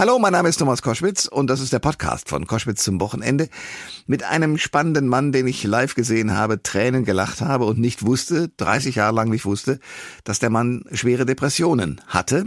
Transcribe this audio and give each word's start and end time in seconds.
Hallo, 0.00 0.20
mein 0.20 0.30
Name 0.30 0.48
ist 0.48 0.58
Thomas 0.58 0.80
Koschwitz 0.80 1.26
und 1.26 1.50
das 1.50 1.58
ist 1.58 1.72
der 1.72 1.80
Podcast 1.80 2.28
von 2.28 2.46
Koschwitz 2.46 2.84
zum 2.84 3.00
Wochenende 3.00 3.48
mit 4.06 4.22
einem 4.22 4.56
spannenden 4.56 5.08
Mann, 5.08 5.32
den 5.32 5.48
ich 5.48 5.64
live 5.64 5.96
gesehen 5.96 6.36
habe, 6.36 6.62
Tränen 6.62 7.04
gelacht 7.04 7.40
habe 7.40 7.64
und 7.64 7.80
nicht 7.80 8.06
wusste, 8.06 8.48
30 8.58 8.94
Jahre 8.94 9.16
lang 9.16 9.28
nicht 9.28 9.44
wusste, 9.44 9.80
dass 10.22 10.38
der 10.38 10.50
Mann 10.50 10.84
schwere 10.92 11.26
Depressionen 11.26 12.00
hatte. 12.06 12.46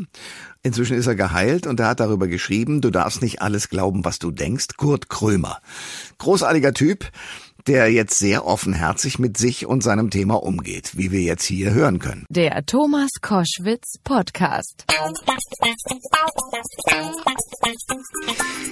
Inzwischen 0.63 0.95
ist 0.95 1.07
er 1.07 1.15
geheilt 1.15 1.67
und 1.67 1.77
er 1.81 1.87
hat 1.87 1.99
darüber 1.99 2.29
geschrieben, 2.29 2.79
du 2.79 2.89
darfst 2.89 3.21
nicht 3.21 3.41
alles 3.41 3.67
glauben, 3.67 4.05
was 4.05 4.19
du 4.19 4.31
denkst. 4.31 4.77
Kurt 4.77 5.09
Krömer. 5.09 5.59
Großartiger 6.19 6.73
Typ 6.73 7.11
der 7.67 7.91
jetzt 7.91 8.17
sehr 8.17 8.45
offenherzig 8.45 9.19
mit 9.19 9.37
sich 9.37 9.65
und 9.65 9.83
seinem 9.83 10.09
Thema 10.09 10.41
umgeht, 10.41 10.97
wie 10.97 11.11
wir 11.11 11.21
jetzt 11.21 11.43
hier 11.43 11.73
hören 11.73 11.99
können. 11.99 12.25
Der 12.29 12.65
Thomas 12.65 13.09
Koschwitz 13.21 13.99
Podcast. 14.03 14.85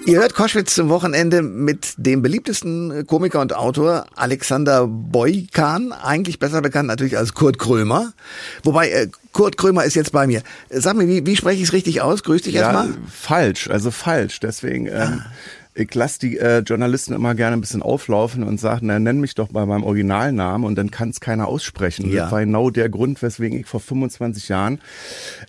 Ihr 0.06 0.20
hört 0.20 0.34
Koschwitz 0.34 0.76
zum 0.76 0.90
Wochenende 0.90 1.42
mit 1.42 1.94
dem 1.98 2.22
beliebtesten 2.22 3.06
Komiker 3.06 3.42
und 3.42 3.56
Autor 3.56 4.06
Alexander 4.16 4.88
Boykan, 4.88 5.92
eigentlich 5.92 6.40
besser 6.40 6.62
bekannt 6.62 6.88
natürlich 6.88 7.18
als 7.18 7.34
Kurt 7.34 7.60
Krömer. 7.60 8.14
Wobei 8.64 8.90
äh, 8.90 9.08
Kurt 9.32 9.58
Krömer 9.58 9.84
ist 9.84 9.96
jetzt 9.96 10.12
bei 10.12 10.28
mir. 10.28 10.42
Sag 10.70 10.96
mir, 10.96 11.08
wie, 11.08 11.26
wie 11.26 11.36
spreche 11.36 11.62
ich 11.62 11.70
es 11.70 11.74
richtig 11.74 12.02
aus? 12.02 12.24
Grüß 12.24 12.42
dich 12.42 12.56
ja, 12.56 12.62
erstmal. 12.62 12.90
Falsch, 13.12 13.70
also 13.70 13.92
falsch. 13.92 14.40
Deswegen 14.40 14.88
ähm, 14.88 15.24
ich 15.80 15.96
lasse 15.96 16.20
die 16.20 16.38
äh, 16.38 16.60
Journalisten 16.60 17.14
immer 17.14 17.36
gerne 17.36 17.56
ein 17.56 17.62
bisschen 17.62 17.82
auflaufen 17.82 18.44
und 18.44 18.60
sagen, 18.60 18.88
na, 18.88 19.00
nenn 19.00 19.20
mich 19.20 19.36
doch 19.36 19.50
bei 19.50 19.66
meinem 19.66 19.84
Originalnamen 19.84 20.68
und 20.68 20.76
dann 20.76 20.92
kann 20.92 21.10
es 21.10 21.20
keiner 21.20 21.48
aussprechen. 21.48 22.10
Ja. 22.12 22.24
Das 22.24 22.32
war 22.32 22.42
genau 22.42 22.70
der 22.70 22.90
Grund, 22.90 23.22
weswegen 23.22 23.60
ich 23.60 23.66
vor 23.66 23.80
25 23.80 24.50
Jahren 24.50 24.82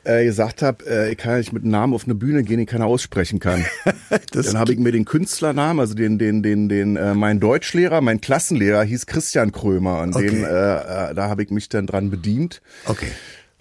äh, 0.04 0.24
gesagt 0.24 0.62
habe, 0.62 0.84
äh, 0.86 1.12
ich 1.12 1.18
kann 1.18 1.38
nicht 1.38 1.52
mit 1.52 1.62
einem 1.62 1.72
Namen 1.72 1.94
auf 1.94 2.04
eine 2.04 2.14
Bühne 2.14 2.42
gehen, 2.42 2.58
den 2.58 2.66
keiner 2.66 2.86
aussprechen 2.86 3.40
kann. 3.40 3.64
dann 4.32 4.58
habe 4.58 4.72
ich 4.72 4.78
mir 4.78 4.92
den 4.92 5.04
Künstlernamen, 5.04 5.80
also 5.80 5.94
den, 5.94 6.18
den, 6.18 6.42
den, 6.42 6.68
den, 6.68 6.96
äh, 6.96 7.14
mein 7.14 7.40
Deutschlehrer, 7.40 8.00
mein 8.00 8.20
Klassenlehrer 8.20 8.82
hieß 8.82 9.06
Christian 9.06 9.52
Krömer 9.52 10.00
und 10.02 10.14
Okay. 10.14 10.28
den, 10.28 10.44
äh, 10.44 10.46
äh, 10.46 11.14
da 11.14 11.28
habe 11.28 11.42
ich 11.42 11.50
mich 11.50 11.68
dann 11.68 11.86
dran 11.86 12.10
bedient. 12.10 12.60
Okay. 12.86 13.06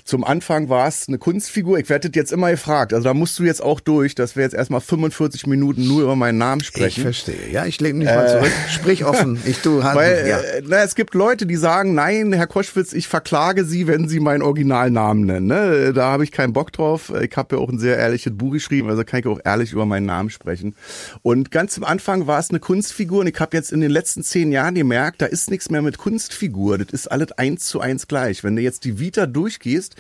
Zum 0.10 0.24
Anfang 0.24 0.70
war 0.70 0.88
es 0.88 1.08
eine 1.08 1.20
Kunstfigur. 1.20 1.78
Ich 1.78 1.88
werde 1.88 2.10
jetzt 2.12 2.32
immer 2.32 2.50
gefragt. 2.50 2.96
Also 2.96 3.04
da 3.04 3.14
musst 3.14 3.38
du 3.38 3.44
jetzt 3.44 3.62
auch 3.62 3.80
durch, 3.80 4.16
dass 4.16 4.36
wir 4.36 4.42
jetzt 4.42 4.56
erstmal 4.56 4.82
45 4.82 5.46
Minuten 5.46 5.88
nur 5.88 6.02
über 6.02 6.16
meinen 6.16 6.40
Namen 6.40 6.62
Ich 6.62 6.68
sprechen. 6.68 7.04
verstehe. 7.04 7.52
Ja, 7.52 7.68
ich 7.68 7.80
lege 7.80 7.96
mich 7.96 8.08
mal 8.08 8.28
zurück. 8.28 8.52
Sprich 8.72 9.06
offen. 9.06 9.40
Ich 9.46 9.60
tu 9.60 9.84
halt. 9.84 9.96
Weil 9.96 10.28
ja. 10.28 10.40
äh, 10.40 10.64
na, 10.66 10.78
es 10.78 10.96
gibt 10.96 11.14
Leute, 11.14 11.46
die 11.46 11.58
sagen, 11.58 11.94
nein, 11.94 12.34
Herr 12.34 12.48
Koschwitz, 12.48 12.94
ich 12.94 13.08
verklage 13.08 13.66
Sie, 13.66 13.86
wenn 13.86 14.08
Sie 14.08 14.20
meinen 14.20 14.42
Originalnamen 14.42 15.26
nennen. 15.26 15.46
Ne? 15.46 15.94
Da 15.94 16.12
habe 16.12 16.24
ich 16.24 16.32
keinen 16.32 16.54
Bock 16.54 16.72
drauf. 16.74 17.14
Ich 17.22 17.38
habe 17.38 17.56
ja 17.58 17.62
auch 17.62 17.70
ein 17.70 17.78
sehr 17.78 17.98
ehrliches 17.98 18.36
Buch 18.36 18.54
geschrieben, 18.54 18.90
also 18.90 19.04
kann 19.04 19.20
ich 19.20 19.28
auch 19.28 19.40
ehrlich 19.46 19.74
über 19.74 19.86
meinen 19.86 20.08
Namen 20.08 20.32
sprechen. 20.32 20.76
Und 21.22 21.52
ganz 21.52 21.78
am 21.78 21.84
Anfang 21.84 22.26
war 22.26 22.40
es 22.40 22.50
eine 22.50 22.60
Kunstfigur 22.60 23.20
und 23.20 23.28
ich 23.28 23.40
habe 23.40 23.56
jetzt 23.56 23.72
in 23.72 23.80
den 23.80 23.92
letzten 23.92 24.24
zehn 24.24 24.52
Jahren 24.52 24.74
gemerkt, 24.74 25.22
da 25.22 25.28
ist 25.28 25.52
nichts 25.52 25.70
mehr 25.70 25.84
mit 25.84 26.00
Kunstfigur. 26.00 26.80
Das 26.80 26.90
ist 26.90 27.12
alles 27.12 27.32
eins 27.34 27.66
zu 27.66 27.80
eins 27.80 28.08
gleich. 28.08 28.44
Wenn 28.44 28.56
du 28.56 28.64
jetzt 28.64 28.86
die 28.86 29.00
Vita 29.00 29.28
durchgehst 29.28 29.96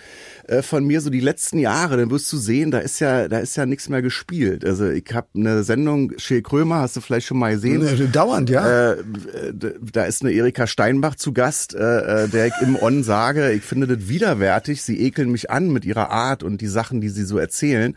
äh, 0.49 0.61
von 0.61 0.83
mir 0.85 1.01
so 1.01 1.09
die 1.09 1.19
letzten 1.19 1.59
Jahre, 1.59 1.97
dann 1.97 2.09
wirst 2.09 2.31
du 2.33 2.37
sehen, 2.37 2.71
da 2.71 2.79
ist 2.79 2.99
ja, 2.99 3.27
da 3.27 3.39
ist 3.39 3.55
ja 3.55 3.65
nichts 3.65 3.87
mehr 3.87 4.01
gespielt. 4.01 4.65
Also 4.65 4.89
ich 4.89 5.05
habe 5.13 5.27
eine 5.35 5.63
Sendung, 5.63 6.13
Schee 6.17 6.41
Krömer, 6.41 6.79
hast 6.79 6.95
du 6.95 7.01
vielleicht 7.01 7.27
schon 7.27 7.37
mal 7.37 7.53
gesehen. 7.53 8.11
Dauernd, 8.11 8.49
ja. 8.49 8.93
Äh, 8.93 8.97
da 9.91 10.05
ist 10.05 10.23
eine 10.23 10.31
Erika 10.31 10.65
Steinbach 10.65 11.15
zu 11.15 11.33
Gast, 11.33 11.75
äh, 11.75 12.23
äh, 12.23 12.27
der 12.27 12.47
ich 12.47 12.53
im 12.61 12.75
On 12.81 13.03
sage, 13.03 13.51
ich 13.51 13.63
finde 13.63 13.87
das 13.87 14.07
widerwärtig. 14.09 14.81
Sie 14.81 14.99
ekeln 14.99 15.31
mich 15.31 15.51
an 15.51 15.69
mit 15.69 15.85
ihrer 15.85 16.09
Art 16.09 16.43
und 16.43 16.61
die 16.61 16.67
Sachen, 16.67 17.01
die 17.01 17.09
sie 17.09 17.23
so 17.23 17.37
erzählen. 17.37 17.95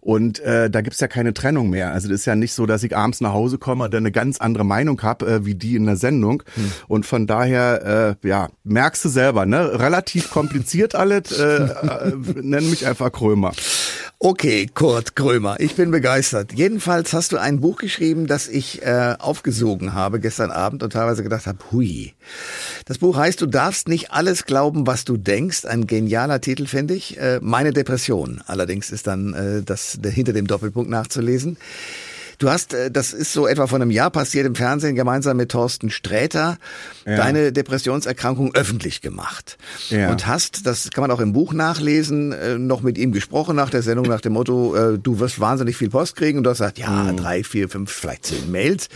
Und 0.00 0.40
äh, 0.40 0.70
da 0.70 0.80
gibt's 0.80 1.00
ja 1.00 1.08
keine 1.08 1.34
Trennung 1.34 1.68
mehr. 1.68 1.92
Also 1.92 2.08
das 2.08 2.20
ist 2.20 2.26
ja 2.26 2.34
nicht 2.34 2.52
so, 2.52 2.64
dass 2.64 2.82
ich 2.82 2.96
abends 2.96 3.20
nach 3.20 3.32
Hause 3.32 3.58
komme 3.58 3.84
und 3.84 3.92
dann 3.92 4.04
eine 4.04 4.12
ganz 4.12 4.38
andere 4.38 4.64
Meinung 4.64 5.02
habe, 5.02 5.26
äh, 5.26 5.44
wie 5.44 5.54
die 5.54 5.76
in 5.76 5.84
der 5.84 5.96
Sendung. 5.96 6.42
Und 6.86 7.04
von 7.04 7.26
daher, 7.26 8.16
äh, 8.22 8.28
ja, 8.28 8.48
merkst 8.64 9.04
du 9.04 9.08
selber, 9.08 9.44
ne? 9.44 9.78
Relativ 9.78 10.30
kompliziert 10.30 10.94
alles. 10.94 11.37
Äh, 11.38 11.64
äh, 11.64 12.12
nenn 12.42 12.68
mich 12.70 12.86
einfach 12.86 13.12
Krömer. 13.12 13.52
Okay, 14.20 14.66
Kurt 14.74 15.14
Krömer, 15.14 15.60
ich 15.60 15.76
bin 15.76 15.92
begeistert. 15.92 16.52
Jedenfalls 16.52 17.12
hast 17.12 17.30
du 17.30 17.36
ein 17.36 17.60
Buch 17.60 17.76
geschrieben, 17.76 18.26
das 18.26 18.48
ich 18.48 18.82
äh, 18.82 19.14
aufgesogen 19.16 19.94
habe 19.94 20.18
gestern 20.18 20.50
Abend 20.50 20.82
und 20.82 20.92
teilweise 20.92 21.22
gedacht 21.22 21.46
habe, 21.46 21.58
hui. 21.70 22.14
Das 22.84 22.98
Buch 22.98 23.16
heißt, 23.16 23.40
du 23.40 23.46
darfst 23.46 23.86
nicht 23.86 24.10
alles 24.10 24.44
glauben, 24.44 24.88
was 24.88 25.04
du 25.04 25.16
denkst. 25.16 25.66
Ein 25.66 25.86
genialer 25.86 26.40
Titel, 26.40 26.66
finde 26.66 26.94
ich. 26.94 27.16
Äh, 27.16 27.38
Meine 27.40 27.72
Depression. 27.72 28.42
Allerdings 28.46 28.90
ist 28.90 29.06
dann 29.06 29.34
äh, 29.34 29.62
das 29.62 29.98
hinter 30.02 30.32
dem 30.32 30.48
Doppelpunkt 30.48 30.90
nachzulesen. 30.90 31.56
Du 32.38 32.48
hast, 32.48 32.72
äh, 32.72 32.88
das 32.90 33.12
ist 33.12 33.32
so 33.32 33.48
etwa 33.48 33.66
vor 33.66 33.80
einem 33.80 33.90
Jahr 33.90 34.10
passiert 34.10 34.46
im 34.46 34.54
Fernsehen, 34.54 34.94
gemeinsam 34.94 35.36
mit 35.36 35.50
Thorsten 35.50 35.90
Sträter, 35.90 36.58
Ja. 37.04 37.16
deine 37.16 37.52
Depressionserkrankung 37.52 38.54
öffentlich 38.54 39.00
gemacht. 39.00 39.58
Ja. 39.90 40.10
Und 40.10 40.26
hast, 40.28 40.64
das 40.64 40.90
kann 40.90 41.02
man 41.02 41.10
auch 41.10 41.18
im 41.20 41.32
Buch 41.32 41.52
nachlesen, 41.52 42.30
äh, 42.32 42.56
noch 42.56 42.80
mit 42.82 42.96
ihm 42.96 43.10
gesprochen 43.10 43.56
nach 43.56 43.70
der 43.70 43.82
Sendung 43.82 44.06
nach 44.06 44.20
dem 44.20 44.34
Motto, 44.34 44.74
äh, 44.76 44.98
du 44.98 45.18
wirst 45.18 45.40
wahnsinnig 45.40 45.76
viel 45.76 45.90
Post 45.90 46.14
kriegen 46.14 46.38
und 46.38 46.44
du 46.44 46.50
hast 46.50 46.58
gesagt, 46.58 46.78
ja, 46.78 47.12
drei, 47.12 47.42
vier, 47.42 47.68
fünf, 47.68 47.90
vielleicht 47.90 48.26
zehn 48.26 48.50
Mails. 48.52 48.88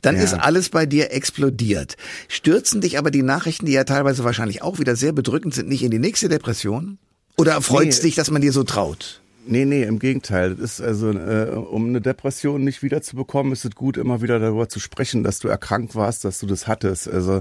Dann 0.00 0.16
Ja. 0.16 0.22
ist 0.22 0.32
alles 0.34 0.70
bei 0.70 0.86
dir 0.86 1.12
explodiert. 1.12 1.96
Stürzen 2.28 2.80
dich 2.80 2.96
aber 2.96 3.10
die 3.10 3.22
Nachrichten, 3.22 3.66
die 3.66 3.72
ja 3.72 3.84
teilweise 3.84 4.24
wahrscheinlich 4.24 4.62
auch 4.62 4.78
wieder 4.78 4.96
sehr 4.96 5.12
bedrückend 5.12 5.52
sind, 5.54 5.68
nicht 5.68 5.82
in 5.82 5.90
die 5.90 5.98
nächste 5.98 6.28
Depression? 6.30 6.96
Oder 7.36 7.60
freut's 7.60 7.98
Nee. 7.98 8.04
dich, 8.08 8.14
dass 8.14 8.30
man 8.30 8.40
dir 8.40 8.52
so 8.52 8.64
traut? 8.64 9.20
Nee, 9.50 9.64
nee, 9.64 9.82
im 9.82 9.98
Gegenteil. 9.98 10.56
Das 10.56 10.78
ist 10.78 10.80
also, 10.82 11.10
äh, 11.10 11.48
um 11.52 11.88
eine 11.88 12.02
Depression 12.02 12.62
nicht 12.62 12.82
wiederzubekommen, 12.82 13.54
ist 13.54 13.64
es 13.64 13.70
gut, 13.74 13.96
immer 13.96 14.20
wieder 14.20 14.38
darüber 14.38 14.68
zu 14.68 14.78
sprechen, 14.78 15.22
dass 15.22 15.38
du 15.38 15.48
erkrankt 15.48 15.94
warst, 15.94 16.26
dass 16.26 16.38
du 16.38 16.46
das 16.46 16.66
hattest. 16.66 17.08
Also 17.08 17.40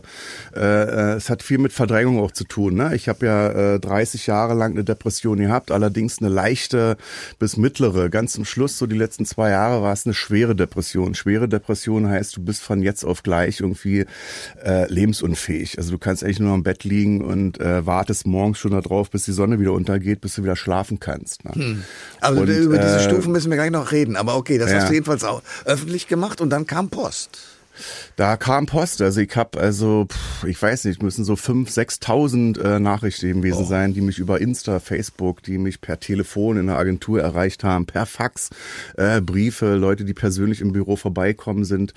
äh, 0.55 0.61
äh, 0.61 1.15
es 1.15 1.29
hat 1.29 1.43
viel 1.43 1.57
mit 1.57 1.73
Verdrängung 1.73 2.21
auch 2.21 2.31
zu 2.31 2.45
tun. 2.45 2.75
Ne? 2.75 2.95
Ich 2.95 3.09
habe 3.09 3.25
ja 3.25 3.73
äh, 3.73 3.79
30 3.81 4.25
Jahre 4.25 4.53
lang 4.53 4.71
eine 4.71 4.85
Depression 4.85 5.37
gehabt, 5.37 5.69
allerdings 5.69 6.19
eine 6.19 6.29
leichte 6.29 6.95
bis 7.39 7.57
mittlere. 7.57 8.09
Ganz 8.09 8.31
zum 8.31 8.45
Schluss, 8.45 8.77
so 8.77 8.87
die 8.87 8.97
letzten 8.97 9.25
zwei 9.25 9.49
Jahre, 9.49 9.81
war 9.81 9.91
es 9.91 10.05
eine 10.05 10.13
schwere 10.13 10.55
Depression. 10.55 11.13
Schwere 11.13 11.49
Depression 11.49 12.07
heißt, 12.07 12.37
du 12.37 12.41
bist 12.41 12.61
von 12.61 12.81
jetzt 12.81 13.03
auf 13.03 13.21
gleich 13.21 13.59
irgendwie 13.59 14.05
äh, 14.63 14.89
lebensunfähig. 14.89 15.77
Also 15.77 15.91
du 15.91 15.97
kannst 15.97 16.23
eigentlich 16.23 16.39
nur 16.39 16.53
am 16.53 16.63
Bett 16.63 16.85
liegen 16.85 17.21
und 17.21 17.59
äh, 17.59 17.85
wartest 17.85 18.25
morgens 18.25 18.59
schon 18.59 18.71
darauf, 18.71 19.11
bis 19.11 19.25
die 19.25 19.33
Sonne 19.33 19.59
wieder 19.59 19.73
untergeht, 19.73 20.21
bis 20.21 20.35
du 20.35 20.43
wieder 20.43 20.55
schlafen 20.55 21.01
kannst. 21.01 21.43
Ne? 21.43 21.83
Also 22.21 22.41
Und, 22.41 22.49
über 22.49 22.77
diese 22.77 22.97
äh, 22.97 23.03
Stufen 23.03 23.31
müssen 23.31 23.49
wir 23.49 23.57
gleich 23.57 23.71
noch 23.71 23.91
reden. 23.91 24.15
Aber 24.15 24.35
okay, 24.35 24.57
das 24.57 24.71
ja. 24.71 24.77
hast 24.77 24.89
du 24.89 24.93
jedenfalls 24.93 25.23
auch 25.23 25.41
öffentlich 25.65 26.07
gemacht 26.07 26.41
und 26.41 26.49
dann 26.49 26.65
kam 26.65 26.89
Post. 26.89 27.39
Da 28.17 28.35
kam 28.35 28.65
Post, 28.65 29.03
also 29.03 29.21
ich 29.21 29.35
habe 29.35 29.59
also, 29.59 30.07
pff, 30.11 30.43
ich 30.45 30.59
weiß 30.59 30.85
nicht, 30.85 31.03
müssen 31.03 31.23
so 31.23 31.35
fünf, 31.35 31.69
sechstausend 31.69 32.57
äh, 32.57 32.79
Nachrichten 32.79 33.27
gewesen 33.27 33.61
Oh. 33.61 33.65
sein, 33.65 33.93
die 33.93 34.01
mich 34.01 34.17
über 34.17 34.41
Insta, 34.41 34.79
Facebook, 34.79 35.43
die 35.43 35.59
mich 35.59 35.81
per 35.81 35.99
Telefon 35.99 36.57
in 36.57 36.65
der 36.65 36.77
Agentur 36.79 37.21
erreicht 37.21 37.63
haben, 37.63 37.85
per 37.85 38.07
Fax, 38.07 38.49
äh, 38.97 39.21
Briefe, 39.21 39.75
Leute, 39.75 40.03
die 40.03 40.15
persönlich 40.15 40.61
im 40.61 40.71
Büro 40.71 40.95
vorbeikommen 40.95 41.63
sind, 41.63 41.93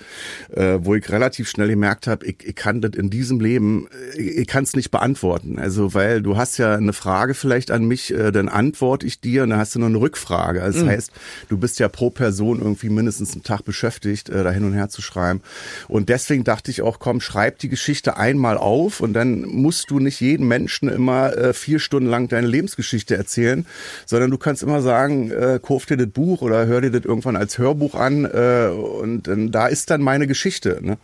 äh, 0.51 0.77
wo 0.83 0.93
ich 0.93 1.09
relativ 1.09 1.49
schnell 1.49 1.69
gemerkt 1.69 2.05
habe, 2.05 2.23
ich, 2.27 2.35
ich 2.45 2.53
kann 2.55 2.81
das 2.81 2.91
in 2.93 3.09
diesem 3.09 3.39
Leben, 3.39 3.87
äh, 4.15 4.19
ich, 4.21 4.37
ich 4.41 4.47
kann 4.47 4.63
es 4.63 4.75
nicht 4.75 4.91
beantworten. 4.91 5.57
Also 5.57 5.95
weil 5.95 6.21
du 6.21 6.37
hast 6.37 6.59
ja 6.59 6.75
eine 6.75 6.93
Frage 6.93 7.33
vielleicht 7.33 7.71
an 7.71 7.85
mich, 7.85 8.13
äh, 8.13 8.31
dann 8.31 8.47
antworte 8.47 9.07
ich 9.07 9.21
dir 9.21 9.41
und 9.41 9.49
dann 9.49 9.57
hast 9.57 9.73
du 9.73 9.79
noch 9.79 9.87
eine 9.87 9.99
Rückfrage. 9.99 10.61
Also 10.61 10.81
das 10.81 10.87
heißt, 10.87 11.11
du 11.49 11.57
bist 11.57 11.79
ja 11.79 11.89
pro 11.89 12.11
Person 12.11 12.59
irgendwie 12.59 12.89
mindestens 12.89 13.33
einen 13.33 13.41
Tag 13.41 13.65
beschäftigt, 13.65 14.29
äh, 14.29 14.43
da 14.43 14.51
hin 14.51 14.65
und 14.65 14.73
her 14.73 14.89
zu 14.89 15.01
schreiben. 15.01 15.41
Und 15.87 16.10
deswegen 16.11 16.43
dachte 16.43 16.71
ich 16.71 16.81
auch, 16.81 16.99
komm, 16.99 17.21
schreib 17.21 17.59
die 17.59 17.69
Geschichte 17.69 18.17
einmal 18.17 18.57
auf 18.57 18.99
und 18.99 19.13
dann 19.13 19.43
musst 19.43 19.89
du 19.91 19.99
nicht 19.99 20.19
jedem 20.19 20.49
Menschen 20.49 20.89
immer 20.89 21.35
äh, 21.37 21.53
vier 21.53 21.79
Stunden 21.79 22.09
lang 22.09 22.27
deine 22.27 22.47
Lebensgeschichte 22.47 23.15
erzählen, 23.15 23.65
sondern 24.05 24.29
du 24.29 24.37
kannst 24.37 24.61
immer 24.61 24.81
sagen, 24.81 25.31
äh, 25.31 25.59
kauf 25.61 25.85
dir 25.85 25.95
das 25.95 26.09
Buch 26.09 26.41
oder 26.41 26.65
hör 26.65 26.81
dir 26.81 26.91
das 26.91 27.05
irgendwann 27.05 27.37
als 27.37 27.57
Hörbuch 27.57 27.95
an 27.95 28.25
äh, 28.25 28.67
und 28.67 29.29
äh, 29.29 29.49
da 29.49 29.67
ist 29.67 29.89
dann 29.89 30.01
meine 30.01 30.27
Geschichte. 30.27 30.79
Ne? 30.81 30.97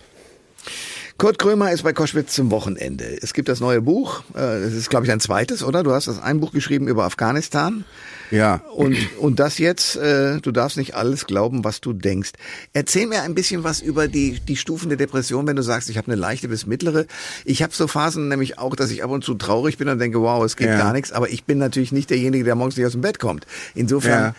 Kurt 1.18 1.40
Krömer 1.40 1.72
ist 1.72 1.84
bei 1.84 1.94
Koschwitz 1.94 2.34
zum 2.34 2.52
Wochenende. 2.52 3.06
Es 3.22 3.34
gibt 3.34 3.50
das 3.50 3.60
neue 3.60 3.81
Buch. 3.81 4.24
äh, 4.36 4.58
Es 4.58 4.74
ist, 4.74 4.90
glaube 4.90 5.06
ich, 5.06 5.12
ein 5.12 5.20
zweites, 5.20 5.64
oder? 5.64 5.81
Du 5.84 5.92
hast 5.92 6.08
das 6.08 6.22
ein 6.22 6.40
Buch 6.40 6.52
geschrieben 6.52 6.88
über 6.88 7.06
Afghanistan. 7.06 7.86
Ja. 8.32 8.62
Und, 8.74 8.98
und 9.20 9.40
das 9.40 9.58
jetzt, 9.58 9.96
äh, 9.96 10.40
du 10.42 10.52
darfst 10.52 10.78
nicht 10.78 10.96
alles 10.96 11.26
glauben, 11.28 11.64
was 11.64 11.82
du 11.82 11.94
denkst. 11.94 12.32
Erzähl 12.74 13.08
mir 13.08 13.22
ein 13.24 13.36
bisschen 13.36 13.64
was 13.64 13.82
über 13.82 14.08
die, 14.08 14.40
die 14.40 14.56
Stufen 14.58 14.90
der 14.90 14.98
Depression, 14.98 15.48
wenn 15.48 15.56
du 15.56 15.64
sagst, 15.64 15.90
ich 15.90 15.98
habe 15.98 16.12
eine 16.12 16.20
leichte 16.20 16.48
bis 16.48 16.66
mittlere. 16.66 17.06
Ich 17.46 17.64
habe 17.64 17.74
so 17.74 17.88
Phasen 17.88 18.28
nämlich 18.28 18.58
auch, 18.60 18.76
dass 18.76 18.92
ich 18.92 19.04
ab 19.04 19.12
und 19.12 19.24
zu 19.24 19.36
traurig 19.36 19.78
bin 19.78 19.90
und 19.90 20.00
denke, 20.00 20.22
wow, 20.22 20.44
es 20.44 20.56
geht 20.56 20.68
Ja. 20.68 20.78
gar 20.78 20.94
nichts. 20.94 21.12
Aber 21.12 21.30
ich 21.30 21.46
bin 21.46 21.58
natürlich 21.58 21.92
nicht 21.92 22.10
derjenige, 22.10 22.44
der 22.44 22.56
morgens 22.56 22.78
nicht 22.78 22.86
aus 22.86 22.92
dem 22.94 23.02
Bett 23.02 23.20
kommt. 23.20 23.46
Insofern, 23.76 24.36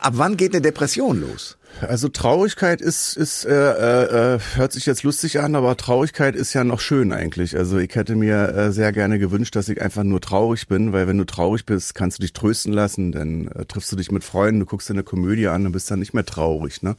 ab 0.00 0.14
wann 0.16 0.36
geht 0.36 0.52
eine 0.52 0.62
Depression 0.62 1.20
los? 1.20 1.56
Also 1.80 2.08
Traurigkeit 2.08 2.80
ist, 2.80 3.16
ist 3.16 3.44
äh, 3.44 4.34
äh, 4.34 4.38
hört 4.54 4.72
sich 4.72 4.86
jetzt 4.86 5.04
lustig 5.04 5.38
an, 5.38 5.54
aber 5.54 5.76
Traurigkeit 5.76 6.34
ist 6.34 6.52
ja 6.52 6.64
noch 6.64 6.80
schön 6.80 7.12
eigentlich. 7.12 7.56
Also 7.56 7.78
ich 7.78 7.94
hätte 7.94 8.16
mir 8.16 8.48
äh, 8.48 8.72
sehr 8.72 8.90
gerne 8.92 9.18
gewünscht, 9.20 9.54
dass 9.54 9.68
ich 9.68 9.80
einfach 9.80 10.02
nur 10.02 10.20
traurig 10.20 10.66
bin, 10.66 10.92
weil 10.92 11.06
wenn 11.06 11.16
du 11.16 11.24
traurig 11.24 11.64
bist, 11.66 11.94
kannst 11.94 12.18
du 12.18 12.22
dich 12.22 12.32
trösten 12.32 12.72
lassen, 12.72 13.12
Dann 13.20 13.48
äh, 13.48 13.66
triffst 13.66 13.92
du 13.92 13.96
dich 13.96 14.10
mit 14.10 14.24
Freunden, 14.24 14.60
du 14.60 14.66
guckst 14.66 14.88
dir 14.88 14.94
eine 14.94 15.04
Komödie 15.04 15.46
an 15.48 15.66
und 15.66 15.72
bist 15.72 15.90
dann 15.90 15.98
nicht 16.00 16.14
mehr 16.14 16.24
traurig. 16.24 16.82
Ne? 16.82 16.96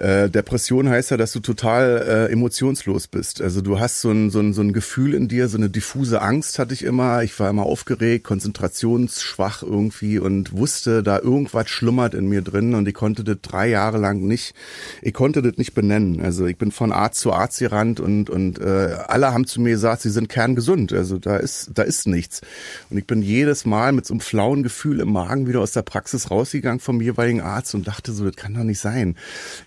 Äh, 0.00 0.30
Depression 0.30 0.88
heißt 0.88 1.10
ja, 1.10 1.18
dass 1.18 1.32
du 1.32 1.40
total 1.40 2.28
äh, 2.30 2.32
emotionslos 2.32 3.06
bist. 3.06 3.42
Also 3.42 3.60
du 3.60 3.80
hast 3.80 4.00
so 4.00 4.10
ein, 4.10 4.30
so, 4.30 4.40
ein, 4.40 4.54
so 4.54 4.62
ein 4.62 4.72
Gefühl 4.72 5.12
in 5.12 5.28
dir, 5.28 5.48
so 5.48 5.58
eine 5.58 5.68
diffuse 5.68 6.22
Angst 6.22 6.58
hatte 6.58 6.72
ich 6.72 6.84
immer. 6.84 7.22
Ich 7.22 7.38
war 7.38 7.50
immer 7.50 7.64
aufgeregt, 7.64 8.24
konzentrationsschwach 8.24 9.62
irgendwie 9.62 10.18
und 10.18 10.52
wusste, 10.52 11.02
da 11.02 11.18
irgendwas 11.18 11.68
schlummert 11.68 12.14
in 12.14 12.28
mir 12.28 12.40
drin 12.40 12.74
und 12.74 12.88
ich 12.88 12.94
konnte 12.94 13.24
das 13.24 13.36
drei 13.42 13.68
Jahre 13.68 13.98
lang 13.98 14.20
nicht, 14.20 14.54
ich 15.02 15.12
konnte 15.12 15.42
das 15.42 15.58
nicht 15.58 15.74
benennen. 15.74 16.22
Also 16.22 16.46
ich 16.46 16.56
bin 16.56 16.72
von 16.72 16.92
Arzt 16.92 17.20
zu 17.20 17.34
Arzt 17.34 17.58
gerannt 17.58 18.00
und, 18.00 18.30
und 18.30 18.58
äh, 18.58 18.96
alle 19.06 19.34
haben 19.34 19.46
zu 19.46 19.60
mir 19.60 19.72
gesagt, 19.72 20.00
sie 20.00 20.10
sind 20.10 20.30
kerngesund. 20.30 20.94
Also 20.94 21.18
da 21.18 21.36
ist, 21.36 21.72
da 21.74 21.82
ist 21.82 22.06
nichts. 22.06 22.40
Und 22.88 22.96
ich 22.96 23.06
bin 23.06 23.20
jedes 23.20 23.66
Mal 23.66 23.92
mit 23.92 24.06
so 24.06 24.14
einem 24.14 24.20
flauen 24.20 24.62
Gefühl 24.62 25.00
im 25.00 25.12
Magen 25.12 25.46
wieder 25.46 25.60
aus 25.60 25.72
der 25.72 25.82
Praxis 25.82 26.30
rausgegangen 26.30 26.80
vom 26.80 27.02
jeweiligen 27.02 27.42
Arzt 27.42 27.74
und 27.74 27.86
dachte 27.86 28.12
so, 28.12 28.24
das 28.24 28.36
kann 28.36 28.54
doch 28.54 28.64
nicht 28.64 28.80
sein. 28.80 29.16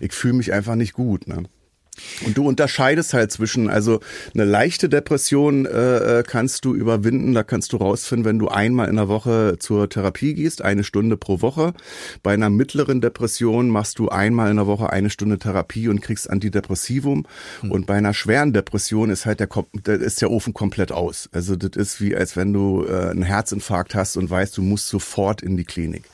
Ich 0.00 0.12
fühle 0.24 0.38
mich 0.38 0.54
einfach 0.54 0.74
nicht 0.74 0.94
gut. 0.94 1.28
Ne? 1.28 1.42
Und 2.24 2.38
du 2.38 2.48
unterscheidest 2.48 3.12
halt 3.12 3.30
zwischen, 3.30 3.68
also 3.68 4.00
eine 4.32 4.46
leichte 4.46 4.88
Depression 4.88 5.66
äh, 5.66 6.20
äh, 6.20 6.22
kannst 6.22 6.64
du 6.64 6.74
überwinden, 6.74 7.34
da 7.34 7.42
kannst 7.42 7.74
du 7.74 7.76
rausfinden, 7.76 8.24
wenn 8.24 8.38
du 8.38 8.48
einmal 8.48 8.88
in 8.88 8.96
der 8.96 9.08
Woche 9.08 9.56
zur 9.58 9.90
Therapie 9.90 10.32
gehst, 10.32 10.62
eine 10.62 10.82
Stunde 10.82 11.18
pro 11.18 11.42
Woche. 11.42 11.74
Bei 12.22 12.32
einer 12.32 12.48
mittleren 12.48 13.02
Depression 13.02 13.68
machst 13.68 13.98
du 13.98 14.08
einmal 14.08 14.50
in 14.50 14.56
der 14.56 14.66
Woche 14.66 14.88
eine 14.88 15.10
Stunde 15.10 15.38
Therapie 15.38 15.88
und 15.88 16.00
kriegst 16.00 16.30
Antidepressivum. 16.30 17.26
Hm. 17.60 17.70
Und 17.70 17.84
bei 17.84 17.96
einer 17.96 18.14
schweren 18.14 18.54
Depression 18.54 19.10
ist 19.10 19.26
halt 19.26 19.40
der, 19.40 19.50
der, 19.74 20.00
ist 20.00 20.22
der 20.22 20.30
Ofen 20.30 20.54
komplett 20.54 20.90
aus. 20.90 21.28
Also 21.32 21.54
das 21.54 21.76
ist 21.76 22.00
wie, 22.00 22.16
als 22.16 22.34
wenn 22.34 22.54
du 22.54 22.86
äh, 22.88 23.10
einen 23.10 23.24
Herzinfarkt 23.24 23.94
hast 23.94 24.16
und 24.16 24.30
weißt, 24.30 24.56
du 24.56 24.62
musst 24.62 24.88
sofort 24.88 25.42
in 25.42 25.58
die 25.58 25.64
Klinik. 25.64 26.04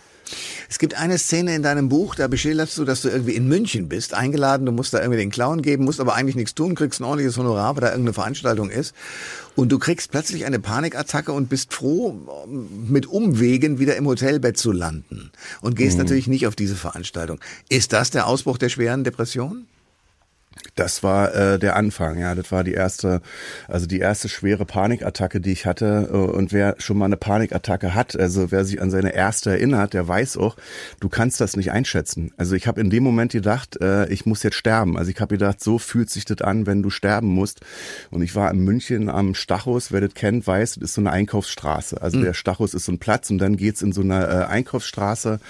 Es 0.68 0.78
gibt 0.78 0.94
eine 0.94 1.18
Szene 1.18 1.54
in 1.54 1.62
deinem 1.62 1.88
Buch, 1.88 2.14
da 2.14 2.28
beschilderst 2.28 2.76
du, 2.78 2.84
dass 2.84 3.02
du 3.02 3.08
irgendwie 3.08 3.34
in 3.34 3.48
München 3.48 3.88
bist, 3.88 4.14
eingeladen, 4.14 4.66
du 4.66 4.72
musst 4.72 4.94
da 4.94 4.98
irgendwie 4.98 5.18
den 5.18 5.30
Clown 5.30 5.62
geben, 5.62 5.84
musst 5.84 6.00
aber 6.00 6.14
eigentlich 6.14 6.36
nichts 6.36 6.54
tun, 6.54 6.74
kriegst 6.74 7.00
ein 7.00 7.04
ordentliches 7.04 7.36
Honorar, 7.38 7.76
weil 7.76 7.82
da 7.82 7.88
irgendeine 7.88 8.14
Veranstaltung 8.14 8.70
ist. 8.70 8.94
Und 9.56 9.70
du 9.70 9.78
kriegst 9.78 10.10
plötzlich 10.10 10.44
eine 10.44 10.60
Panikattacke 10.60 11.32
und 11.32 11.48
bist 11.48 11.74
froh, 11.74 12.16
mit 12.46 13.06
Umwegen 13.06 13.78
wieder 13.78 13.96
im 13.96 14.06
Hotelbett 14.06 14.56
zu 14.56 14.72
landen. 14.72 15.30
Und 15.60 15.76
gehst 15.76 15.96
mhm. 15.96 16.04
natürlich 16.04 16.26
nicht 16.26 16.46
auf 16.46 16.56
diese 16.56 16.76
Veranstaltung. 16.76 17.40
Ist 17.68 17.92
das 17.92 18.10
der 18.10 18.26
Ausbruch 18.26 18.58
der 18.58 18.68
schweren 18.68 19.04
Depression? 19.04 19.66
Das 20.80 21.02
war 21.02 21.34
äh, 21.34 21.58
der 21.58 21.76
Anfang, 21.76 22.18
ja. 22.18 22.34
Das 22.34 22.50
war 22.52 22.64
die 22.64 22.72
erste, 22.72 23.20
also 23.68 23.86
die 23.86 23.98
erste 23.98 24.30
schwere 24.30 24.64
Panikattacke, 24.64 25.38
die 25.38 25.52
ich 25.52 25.66
hatte. 25.66 26.08
Äh, 26.10 26.16
und 26.16 26.54
wer 26.54 26.76
schon 26.78 26.96
mal 26.96 27.04
eine 27.04 27.18
Panikattacke 27.18 27.94
hat, 27.94 28.18
also 28.18 28.50
wer 28.50 28.64
sich 28.64 28.80
an 28.80 28.90
seine 28.90 29.14
erste 29.14 29.50
erinnert, 29.50 29.92
der 29.92 30.08
weiß 30.08 30.38
auch, 30.38 30.56
du 30.98 31.10
kannst 31.10 31.38
das 31.38 31.54
nicht 31.54 31.70
einschätzen. 31.70 32.32
Also 32.38 32.54
ich 32.54 32.66
habe 32.66 32.80
in 32.80 32.88
dem 32.88 33.02
Moment 33.02 33.32
gedacht, 33.32 33.78
äh, 33.82 34.08
ich 34.08 34.24
muss 34.24 34.42
jetzt 34.42 34.56
sterben. 34.56 34.96
Also 34.96 35.10
ich 35.10 35.20
habe 35.20 35.34
gedacht, 35.34 35.62
so 35.62 35.76
fühlt 35.76 36.08
sich 36.08 36.24
das 36.24 36.40
an, 36.40 36.64
wenn 36.64 36.82
du 36.82 36.88
sterben 36.88 37.28
musst. 37.28 37.60
Und 38.10 38.22
ich 38.22 38.34
war 38.34 38.50
in 38.50 38.60
München 38.60 39.10
am 39.10 39.34
Stachus, 39.34 39.92
wer 39.92 40.00
das 40.00 40.14
kennt, 40.14 40.46
weiß, 40.46 40.76
das 40.76 40.82
ist 40.84 40.94
so 40.94 41.02
eine 41.02 41.10
Einkaufsstraße. 41.10 42.00
Also 42.00 42.16
mhm. 42.16 42.24
der 42.24 42.32
Stachus 42.32 42.72
ist 42.72 42.86
so 42.86 42.92
ein 42.92 42.98
Platz 42.98 43.28
und 43.30 43.36
dann 43.36 43.58
geht's 43.58 43.82
in 43.82 43.92
so 43.92 44.00
eine 44.00 44.26
äh, 44.26 44.44
Einkaufsstraße. 44.46 45.40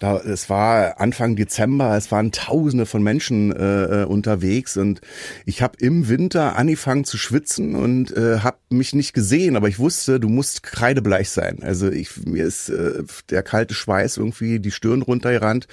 Da, 0.00 0.16
es 0.16 0.50
war 0.50 1.00
Anfang 1.00 1.36
Dezember, 1.36 1.96
es 1.96 2.10
waren 2.10 2.32
Tausende 2.32 2.86
von 2.86 3.04
Menschen 3.04 3.52
äh, 3.52 4.02
äh 4.02 4.04
unterwegs 4.04 4.40
unterwegs 4.40 4.76
und 4.80 5.00
ich 5.46 5.62
habe 5.62 5.76
im 5.78 6.08
Winter 6.08 6.56
angefangen 6.56 7.04
zu 7.04 7.18
schwitzen 7.18 7.74
und 7.74 8.16
äh, 8.16 8.40
habe 8.40 8.58
mich 8.70 8.94
nicht 8.94 9.12
gesehen, 9.12 9.56
aber 9.56 9.68
ich 9.68 9.78
wusste, 9.78 10.18
du 10.18 10.28
musst 10.28 10.62
kreidebleich 10.62 11.30
sein. 11.30 11.58
Also 11.62 11.90
ich 11.90 12.24
mir 12.24 12.44
ist 12.44 12.68
äh, 12.68 13.04
der 13.30 13.42
kalte 13.42 13.74
Schweiß 13.74 14.16
irgendwie 14.16 14.58
die 14.58 14.70
Stirn 14.70 15.02
runtergerannt 15.02 15.68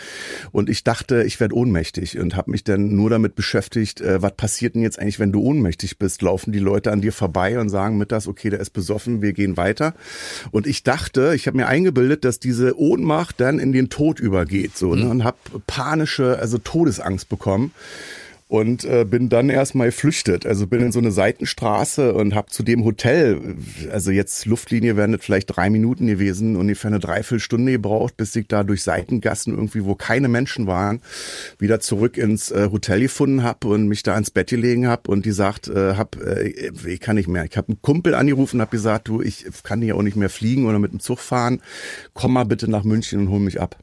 und 0.51 0.69
ich 0.69 0.83
dachte, 0.83 1.23
ich 1.23 1.39
werde 1.39 1.55
ohnmächtig 1.55 2.19
und 2.19 2.35
habe 2.35 2.51
mich 2.51 2.63
dann 2.63 2.95
nur 2.95 3.09
damit 3.09 3.35
beschäftigt, 3.35 4.01
äh, 4.01 4.21
was 4.21 4.35
passiert 4.35 4.75
denn 4.75 4.81
jetzt 4.81 4.99
eigentlich, 4.99 5.19
wenn 5.19 5.31
du 5.31 5.41
ohnmächtig 5.41 5.97
bist? 5.97 6.21
Laufen 6.21 6.51
die 6.51 6.59
Leute 6.59 6.91
an 6.91 7.01
dir 7.01 7.13
vorbei 7.13 7.59
und 7.59 7.69
sagen 7.69 7.97
mittags, 7.97 8.27
okay, 8.27 8.49
der 8.49 8.59
ist 8.59 8.71
besoffen, 8.71 9.21
wir 9.21 9.33
gehen 9.33 9.57
weiter. 9.57 9.93
Und 10.51 10.67
ich 10.67 10.83
dachte, 10.83 11.33
ich 11.35 11.47
habe 11.47 11.57
mir 11.57 11.67
eingebildet, 11.67 12.25
dass 12.25 12.39
diese 12.39 12.77
Ohnmacht 12.79 13.39
dann 13.39 13.59
in 13.59 13.71
den 13.71 13.89
Tod 13.89 14.19
übergeht 14.19 14.77
so 14.77 14.95
ne? 14.95 15.05
Mhm. 15.05 15.11
und 15.11 15.23
habe 15.23 15.37
panische, 15.65 16.37
also 16.39 16.57
Todesangst 16.57 17.29
bekommen 17.29 17.71
und 18.47 18.85
äh, 18.85 19.05
bin 19.05 19.27
dann 19.27 19.49
erstmal 19.49 19.91
flüchtet. 19.91 20.45
Also 20.45 20.67
bin 20.67 20.81
in 20.81 20.91
so 20.91 20.99
eine 20.99 21.11
Seitenstraße 21.11 22.13
und 22.13 22.33
habe 22.33 22.49
zu 22.49 22.63
dem 22.63 22.85
Hotel, 22.85 23.57
also 23.91 24.11
jetzt 24.11 24.45
Luftlinie 24.45 24.95
wären 24.95 25.11
das 25.11 25.23
vielleicht 25.23 25.55
drei 25.55 25.69
Minuten 25.69 26.07
gewesen, 26.07 26.55
ungefähr 26.55 26.89
eine 26.89 26.99
Dreiviertelstunde 26.99 27.73
gebraucht, 27.73 28.15
bis 28.15 28.35
ich 28.35 28.47
da 28.47 28.63
durch 28.63 28.83
Seitengassen 28.83 29.53
irgendwie, 29.53 29.83
wo 29.83 29.95
keine 29.95 30.29
Menschen 30.29 30.65
waren, 30.65 31.01
wieder 31.59 31.81
zurück 31.81 32.17
ins 32.17 32.49
äh, 32.51 32.69
Hotel 32.71 33.01
gefunden 33.01 33.43
habe 33.43 33.67
und 33.67 33.87
mich 33.87 34.03
da 34.03 34.17
ins 34.17 34.31
Bett 34.31 34.49
gelegen 34.49 34.87
habe 34.87 35.11
und 35.11 35.25
die 35.25 35.31
sagt, 35.31 35.67
äh, 35.67 35.95
hab, 35.95 36.15
äh, 36.15 36.71
ich 36.85 37.01
kann 37.01 37.17
nicht 37.17 37.27
mehr. 37.27 37.43
Ich 37.43 37.57
habe 37.57 37.69
einen 37.69 37.81
Kumpel 37.81 38.15
angerufen 38.15 38.57
und 38.57 38.61
habe 38.61 38.71
gesagt, 38.71 39.09
du, 39.09 39.21
ich 39.21 39.45
kann 39.63 39.81
hier 39.81 39.97
auch 39.97 40.03
nicht 40.03 40.15
mehr 40.15 40.29
fliegen 40.29 40.67
oder 40.67 40.79
mit 40.79 40.93
dem 40.93 41.01
Zug 41.01 41.19
fahren. 41.19 41.61
Komm 42.13 42.33
mal 42.33 42.45
bitte 42.45 42.69
nach 42.69 42.85
München 42.85 43.19
und 43.19 43.29
hol 43.29 43.39
mich 43.39 43.59
ab. 43.59 43.77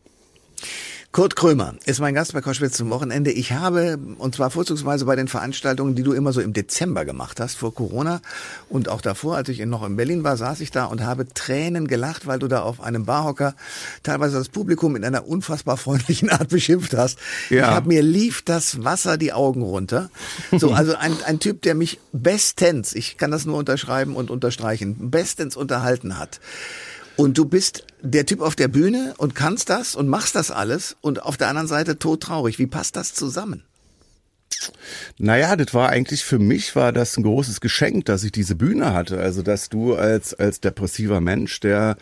Kurt 1.15 1.37
Krömer 1.37 1.77
ist 1.85 2.01
mein 2.01 2.13
Gast 2.13 2.33
bei 2.33 2.41
Koschwitz 2.41 2.77
zum 2.77 2.91
Wochenende. 2.91 3.31
Ich 3.31 3.53
habe, 3.53 4.01
und 4.19 4.35
zwar 4.35 4.51
vorzugsweise 4.51 5.05
bei 5.05 5.15
den 5.15 5.29
Veranstaltungen, 5.29 5.95
die 5.95 6.03
du 6.03 6.13
immer 6.13 6.33
so 6.33 6.41
im 6.41 6.53
Dezember 6.53 7.05
gemacht 7.05 7.39
hast, 7.39 7.55
vor 7.55 7.73
Corona 7.73 8.21
und 8.69 8.89
auch 8.89 9.01
davor, 9.01 9.37
als 9.37 9.49
ich 9.49 9.65
noch 9.65 9.87
in 9.87 9.95
Berlin 9.95 10.25
war, 10.25 10.37
saß 10.37 10.59
ich 10.59 10.73
da 10.73 10.87
und 10.87 11.05
habe 11.05 11.29
Tränen 11.33 11.87
gelacht, 11.87 12.27
weil 12.27 12.41
du 12.41 12.49
da 12.49 12.63
auf 12.63 12.81
einem 12.81 13.05
Barhocker 13.05 13.55
teilweise 14.03 14.39
das 14.39 14.49
Publikum 14.49 14.97
in 14.97 15.05
einer 15.05 15.29
unfassbar 15.29 15.77
freundlichen 15.77 16.31
Art 16.31 16.49
beschimpft 16.49 16.95
hast. 16.95 17.21
Ja. 17.49 17.69
Ich 17.69 17.75
habe 17.77 17.87
mir 17.87 18.03
lief 18.03 18.43
das 18.43 18.83
Wasser 18.83 19.17
die 19.17 19.33
Augen 19.33 19.63
runter. 19.63 20.11
So, 20.51 20.73
also 20.73 20.97
ein, 20.97 21.17
ein 21.27 21.39
Typ, 21.39 21.63
der 21.63 21.77
mich 21.77 22.01
bestens, 22.13 22.93
ich 22.93 23.19
kann 23.19 23.31
das 23.31 23.45
nur 23.45 23.57
unterschreiben 23.57 24.17
und 24.17 24.33
unterstreichen, 24.33 25.11
bestens 25.11 25.57
unterhalten 25.57 26.19
hat. 26.19 26.41
Und 27.17 27.39
du 27.39 27.45
bist 27.45 27.85
der 28.03 28.27
Typ 28.27 28.41
auf 28.41 28.57
der 28.57 28.69
Bühne 28.69 29.15
und 29.19 29.35
kannst 29.35 29.71
das 29.71 29.95
und 29.95 30.09
machst 30.09 30.35
das 30.35 30.51
alles 30.51 30.97
und 31.01 31.23
auf 31.23 31.37
der 31.37 31.49
anderen 31.49 31.69
Seite 31.69 31.99
todtraurig. 31.99 32.59
Wie 32.59 32.67
passt 32.67 32.97
das 32.97 33.15
zusammen? 33.15 33.63
Naja, 35.19 35.57
das 35.57 35.75
war 35.75 35.91
eigentlich 35.91 36.25
für 36.25 36.39
mich 36.39 36.75
war 36.77 36.93
das 36.93 37.17
ein 37.17 37.23
großes 37.23 37.61
Geschenk, 37.61 38.05
dass 38.07 38.25
ich 38.25 38.33
diese 38.33 38.55
Bühne 38.55 38.93
hatte. 38.93 39.19
Also 39.19 39.43
dass 39.43 39.69
du 39.69 39.95
als 39.95 40.35
als 40.35 40.61
depressiver 40.61 41.21
Mensch, 41.21 41.61
der 41.61 41.97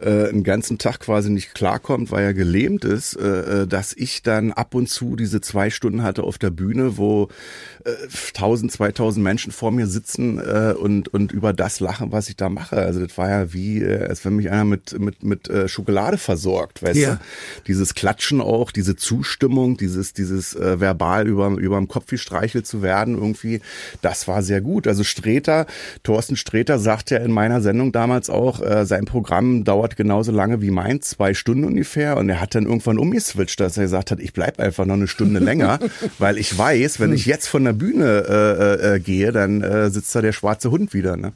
äh, 0.00 0.28
einen 0.28 0.44
ganzen 0.44 0.78
Tag 0.78 1.00
quasi 1.00 1.30
nicht 1.30 1.54
klarkommt, 1.54 2.10
weil 2.10 2.24
er 2.24 2.34
gelähmt 2.34 2.84
ist, 2.84 3.16
äh, 3.16 3.62
äh 3.62 3.66
dass 3.66 3.92
ich 3.94 4.22
dann 4.22 4.52
ab 4.52 4.74
und 4.74 4.88
zu 4.88 5.16
diese 5.16 5.40
zwei 5.40 5.70
Stunden 5.70 6.02
hatte 6.02 6.22
auf 6.22 6.38
der 6.38 6.50
Bühne, 6.50 6.96
wo 6.96 7.28
äh, 7.84 7.90
1000, 8.34 8.72
2000 8.72 9.22
Menschen 9.22 9.52
vor 9.52 9.70
mir 9.70 9.86
sitzen 9.86 10.38
äh, 10.38 10.74
und 10.78 11.08
und 11.08 11.32
über 11.32 11.52
das 11.52 11.80
lachen, 11.80 12.12
was 12.12 12.28
ich 12.28 12.36
da 12.36 12.48
mache. 12.48 12.76
Also 12.76 13.04
das 13.04 13.16
war 13.18 13.28
ja 13.28 13.52
wie, 13.52 13.82
äh, 13.82 14.06
als 14.06 14.24
wenn 14.24 14.36
mich 14.36 14.50
einer 14.50 14.64
mit 14.64 14.98
mit 14.98 15.22
mit 15.22 15.48
äh, 15.48 15.68
Schokolade 15.68 16.18
versorgt, 16.18 16.82
weißt 16.82 16.98
ja. 16.98 17.14
du? 17.14 17.20
Dieses 17.66 17.94
Klatschen 17.94 18.40
auch, 18.40 18.70
diese 18.72 18.96
Zustimmung, 18.96 19.76
dieses 19.76 20.12
dieses 20.12 20.54
äh, 20.54 20.80
verbal 20.80 21.26
über 21.26 21.48
überm 21.48 21.88
Kopf 21.88 21.97
gestreichelt 22.06 22.66
zu 22.66 22.82
werden 22.82 23.14
irgendwie, 23.14 23.60
das 24.02 24.28
war 24.28 24.42
sehr 24.42 24.60
gut. 24.60 24.86
Also 24.86 25.04
Streter, 25.04 25.66
Thorsten 26.02 26.36
Streter 26.36 26.78
sagt 26.78 27.10
ja 27.10 27.18
in 27.18 27.32
meiner 27.32 27.60
Sendung 27.60 27.92
damals 27.92 28.30
auch, 28.30 28.60
äh, 28.60 28.86
sein 28.86 29.04
Programm 29.04 29.64
dauert 29.64 29.96
genauso 29.96 30.32
lange 30.32 30.60
wie 30.60 30.70
mein, 30.70 31.00
zwei 31.02 31.34
Stunden 31.34 31.64
ungefähr. 31.64 32.16
Und 32.16 32.28
er 32.28 32.40
hat 32.40 32.54
dann 32.54 32.64
irgendwann 32.64 32.98
umgeswitcht, 32.98 33.60
dass 33.60 33.76
er 33.76 33.84
gesagt 33.84 34.10
hat, 34.10 34.20
ich 34.20 34.32
bleib 34.32 34.60
einfach 34.60 34.84
noch 34.84 34.94
eine 34.94 35.08
Stunde 35.08 35.40
länger, 35.40 35.78
weil 36.18 36.38
ich 36.38 36.56
weiß, 36.56 37.00
wenn 37.00 37.12
ich 37.12 37.26
jetzt 37.26 37.48
von 37.48 37.64
der 37.64 37.72
Bühne 37.72 38.24
äh, 38.28 38.94
äh, 38.96 39.00
gehe, 39.00 39.32
dann 39.32 39.62
äh, 39.62 39.90
sitzt 39.90 40.14
da 40.14 40.22
der 40.22 40.32
schwarze 40.32 40.70
Hund 40.70 40.94
wieder. 40.94 41.16
Ne? 41.16 41.32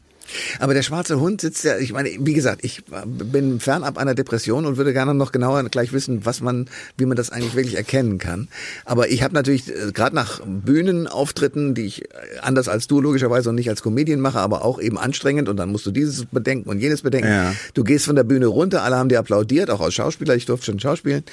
Aber 0.58 0.74
der 0.74 0.82
schwarze 0.82 1.20
Hund 1.20 1.40
sitzt 1.40 1.64
ja, 1.64 1.78
ich 1.78 1.92
meine, 1.92 2.10
wie 2.20 2.34
gesagt, 2.34 2.64
ich 2.64 2.82
bin 3.04 3.60
fernab 3.60 3.98
einer 3.98 4.14
Depression 4.14 4.66
und 4.66 4.76
würde 4.76 4.92
gerne 4.92 5.14
noch 5.14 5.32
genauer 5.32 5.62
gleich 5.64 5.92
wissen, 5.92 6.24
was 6.24 6.40
man, 6.40 6.68
wie 6.96 7.06
man 7.06 7.16
das 7.16 7.30
eigentlich 7.30 7.54
wirklich 7.54 7.76
erkennen 7.76 8.18
kann. 8.18 8.48
Aber 8.84 9.10
ich 9.10 9.22
habe 9.22 9.34
natürlich 9.34 9.68
äh, 9.68 9.92
gerade 9.92 10.14
nach 10.14 10.40
Bühnenauftritten, 10.44 11.74
die 11.74 11.86
ich 11.86 12.04
äh, 12.04 12.08
anders 12.40 12.68
als 12.68 12.86
du 12.86 13.00
logischerweise 13.00 13.48
und 13.50 13.56
nicht 13.56 13.68
als 13.68 13.82
Comedian 13.82 14.20
mache, 14.20 14.38
aber 14.38 14.64
auch 14.64 14.80
eben 14.80 14.98
anstrengend 14.98 15.48
und 15.48 15.56
dann 15.56 15.70
musst 15.70 15.86
du 15.86 15.90
dieses 15.90 16.26
bedenken 16.26 16.68
und 16.68 16.78
jenes 16.78 17.02
bedenken. 17.02 17.28
Ja. 17.28 17.54
Du 17.74 17.84
gehst 17.84 18.04
von 18.06 18.16
der 18.16 18.24
Bühne 18.24 18.46
runter, 18.46 18.82
alle 18.82 18.96
haben 18.96 19.08
dir 19.08 19.18
applaudiert, 19.18 19.70
auch 19.70 19.80
als 19.80 19.94
Schauspieler, 19.94 20.34
ich 20.34 20.46
durfte 20.46 20.66
schon 20.66 20.80
schauspielen. 20.80 21.24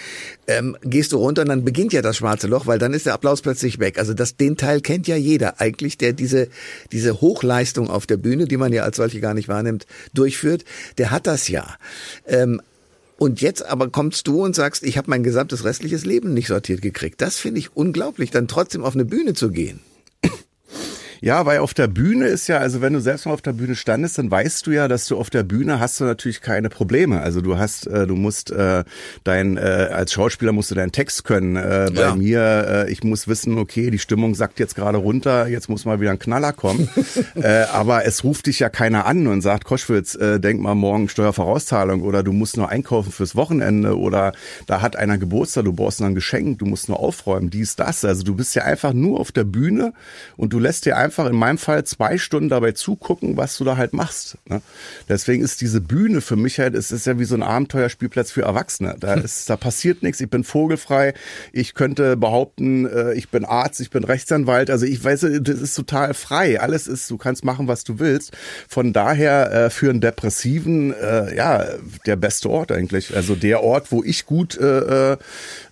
Ähm, 0.47 0.77
gehst 0.81 1.11
du 1.11 1.17
runter 1.17 1.43
und 1.43 1.49
dann 1.49 1.63
beginnt 1.63 1.93
ja 1.93 2.01
das 2.01 2.17
schwarze 2.17 2.47
Loch, 2.47 2.67
weil 2.67 2.79
dann 2.79 2.93
ist 2.93 3.05
der 3.05 3.13
Applaus 3.13 3.41
plötzlich 3.41 3.79
weg. 3.79 3.99
Also 3.99 4.13
das, 4.13 4.37
den 4.37 4.57
Teil 4.57 4.81
kennt 4.81 5.07
ja 5.07 5.15
jeder 5.15 5.59
eigentlich, 5.59 5.97
der 5.97 6.13
diese, 6.13 6.47
diese 6.91 7.21
Hochleistung 7.21 7.89
auf 7.89 8.05
der 8.05 8.17
Bühne, 8.17 8.45
die 8.45 8.57
man 8.57 8.73
ja 8.73 8.83
als 8.89 8.97
solche 8.97 9.21
gar 9.21 9.33
nicht 9.33 9.47
wahrnimmt, 9.47 9.85
durchführt, 10.13 10.65
der 10.97 11.11
hat 11.11 11.27
das 11.27 11.47
ja. 11.47 11.77
Ähm, 12.25 12.61
und 13.17 13.41
jetzt 13.41 13.65
aber 13.65 13.89
kommst 13.89 14.27
du 14.27 14.43
und 14.43 14.55
sagst, 14.55 14.83
ich 14.83 14.97
habe 14.97 15.09
mein 15.09 15.23
gesamtes 15.23 15.65
restliches 15.65 16.05
Leben 16.05 16.33
nicht 16.33 16.47
sortiert 16.47 16.81
gekriegt. 16.81 17.21
Das 17.21 17.37
finde 17.37 17.59
ich 17.59 17.75
unglaublich, 17.75 18.31
dann 18.31 18.47
trotzdem 18.47 18.83
auf 18.83 18.95
eine 18.95 19.05
Bühne 19.05 19.33
zu 19.33 19.49
gehen. 19.51 19.81
Ja, 21.21 21.45
weil 21.45 21.59
auf 21.59 21.73
der 21.73 21.87
Bühne 21.87 22.27
ist 22.27 22.47
ja, 22.47 22.57
also 22.59 22.81
wenn 22.81 22.93
du 22.93 23.01
selbst 23.01 23.25
mal 23.25 23.33
auf 23.33 23.41
der 23.41 23.53
Bühne 23.53 23.75
standest, 23.75 24.17
dann 24.17 24.31
weißt 24.31 24.65
du 24.67 24.71
ja, 24.71 24.87
dass 24.87 25.05
du 25.07 25.17
auf 25.17 25.29
der 25.29 25.43
Bühne 25.43 25.79
hast 25.79 25.99
du 25.99 26.05
natürlich 26.05 26.41
keine 26.41 26.69
Probleme. 26.69 27.19
Also 27.21 27.41
du 27.41 27.57
hast, 27.57 27.87
äh, 27.87 28.07
du 28.07 28.15
musst 28.15 28.51
äh, 28.51 28.83
dein, 29.25 29.57
äh, 29.57 29.59
als 29.91 30.13
Schauspieler 30.13 30.51
musst 30.53 30.71
du 30.71 30.75
deinen 30.75 30.91
Text 30.93 31.25
können. 31.25 31.55
Äh, 31.57 31.91
bei 31.93 32.01
Ja. 32.01 32.15
mir, 32.15 32.85
äh, 32.87 32.91
ich 32.91 33.03
muss 33.03 33.27
wissen, 33.27 33.57
okay, 33.57 33.91
die 33.91 33.99
Stimmung 33.99 34.33
sackt 34.33 34.59
jetzt 34.59 34.75
gerade 34.75 34.97
runter, 34.97 35.47
jetzt 35.47 35.67
muss 35.67 35.83
mal 35.85 35.99
wieder 35.99 36.11
ein 36.11 36.19
Knaller 36.19 36.53
kommen. 36.53 36.87
äh, 37.35 37.63
aber 37.73 38.05
es 38.05 38.23
ruft 38.23 38.45
dich 38.45 38.59
ja 38.59 38.69
keiner 38.69 39.05
an 39.05 39.27
und 39.27 39.41
sagt, 39.41 39.65
Koschwitz, 39.65 40.15
äh, 40.15 40.39
denk 40.39 40.61
mal 40.61 40.75
morgen 40.75 41.09
Steuervorauszahlung 41.09 42.01
oder 42.01 42.23
du 42.23 42.31
musst 42.31 42.55
nur 42.55 42.69
einkaufen 42.69 43.11
fürs 43.11 43.35
Wochenende 43.35 43.97
oder 43.97 44.31
da 44.67 44.81
hat 44.81 44.95
einer 44.95 45.17
Geburtstag, 45.17 45.65
du 45.65 45.73
brauchst 45.73 45.99
noch 45.99 46.07
ein 46.07 46.15
Geschenk, 46.15 46.59
du 46.59 46.65
musst 46.65 46.87
nur 46.87 46.99
aufräumen, 46.99 47.49
dies, 47.49 47.75
das. 47.75 48.05
Also 48.05 48.23
du 48.23 48.35
bist 48.35 48.55
ja 48.55 48.63
einfach 48.63 48.93
nur 48.93 49.19
auf 49.19 49.33
der 49.33 49.43
Bühne 49.43 49.91
und 50.37 50.53
du 50.53 50.59
lässt 50.59 50.85
dir 50.85 50.95
einfach 50.95 51.08
in 51.17 51.35
meinem 51.35 51.57
Fall 51.57 51.83
zwei 51.83 52.17
Stunden 52.17 52.49
dabei 52.49 52.73
zugucken, 52.73 53.37
was 53.37 53.57
du 53.57 53.63
da 53.63 53.77
halt 53.77 53.93
machst. 53.93 54.37
Ne? 54.47 54.61
Deswegen 55.07 55.43
ist 55.43 55.61
diese 55.61 55.81
Bühne 55.81 56.21
für 56.21 56.35
mich 56.35 56.59
halt, 56.59 56.75
es 56.75 56.91
ist 56.91 57.05
ja 57.05 57.17
wie 57.19 57.25
so 57.25 57.35
ein 57.35 57.43
Abenteuerspielplatz 57.43 58.31
für 58.31 58.43
Erwachsene. 58.43 58.95
Da 58.99 59.13
ist, 59.15 59.49
da 59.49 59.57
passiert 59.57 60.03
nichts, 60.03 60.21
ich 60.21 60.29
bin 60.29 60.43
vogelfrei, 60.43 61.13
ich 61.51 61.73
könnte 61.73 62.17
behaupten, 62.17 62.85
äh, 62.85 63.13
ich 63.13 63.29
bin 63.29 63.45
Arzt, 63.45 63.79
ich 63.81 63.89
bin 63.89 64.03
Rechtsanwalt, 64.03 64.69
also 64.69 64.85
ich 64.85 65.03
weiß, 65.03 65.25
das 65.41 65.61
ist 65.61 65.75
total 65.75 66.13
frei. 66.13 66.59
Alles 66.59 66.87
ist, 66.87 67.09
du 67.09 67.17
kannst 67.17 67.43
machen, 67.43 67.67
was 67.67 67.83
du 67.83 67.99
willst. 67.99 68.31
Von 68.67 68.93
daher 68.93 69.51
äh, 69.51 69.69
für 69.69 69.89
einen 69.89 70.01
Depressiven, 70.01 70.93
äh, 70.93 71.35
ja, 71.35 71.65
der 72.05 72.15
beste 72.15 72.49
Ort 72.49 72.71
eigentlich. 72.71 73.15
Also 73.15 73.35
der 73.35 73.63
Ort, 73.63 73.91
wo 73.91 74.03
ich 74.03 74.25
gut, 74.25 74.57
äh, 74.57 75.13
äh, 75.13 75.17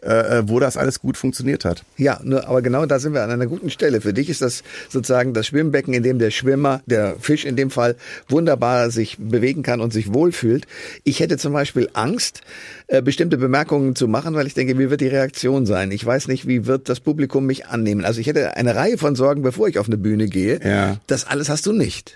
äh, 0.01 0.44
wo 0.48 0.60
das 0.60 0.77
alles 0.77 1.00
gut 1.00 1.17
funktioniert 1.17 1.65
hat. 1.65 1.84
Ja, 1.98 2.20
nur, 2.24 2.48
aber 2.48 2.62
genau 2.62 2.86
da 2.86 3.00
sind 3.00 3.13
wir 3.13 3.24
an 3.24 3.32
einer 3.32 3.48
guten 3.48 3.70
Stelle. 3.70 4.01
Für 4.01 4.13
dich 4.13 4.29
ist 4.29 4.41
das 4.41 4.63
sozusagen 4.89 5.27
das 5.34 5.48
Schwimmbecken, 5.48 5.94
in 5.94 6.04
dem 6.04 6.20
der 6.20 6.32
Schwimmer, 6.32 6.82
der 6.86 7.16
Fisch 7.20 7.46
in 7.46 7.56
dem 7.56 7.72
Fall, 7.72 7.96
wunderbar 8.28 8.92
sich 8.92 9.18
bewegen 9.20 9.64
kann 9.64 9.82
und 9.82 9.94
sich 9.94 10.14
wohlfühlt. 10.14 10.66
Ich 11.04 11.20
hätte 11.20 11.38
zum 11.38 11.54
Beispiel 11.54 11.90
Angst, 11.94 12.42
äh, 12.88 13.02
bestimmte 13.02 13.38
Bemerkungen 13.38 13.96
zu 13.96 14.08
machen, 14.08 14.36
weil 14.36 14.48
ich 14.48 14.54
denke, 14.54 14.78
wie 14.78 14.90
wird 14.90 15.02
die 15.02 15.08
Reaktion 15.08 15.66
sein? 15.66 15.92
Ich 15.92 16.06
weiß 16.06 16.28
nicht, 16.28 16.48
wie 16.48 16.66
wird 16.66 16.90
das 16.90 17.00
Publikum 17.00 17.46
mich 17.46 17.68
annehmen. 17.68 18.06
Also 18.06 18.20
ich 18.22 18.28
hätte 18.28 18.56
eine 18.56 18.76
Reihe 18.76 18.98
von 18.98 19.16
Sorgen, 19.16 19.42
bevor 19.42 19.68
ich 19.68 19.80
auf 19.80 19.88
eine 19.88 19.98
Bühne 19.98 20.28
gehe. 20.28 20.60
Ja. 20.64 20.98
Das 21.08 21.26
alles 21.26 21.50
hast 21.50 21.66
du 21.66 21.74
nicht. 21.74 22.16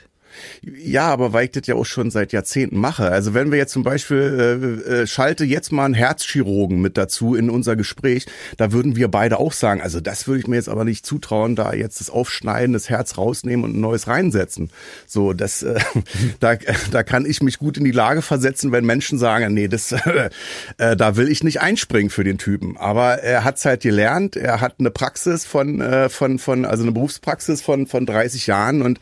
Ja, 0.62 1.08
aber 1.08 1.34
weil 1.34 1.46
ich 1.46 1.52
das 1.52 1.68
ja 1.68 1.76
auch 1.76 1.86
schon 1.86 2.12
seit 2.12 2.34
Jahrzehnten 2.34 2.78
mache. 2.78 3.12
Also 3.12 3.34
wenn 3.34 3.52
wir 3.52 3.58
jetzt 3.58 3.74
zum 3.74 3.84
Beispiel, 3.84 4.82
äh, 4.88 5.02
äh, 5.02 5.08
schalte 5.08 5.44
jetzt 5.46 5.72
mal 5.72 5.86
einen 5.86 5.94
Herzchirurgen 5.94 6.82
mit 6.82 6.98
dazu 6.98 7.36
in 7.36 7.50
unser 7.50 7.76
Gespräch, 7.76 8.26
da 8.58 8.72
würden 8.72 8.96
wir 8.96 9.08
beide 9.08 9.40
auch 9.40 9.54
sagen, 9.54 9.82
also 9.82 10.00
das 10.00 10.28
würde 10.28 10.40
ich 10.40 10.48
mir 10.48 10.56
jetzt 10.56 10.70
aber 10.70 10.86
nicht 10.86 11.06
zutrauen, 11.06 11.56
da 11.56 11.74
jetzt 11.74 12.00
das 12.00 12.10
Aufschneiden, 12.10 12.74
das 12.74 12.90
Herz 12.90 13.18
rausnehmen 13.18 13.66
und 13.66 13.76
ein 13.76 13.82
neues 13.82 14.08
reinsetzen. 14.08 14.70
So, 15.08 15.34
das, 15.34 15.64
äh, 15.64 15.80
da, 16.40 16.56
da 16.92 17.04
kann 17.04 17.26
ich 17.26 17.42
mich 17.42 17.60
gut 17.60 17.78
in 17.78 17.84
die 17.84 17.92
Lage 17.92 18.22
versetzen, 18.22 18.72
wenn 18.72 18.86
Menschen 18.86 19.18
sagen, 19.18 19.54
nee, 19.54 19.68
das, 19.68 19.92
äh, 20.78 20.96
da 20.96 21.16
will 21.18 21.30
ich 21.30 21.44
nicht 21.44 21.62
einspringen 21.62 22.10
für 22.10 22.24
den 22.24 22.38
Typen. 22.38 22.78
Aber 22.78 23.20
er 23.20 23.44
hat's 23.44 23.66
halt 23.66 23.82
gelernt, 23.82 24.36
er 24.36 24.62
hat 24.62 24.76
eine 24.80 24.92
Praxis 24.92 25.46
von, 25.46 25.82
äh, 25.82 26.10
von, 26.10 26.40
von, 26.40 26.66
also 26.66 26.84
eine 26.84 26.92
Berufspraxis 26.92 27.62
von, 27.62 27.88
von 27.88 28.06
30 28.06 28.48
Jahren 28.48 28.82
und 28.82 29.00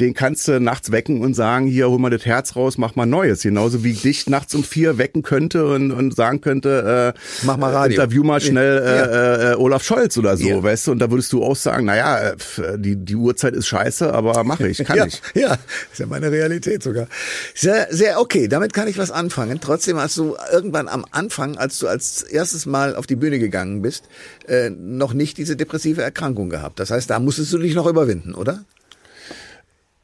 den 0.00 0.14
kannst 0.14 0.48
du 0.48 0.60
nachts 0.72 0.90
wecken 0.90 1.20
und 1.20 1.34
sagen, 1.34 1.66
hier, 1.66 1.90
hol 1.90 1.98
mal 1.98 2.08
das 2.08 2.24
Herz 2.24 2.56
raus, 2.56 2.78
mach 2.78 2.94
mal 2.96 3.04
Neues. 3.04 3.42
Genauso 3.42 3.84
wie 3.84 3.90
ich 3.90 4.00
dich 4.00 4.26
nachts 4.26 4.54
um 4.54 4.64
vier 4.64 4.96
wecken 4.96 5.22
könnte 5.22 5.66
und, 5.66 5.90
und 5.92 6.16
sagen 6.16 6.40
könnte, 6.40 7.14
äh, 7.14 7.44
Mach 7.44 7.58
mal 7.58 7.72
Radio. 7.72 8.00
interview 8.00 8.24
mal 8.24 8.40
schnell 8.40 8.82
Ja. 8.82 9.04
äh, 9.50 9.52
äh, 9.52 9.54
Olaf 9.56 9.84
Scholz 9.84 10.16
oder 10.16 10.38
so, 10.38 10.48
Ja. 10.48 10.62
weißt 10.62 10.86
du? 10.86 10.92
Und 10.92 10.98
da 11.00 11.10
würdest 11.10 11.30
du 11.34 11.44
auch 11.44 11.56
sagen, 11.56 11.84
naja, 11.84 12.30
äh, 12.30 12.36
die, 12.78 12.96
die 12.96 13.16
Uhrzeit 13.16 13.52
ist 13.54 13.66
scheiße, 13.66 14.14
aber 14.14 14.42
mache 14.44 14.66
ich, 14.66 14.78
kann 14.78 14.96
ja, 14.96 15.06
ich. 15.06 15.20
Ja, 15.34 15.58
ist 15.92 15.98
ja 15.98 16.06
meine 16.06 16.30
Realität 16.32 16.82
sogar. 16.82 17.06
Sehr, 17.54 17.88
sehr 17.90 18.18
okay, 18.18 18.48
damit 18.48 18.72
kann 18.72 18.88
ich 18.88 18.96
was 18.96 19.10
anfangen. 19.10 19.60
Trotzdem 19.60 19.98
hast 19.98 20.16
du 20.16 20.36
irgendwann 20.50 20.88
am 20.88 21.04
Anfang, 21.10 21.58
als 21.58 21.78
du 21.80 21.86
als 21.86 22.22
erstes 22.22 22.64
Mal 22.64 22.96
auf 22.96 23.06
die 23.06 23.16
Bühne 23.16 23.38
gegangen 23.38 23.82
bist, 23.82 24.04
äh, 24.48 24.70
noch 24.70 25.12
nicht 25.12 25.36
diese 25.36 25.54
depressive 25.54 26.00
Erkrankung 26.02 26.48
gehabt. 26.48 26.80
Das 26.80 26.90
heißt, 26.90 27.10
da 27.10 27.18
musstest 27.18 27.52
du 27.52 27.58
dich 27.58 27.74
noch 27.74 27.86
überwinden, 27.86 28.32
oder? 28.34 28.64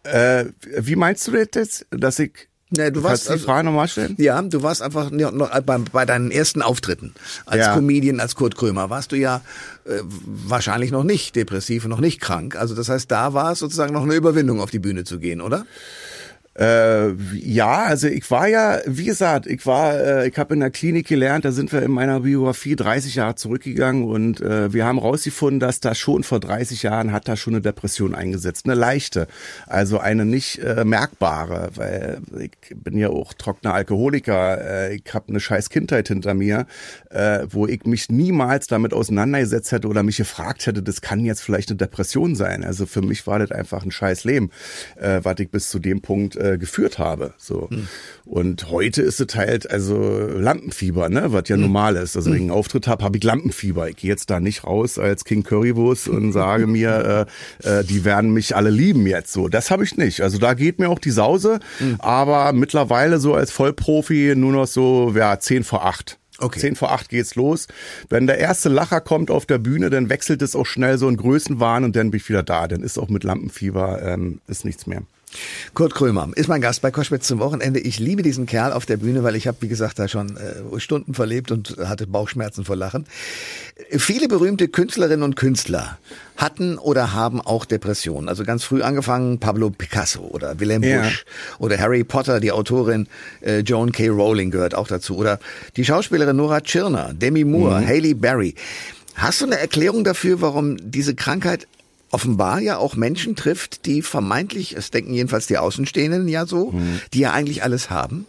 Äh, 0.04 0.46
wie 0.78 0.96
meinst 0.96 1.26
du 1.26 1.32
das 1.32 1.48
jetzt, 1.54 1.86
dass 1.90 2.18
ich 2.18 2.48
Nee, 2.70 2.90
du 2.90 3.00
Kannst 3.00 3.04
warst 3.04 3.24
du 3.24 3.28
die 3.28 3.32
also- 3.32 3.46
Frage 3.46 3.64
nochmal 3.64 3.88
stellen? 3.88 4.14
Ja, 4.18 4.42
du 4.42 4.62
warst 4.62 4.82
einfach 4.82 5.10
noch 5.10 5.60
bei, 5.62 5.78
bei 5.78 6.04
deinen 6.04 6.30
ersten 6.30 6.60
Auftritten 6.60 7.14
als 7.46 7.60
Ja. 7.64 7.74
Comedian, 7.74 8.20
als 8.20 8.34
Kurt 8.34 8.56
Krömer, 8.56 8.90
warst 8.90 9.12
du 9.12 9.16
ja 9.16 9.40
äh, 9.86 10.00
wahrscheinlich 10.04 10.90
noch 10.90 11.02
nicht 11.02 11.34
depressiv 11.34 11.84
und 11.84 11.90
noch 11.90 12.00
nicht 12.00 12.20
krank. 12.20 12.56
Also 12.56 12.74
das 12.74 12.90
heißt, 12.90 13.10
da 13.10 13.32
war 13.32 13.52
es 13.52 13.60
sozusagen 13.60 13.94
noch 13.94 14.02
eine 14.02 14.14
Überwindung, 14.14 14.60
auf 14.60 14.70
die 14.70 14.80
Bühne 14.80 15.04
zu 15.04 15.18
gehen, 15.18 15.40
oder? 15.40 15.64
Äh, 16.58 17.12
ja, 17.34 17.84
also 17.84 18.08
ich 18.08 18.28
war 18.32 18.48
ja, 18.48 18.80
wie 18.84 19.04
gesagt, 19.04 19.46
ich 19.46 19.64
war, 19.64 19.94
äh, 19.94 20.28
ich 20.28 20.36
habe 20.38 20.54
in 20.54 20.60
der 20.60 20.70
Klinik 20.70 21.06
gelernt, 21.06 21.44
da 21.44 21.52
sind 21.52 21.72
wir 21.72 21.82
in 21.82 21.92
meiner 21.92 22.20
Biografie 22.20 22.74
30 22.74 23.14
Jahre 23.14 23.36
zurückgegangen 23.36 24.02
und 24.02 24.40
äh, 24.40 24.72
wir 24.72 24.84
haben 24.84 24.98
rausgefunden, 24.98 25.60
dass 25.60 25.78
da 25.78 25.94
schon 25.94 26.24
vor 26.24 26.40
30 26.40 26.82
Jahren 26.82 27.12
hat 27.12 27.28
da 27.28 27.36
schon 27.36 27.54
eine 27.54 27.60
Depression 27.60 28.12
eingesetzt, 28.12 28.66
eine 28.66 28.74
leichte, 28.74 29.28
also 29.68 29.98
eine 29.98 30.24
nicht 30.24 30.58
äh, 30.58 30.84
merkbare, 30.84 31.70
weil 31.76 32.18
ich 32.40 32.74
bin 32.74 32.98
ja 32.98 33.10
auch 33.10 33.34
trockener 33.34 33.74
Alkoholiker, 33.74 34.88
äh, 34.88 34.96
ich 34.96 35.14
habe 35.14 35.28
eine 35.28 35.38
scheiß 35.38 35.70
Kindheit 35.70 36.08
hinter 36.08 36.34
mir, 36.34 36.66
äh, 37.10 37.46
wo 37.48 37.68
ich 37.68 37.84
mich 37.84 38.08
niemals 38.08 38.66
damit 38.66 38.92
auseinandergesetzt 38.94 39.70
hätte 39.70 39.86
oder 39.86 40.02
mich 40.02 40.16
gefragt 40.16 40.66
hätte, 40.66 40.82
das 40.82 41.02
kann 41.02 41.24
jetzt 41.24 41.40
vielleicht 41.40 41.70
eine 41.70 41.76
Depression 41.76 42.34
sein. 42.34 42.64
Also 42.64 42.86
für 42.86 43.02
mich 43.02 43.28
war 43.28 43.38
das 43.38 43.52
einfach 43.52 43.84
ein 43.84 43.92
scheiß 43.92 44.24
Leben, 44.24 44.50
äh, 44.96 45.20
was 45.22 45.38
ich 45.38 45.50
bis 45.50 45.70
zu 45.70 45.78
dem 45.78 46.00
Punkt 46.00 46.34
äh, 46.34 46.47
geführt 46.56 46.98
habe. 46.98 47.34
So. 47.36 47.68
Und 48.24 48.70
heute 48.70 49.02
ist 49.02 49.20
es 49.20 49.34
halt 49.34 49.70
also 49.70 49.98
Lampenfieber, 49.98 51.08
ne, 51.08 51.32
was 51.32 51.48
ja 51.48 51.56
normal 51.56 51.96
ist. 51.96 52.16
Also 52.16 52.30
wenn 52.30 52.36
ich 52.36 52.42
einen 52.42 52.50
Auftritt 52.50 52.86
habe, 52.86 53.04
habe 53.04 53.18
ich 53.18 53.24
Lampenfieber. 53.24 53.88
Ich 53.88 53.96
gehe 53.96 54.10
jetzt 54.10 54.30
da 54.30 54.40
nicht 54.40 54.64
raus 54.64 54.98
als 54.98 55.24
King 55.24 55.42
Currywurst 55.42 56.08
und 56.08 56.32
sage 56.32 56.66
mir, 56.68 57.26
äh, 57.64 57.80
äh, 57.80 57.84
die 57.84 58.04
werden 58.04 58.32
mich 58.32 58.56
alle 58.56 58.70
lieben 58.70 59.06
jetzt. 59.06 59.32
So, 59.32 59.48
das 59.48 59.70
habe 59.70 59.84
ich 59.84 59.96
nicht. 59.96 60.22
Also 60.22 60.38
da 60.38 60.54
geht 60.54 60.78
mir 60.78 60.88
auch 60.88 60.98
die 60.98 61.10
Sause, 61.10 61.60
aber 61.98 62.52
mittlerweile 62.52 63.18
so 63.18 63.34
als 63.34 63.50
Vollprofi 63.50 64.34
nur 64.36 64.52
noch 64.52 64.66
so, 64.66 65.12
ja, 65.16 65.38
10 65.38 65.64
vor 65.64 65.84
8. 65.84 66.18
Okay. 66.40 66.60
10 66.60 66.76
vor 66.76 66.92
8 66.92 67.08
geht's 67.08 67.34
los. 67.34 67.66
Wenn 68.08 68.26
der 68.26 68.38
erste 68.38 68.68
Lacher 68.68 69.00
kommt 69.00 69.30
auf 69.30 69.44
der 69.44 69.58
Bühne, 69.58 69.90
dann 69.90 70.08
wechselt 70.08 70.40
es 70.42 70.54
auch 70.54 70.66
schnell 70.66 70.96
so 70.96 71.08
in 71.08 71.16
Größenwahn 71.16 71.84
und 71.84 71.96
dann 71.96 72.10
bin 72.10 72.18
ich 72.18 72.28
wieder 72.28 72.44
da. 72.44 72.68
Dann 72.68 72.82
ist 72.82 72.98
auch 72.98 73.08
mit 73.08 73.24
Lampenfieber 73.24 74.02
ähm, 74.02 74.40
ist 74.46 74.64
nichts 74.64 74.86
mehr. 74.86 75.02
Kurt 75.74 75.94
Krömer 75.94 76.30
ist 76.34 76.48
mein 76.48 76.60
Gast 76.60 76.82
bei 76.82 76.90
Koschwitz 76.90 77.26
zum 77.26 77.38
Wochenende. 77.38 77.80
Ich 77.80 77.98
liebe 77.98 78.22
diesen 78.22 78.46
Kerl 78.46 78.72
auf 78.72 78.86
der 78.86 78.96
Bühne, 78.96 79.22
weil 79.22 79.36
ich 79.36 79.46
habe, 79.46 79.58
wie 79.60 79.68
gesagt, 79.68 79.98
da 79.98 80.08
schon 80.08 80.36
äh, 80.36 80.80
Stunden 80.80 81.14
verlebt 81.14 81.50
und 81.50 81.76
hatte 81.78 82.06
Bauchschmerzen 82.06 82.64
vor 82.64 82.76
Lachen. 82.76 83.06
Viele 83.90 84.28
berühmte 84.28 84.68
Künstlerinnen 84.68 85.22
und 85.22 85.36
Künstler 85.36 85.98
hatten 86.36 86.78
oder 86.78 87.12
haben 87.14 87.40
auch 87.40 87.64
Depressionen. 87.64 88.28
Also 88.28 88.44
ganz 88.44 88.64
früh 88.64 88.82
angefangen 88.82 89.38
Pablo 89.38 89.70
Picasso 89.70 90.22
oder 90.22 90.60
Willem 90.60 90.82
Ja. 90.82 91.02
Busch 91.02 91.24
oder 91.58 91.78
Harry 91.78 92.04
Potter, 92.04 92.40
die 92.40 92.52
Autorin 92.52 93.06
äh, 93.40 93.60
Joan 93.60 93.92
K. 93.92 94.08
Rowling 94.08 94.50
gehört 94.50 94.74
auch 94.74 94.88
dazu. 94.88 95.16
Oder 95.16 95.38
die 95.76 95.84
Schauspielerin 95.84 96.36
Nora 96.36 96.60
Tschirner, 96.60 97.12
Demi 97.14 97.44
Moore, 97.44 97.86
Haley 97.86 98.14
Berry. 98.14 98.54
Hast 99.14 99.40
du 99.40 99.46
eine 99.46 99.58
Erklärung 99.58 100.04
dafür, 100.04 100.40
warum 100.40 100.76
diese 100.80 101.14
Krankheit 101.16 101.66
offenbar 102.10 102.60
ja 102.60 102.78
auch 102.78 102.96
Menschen 102.96 103.36
trifft, 103.36 103.86
die 103.86 104.02
vermeintlich, 104.02 104.76
es 104.76 104.90
denken 104.90 105.14
jedenfalls 105.14 105.46
die 105.46 105.58
Außenstehenden 105.58 106.28
ja 106.28 106.46
so, 106.46 106.74
die 107.12 107.20
ja 107.20 107.32
eigentlich 107.32 107.62
alles 107.62 107.90
haben? 107.90 108.26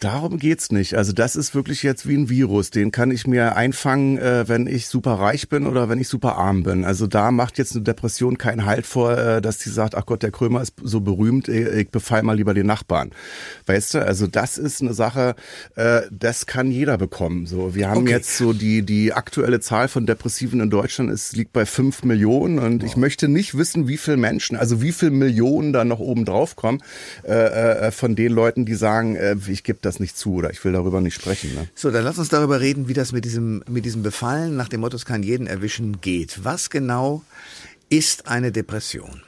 Darum 0.00 0.38
geht's 0.38 0.70
nicht. 0.70 0.94
Also 0.94 1.12
das 1.12 1.34
ist 1.34 1.56
wirklich 1.56 1.82
jetzt 1.82 2.06
wie 2.06 2.16
ein 2.16 2.28
Virus. 2.28 2.70
Den 2.70 2.92
kann 2.92 3.10
ich 3.10 3.26
mir 3.26 3.56
einfangen, 3.56 4.16
äh, 4.18 4.46
wenn 4.46 4.68
ich 4.68 4.86
super 4.86 5.14
reich 5.14 5.48
bin 5.48 5.66
oder 5.66 5.88
wenn 5.88 5.98
ich 5.98 6.06
super 6.06 6.36
arm 6.36 6.62
bin. 6.62 6.84
Also 6.84 7.08
da 7.08 7.32
macht 7.32 7.58
jetzt 7.58 7.74
eine 7.74 7.82
Depression 7.82 8.38
keinen 8.38 8.64
Halt 8.64 8.86
vor, 8.86 9.18
äh, 9.18 9.42
dass 9.42 9.58
die 9.58 9.70
sagt, 9.70 9.96
ach 9.96 10.06
Gott, 10.06 10.22
der 10.22 10.30
Krömer 10.30 10.62
ist 10.62 10.74
so 10.80 11.00
berühmt, 11.00 11.48
äh, 11.48 11.80
ich 11.80 11.90
befall 11.90 12.22
mal 12.22 12.36
lieber 12.36 12.54
den 12.54 12.66
Nachbarn. 12.66 13.10
Weißt 13.66 13.94
du, 13.94 14.06
also 14.06 14.28
das 14.28 14.56
ist 14.56 14.80
eine 14.82 14.94
Sache, 14.94 15.34
äh, 15.74 16.02
das 16.12 16.46
kann 16.46 16.70
jeder 16.70 16.96
bekommen. 16.96 17.46
So, 17.46 17.74
wir 17.74 17.88
haben 17.90 18.02
Okay. 18.02 18.10
jetzt 18.12 18.36
so 18.36 18.52
die 18.52 18.82
die 18.82 19.12
aktuelle 19.12 19.58
Zahl 19.58 19.88
von 19.88 20.06
Depressiven 20.06 20.60
in 20.60 20.70
Deutschland 20.70 21.10
ist 21.10 21.34
liegt 21.34 21.52
bei 21.52 21.66
fünf 21.66 22.04
Millionen 22.04 22.60
und 22.60 22.84
ich 22.84 22.96
möchte 22.96 23.26
nicht 23.26 23.58
wissen, 23.58 23.88
wie 23.88 23.96
viele 23.96 24.16
Menschen, 24.16 24.56
also 24.56 24.80
wie 24.80 24.92
viele 24.92 25.10
Millionen 25.10 25.72
da 25.72 25.84
noch 25.84 25.98
oben 25.98 26.24
drauf 26.24 26.54
kommen 26.54 26.82
äh, 27.26 27.32
äh, 27.32 27.90
von 27.90 28.14
den 28.14 28.30
Leuten, 28.30 28.64
die 28.64 28.74
sagen, 28.74 29.16
äh, 29.16 29.34
ich 29.48 29.64
gebe 29.64 29.80
das 29.88 30.00
nicht 30.00 30.16
zu 30.16 30.34
oder 30.34 30.50
ich 30.50 30.64
will 30.64 30.72
darüber 30.72 31.00
nicht 31.00 31.14
sprechen. 31.14 31.54
Ne? 31.54 31.68
So, 31.74 31.90
dann 31.90 32.04
lass 32.04 32.18
uns 32.18 32.28
darüber 32.28 32.60
reden, 32.60 32.88
wie 32.88 32.94
das 32.94 33.12
mit 33.12 33.24
diesem, 33.24 33.62
mit 33.68 33.84
diesem 33.84 34.02
Befallen 34.02 34.56
nach 34.56 34.68
dem 34.68 34.80
Motto, 34.80 34.96
es 34.96 35.04
kann 35.04 35.22
jeden 35.22 35.46
erwischen, 35.46 36.00
geht. 36.00 36.44
Was 36.44 36.70
genau 36.70 37.22
ist 37.88 38.28
eine 38.28 38.52
Depression? 38.52 39.22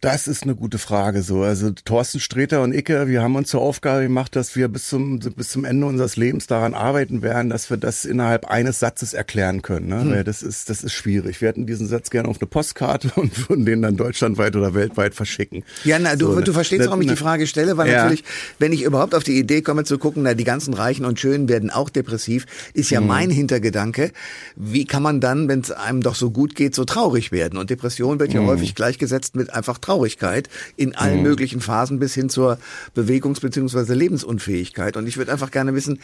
Das 0.00 0.28
ist 0.28 0.44
eine 0.44 0.54
gute 0.54 0.78
Frage 0.78 1.22
so. 1.22 1.42
Also 1.42 1.72
Thorsten 1.72 2.20
Streter 2.20 2.62
und 2.62 2.72
Icke, 2.72 3.08
wir 3.08 3.20
haben 3.20 3.34
uns 3.34 3.48
zur 3.48 3.60
Aufgabe 3.60 4.02
gemacht, 4.02 4.36
dass 4.36 4.54
wir 4.54 4.68
bis 4.68 4.86
zum 4.86 5.18
bis 5.18 5.48
zum 5.48 5.64
Ende 5.64 5.88
unseres 5.88 6.14
Lebens 6.14 6.46
daran 6.46 6.72
arbeiten 6.72 7.20
werden, 7.20 7.50
dass 7.50 7.68
wir 7.68 7.78
das 7.78 8.04
innerhalb 8.04 8.44
eines 8.44 8.78
Satzes 8.78 9.12
erklären 9.12 9.60
können. 9.60 9.88
Ne? 9.88 10.00
Hm. 10.02 10.10
Weil 10.12 10.22
das 10.22 10.44
ist 10.44 10.70
das 10.70 10.84
ist 10.84 10.92
schwierig. 10.92 11.40
Wir 11.40 11.48
hätten 11.48 11.66
diesen 11.66 11.88
Satz 11.88 12.10
gerne 12.10 12.28
auf 12.28 12.40
eine 12.40 12.46
Postkarte 12.46 13.10
und 13.16 13.48
würden 13.48 13.64
den 13.64 13.82
dann 13.82 13.96
deutschlandweit 13.96 14.54
oder 14.54 14.72
weltweit 14.72 15.16
verschicken. 15.16 15.64
Ja, 15.82 15.98
na, 15.98 16.14
du, 16.14 16.32
so, 16.32 16.40
du 16.42 16.52
verstehst, 16.52 16.86
warum 16.86 17.00
ich 17.00 17.08
die 17.08 17.16
Frage 17.16 17.48
stelle, 17.48 17.76
weil 17.76 17.88
ja. 17.88 18.04
natürlich, 18.04 18.22
wenn 18.60 18.72
ich 18.72 18.82
überhaupt 18.82 19.16
auf 19.16 19.24
die 19.24 19.36
Idee 19.36 19.62
komme 19.62 19.82
zu 19.82 19.98
gucken, 19.98 20.22
na 20.22 20.34
die 20.34 20.44
ganzen 20.44 20.74
Reichen 20.74 21.06
und 21.06 21.18
Schönen 21.18 21.48
werden 21.48 21.70
auch 21.70 21.90
depressiv, 21.90 22.46
ist 22.72 22.90
ja 22.90 23.00
hm. 23.00 23.06
mein 23.08 23.30
Hintergedanke. 23.30 24.12
Wie 24.54 24.84
kann 24.84 25.02
man 25.02 25.20
dann, 25.20 25.48
wenn 25.48 25.58
es 25.58 25.72
einem 25.72 26.04
doch 26.04 26.14
so 26.14 26.30
gut 26.30 26.54
geht, 26.54 26.76
so 26.76 26.84
traurig 26.84 27.32
werden? 27.32 27.58
Und 27.58 27.70
Depression 27.70 28.20
wird 28.20 28.32
ja 28.32 28.38
hm. 28.38 28.46
häufig 28.46 28.76
gleichgesetzt 28.76 29.34
mit 29.34 29.52
einfach 29.52 29.80
Traurigkeit 29.88 30.48
in 30.76 30.94
allen 30.94 31.18
mhm. 31.18 31.22
möglichen 31.22 31.60
Phasen 31.60 31.98
bis 31.98 32.14
hin 32.14 32.28
zur 32.28 32.58
Bewegungs- 32.94 33.40
bzw. 33.40 33.94
Lebensunfähigkeit. 33.94 34.96
Und 34.96 35.06
ich 35.06 35.16
würde 35.16 35.32
einfach 35.32 35.50
gerne 35.50 35.74
wissen, 35.74 36.00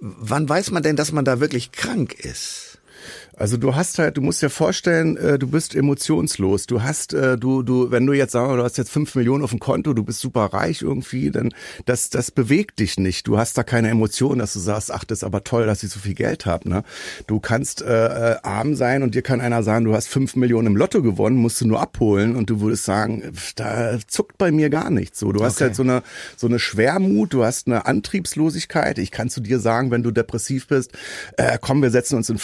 wann 0.00 0.48
weiß 0.48 0.70
man 0.70 0.82
denn, 0.82 0.96
dass 0.96 1.10
man 1.10 1.24
da 1.24 1.40
wirklich 1.40 1.72
krank 1.72 2.14
ist? 2.14 2.75
Also 3.36 3.56
du 3.56 3.74
hast 3.74 3.98
halt, 3.98 4.16
du 4.16 4.22
musst 4.22 4.42
dir 4.42 4.50
vorstellen, 4.50 5.16
äh, 5.16 5.38
du 5.38 5.46
bist 5.46 5.74
emotionslos. 5.74 6.66
Du 6.66 6.82
hast, 6.82 7.12
äh, 7.12 7.36
du, 7.36 7.62
du, 7.62 7.90
wenn 7.90 8.06
du 8.06 8.12
jetzt 8.12 8.32
sagen, 8.32 8.56
du 8.56 8.62
hast 8.62 8.78
jetzt 8.78 8.90
fünf 8.90 9.14
Millionen 9.14 9.44
auf 9.44 9.50
dem 9.50 9.60
Konto, 9.60 9.92
du 9.92 10.02
bist 10.02 10.20
super 10.20 10.46
reich 10.46 10.82
irgendwie, 10.82 11.30
dann 11.30 11.52
das, 11.84 12.10
das 12.10 12.30
bewegt 12.30 12.78
dich 12.78 12.98
nicht. 12.98 13.26
Du 13.26 13.38
hast 13.38 13.58
da 13.58 13.62
keine 13.62 13.90
Emotionen, 13.90 14.38
dass 14.38 14.52
du 14.52 14.58
sagst, 14.58 14.92
ach, 14.92 15.04
das 15.04 15.18
ist 15.18 15.24
aber 15.24 15.44
toll, 15.44 15.66
dass 15.66 15.82
ich 15.82 15.90
so 15.90 16.00
viel 16.00 16.14
Geld 16.14 16.46
habe. 16.46 16.68
Ne? 16.68 16.82
Du 17.26 17.40
kannst 17.40 17.82
äh, 17.82 18.32
äh, 18.32 18.36
arm 18.42 18.74
sein 18.74 19.02
und 19.02 19.14
dir 19.14 19.22
kann 19.22 19.40
einer 19.40 19.62
sagen, 19.62 19.84
du 19.84 19.94
hast 19.94 20.08
fünf 20.08 20.36
Millionen 20.36 20.68
im 20.68 20.76
Lotto 20.76 21.02
gewonnen, 21.02 21.36
musst 21.36 21.60
du 21.60 21.66
nur 21.66 21.80
abholen 21.80 22.36
und 22.36 22.50
du 22.50 22.60
würdest 22.60 22.84
sagen, 22.84 23.22
da 23.56 23.98
zuckt 24.06 24.38
bei 24.38 24.50
mir 24.50 24.70
gar 24.70 24.90
nichts. 24.90 25.18
So, 25.18 25.32
du 25.32 25.44
hast 25.44 25.56
okay. 25.56 25.64
halt 25.64 25.76
so 25.76 25.82
eine 25.82 26.02
so 26.36 26.46
eine 26.46 26.58
Schwermut, 26.58 27.32
du 27.32 27.44
hast 27.44 27.66
eine 27.66 27.86
Antriebslosigkeit. 27.86 28.98
Ich 28.98 29.10
kann 29.10 29.28
zu 29.28 29.40
dir 29.40 29.58
sagen, 29.58 29.90
wenn 29.90 30.02
du 30.02 30.10
depressiv 30.10 30.68
bist, 30.68 30.92
äh, 31.36 31.58
komm, 31.60 31.82
wir 31.82 31.90
setzen 31.90 32.16
uns 32.16 32.28
in 32.28 32.36
den 32.36 32.40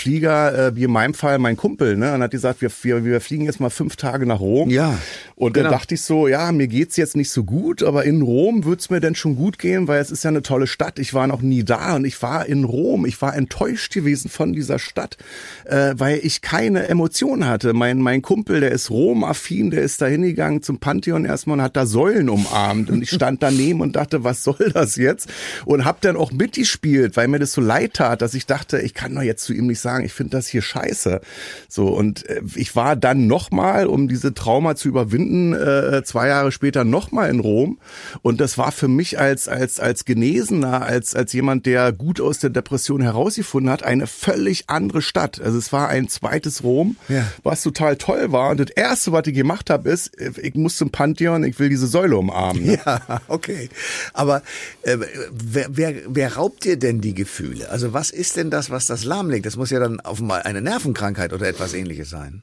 Äh, 0.53 0.77
wie 0.77 0.85
in 0.85 0.91
meinem 0.91 1.15
Fall 1.15 1.39
mein 1.39 1.57
Kumpel, 1.57 1.97
ne, 1.97 2.15
und 2.15 2.23
hat 2.23 2.31
gesagt, 2.31 2.61
wir, 2.61 2.71
wir, 2.83 3.05
wir 3.05 3.21
fliegen 3.21 3.45
jetzt 3.45 3.61
mal 3.61 3.71
fünf 3.71 3.97
Tage 3.97 4.27
nach 4.27 4.41
Rom. 4.41 4.71
Ja. 4.71 4.99
Und 5.35 5.55
genau. 5.55 5.71
dann 5.71 5.79
dachte 5.79 5.95
ich 5.95 6.03
so, 6.03 6.29
ja, 6.29 6.53
mir 6.53 6.69
geht's 6.69 6.97
jetzt 6.97 7.17
nicht 7.17 7.31
so 7.31 7.45
gut, 7.45 7.83
aber 7.83 8.05
in 8.05 8.23
Rom 8.23 8.65
wird's 8.65 8.91
mir 8.91 9.01
denn 9.01 9.15
schon 9.15 9.35
gut 9.37 9.59
gehen, 9.59 9.89
weil 9.89 10.01
es 10.01 10.11
ist 10.11 10.25
ja 10.25 10.29
eine 10.29 10.43
tolle 10.43 10.67
Stadt. 10.67 10.99
Ich 10.99 11.15
war 11.15 11.27
noch 11.27 11.43
nie 11.43 11.65
da 11.65 11.97
und 11.97 12.05
ich 12.05 12.21
war 12.23 12.47
in 12.47 12.65
Rom. 12.65 13.07
Ich 13.07 13.21
war 13.23 13.35
enttäuscht 13.35 13.93
gewesen 13.93 14.29
von 14.29 14.53
dieser 14.53 14.79
Stadt, 14.79 15.17
äh, 15.65 15.95
weil 15.97 16.21
ich 16.23 16.43
keine 16.43 16.89
Emotionen 16.89 17.47
hatte. 17.47 17.73
Mein, 17.73 17.99
mein 17.99 18.23
Kumpel, 18.23 18.61
der 18.61 18.71
ist 18.71 18.91
Rom-affin, 18.91 19.71
der 19.71 19.83
ist 19.83 20.01
da 20.01 20.07
hingegangen 20.07 20.63
zum 20.63 20.79
Pantheon 20.79 21.25
erstmal 21.25 21.59
und 21.59 21.65
hat 21.65 21.77
da 21.77 21.87
Säulen 21.87 22.29
umarmt. 22.29 22.91
Und 22.91 23.03
ich 23.03 23.11
stand 23.11 23.43
daneben 23.43 23.81
und 23.81 23.97
dachte, 23.97 24.25
was 24.25 24.45
soll 24.45 24.71
das 24.75 24.97
jetzt? 24.97 25.29
Und 25.65 25.85
hab 25.85 26.01
dann 26.03 26.17
auch 26.17 26.31
mitgespielt, 26.31 27.17
weil 27.17 27.29
mir 27.29 27.39
das 27.39 27.53
so 27.53 27.61
leid 27.61 27.95
tat, 27.95 28.23
dass 28.23 28.35
ich 28.35 28.47
dachte, 28.47 28.81
ich 28.81 28.95
kann 28.95 29.15
doch 29.15 29.23
jetzt 29.23 29.45
zu 29.45 29.53
ihm 29.53 29.67
nicht 29.67 29.81
sagen, 29.81 30.05
ich 30.05 30.13
finde 30.13 30.31
das 30.31 30.42
hier 30.49 30.63
scheiße. 30.63 31.21
So, 31.69 31.89
und 31.89 32.29
äh, 32.29 32.43
ich 32.55 32.77
war 32.77 32.97
dann 32.97 33.27
nochmal, 33.27 33.87
um 33.87 34.09
diese 34.09 34.35
Trauma 34.35 34.77
zu 34.77 34.89
überwinden, 34.89 35.53
äh, 35.53 36.03
zwei 36.05 36.29
Jahre 36.29 36.53
später 36.53 36.85
nochmal 36.85 37.31
in 37.31 37.41
Rom. 37.41 37.79
Und 38.23 38.41
das 38.41 38.59
war 38.59 38.73
für 38.73 38.89
mich 38.89 39.19
als, 39.19 39.49
als, 39.49 39.81
als 39.81 40.05
Genesener, 40.05 40.83
als, 40.83 41.15
als 41.15 41.33
jemand, 41.33 41.67
der 41.67 41.93
gut 41.93 42.21
aus 42.21 42.39
der 42.39 42.51
Depression 42.51 43.01
herausgefunden 43.01 43.71
hat, 43.71 43.83
eine 43.83 44.07
völlig 44.07 44.65
andere 44.69 45.03
Stadt. 45.03 45.41
Also 45.41 45.59
es 45.59 45.73
war 45.73 45.89
ein 45.89 46.09
zweites 46.09 46.63
Rom, 46.63 46.97
ja. 47.09 47.27
was 47.43 47.63
total 47.63 47.97
toll 47.97 48.33
war. 48.33 48.51
Und 48.51 48.61
das 48.61 48.71
erste, 48.71 49.13
was 49.13 49.27
ich 49.27 49.35
gemacht 49.35 49.71
habe, 49.71 49.91
ist, 49.91 50.13
ich 50.19 50.55
muss 50.55 50.77
zum 50.77 50.91
Pantheon, 50.91 51.45
ich 51.45 51.59
will 51.59 51.69
diese 51.69 51.87
Säule 51.87 52.17
umarmen. 52.17 52.65
Ne? 52.65 52.79
Ja, 52.85 53.21
okay. 53.29 53.69
Aber 54.13 54.43
äh, 54.83 54.99
wer, 55.31 55.67
wer, 55.71 55.95
wer 56.09 56.37
raubt 56.37 56.65
dir 56.65 56.77
denn 56.77 57.01
die 57.01 57.15
Gefühle? 57.15 57.71
Also 57.71 57.93
was 57.93 58.11
ist 58.11 58.37
denn 58.37 58.51
das, 58.51 58.71
was 58.71 58.87
das 58.87 59.05
lahmlegt? 59.05 59.47
Das 59.47 59.57
muss 59.57 59.71
ja 59.71 59.81
dann 59.81 60.01
offenbar 60.33 60.47
eine 60.47 60.63
Nervenkrankheit 60.63 61.33
oder 61.33 61.47
etwas 61.49 61.75
ähnliches 61.75 62.11
sein. 62.11 62.43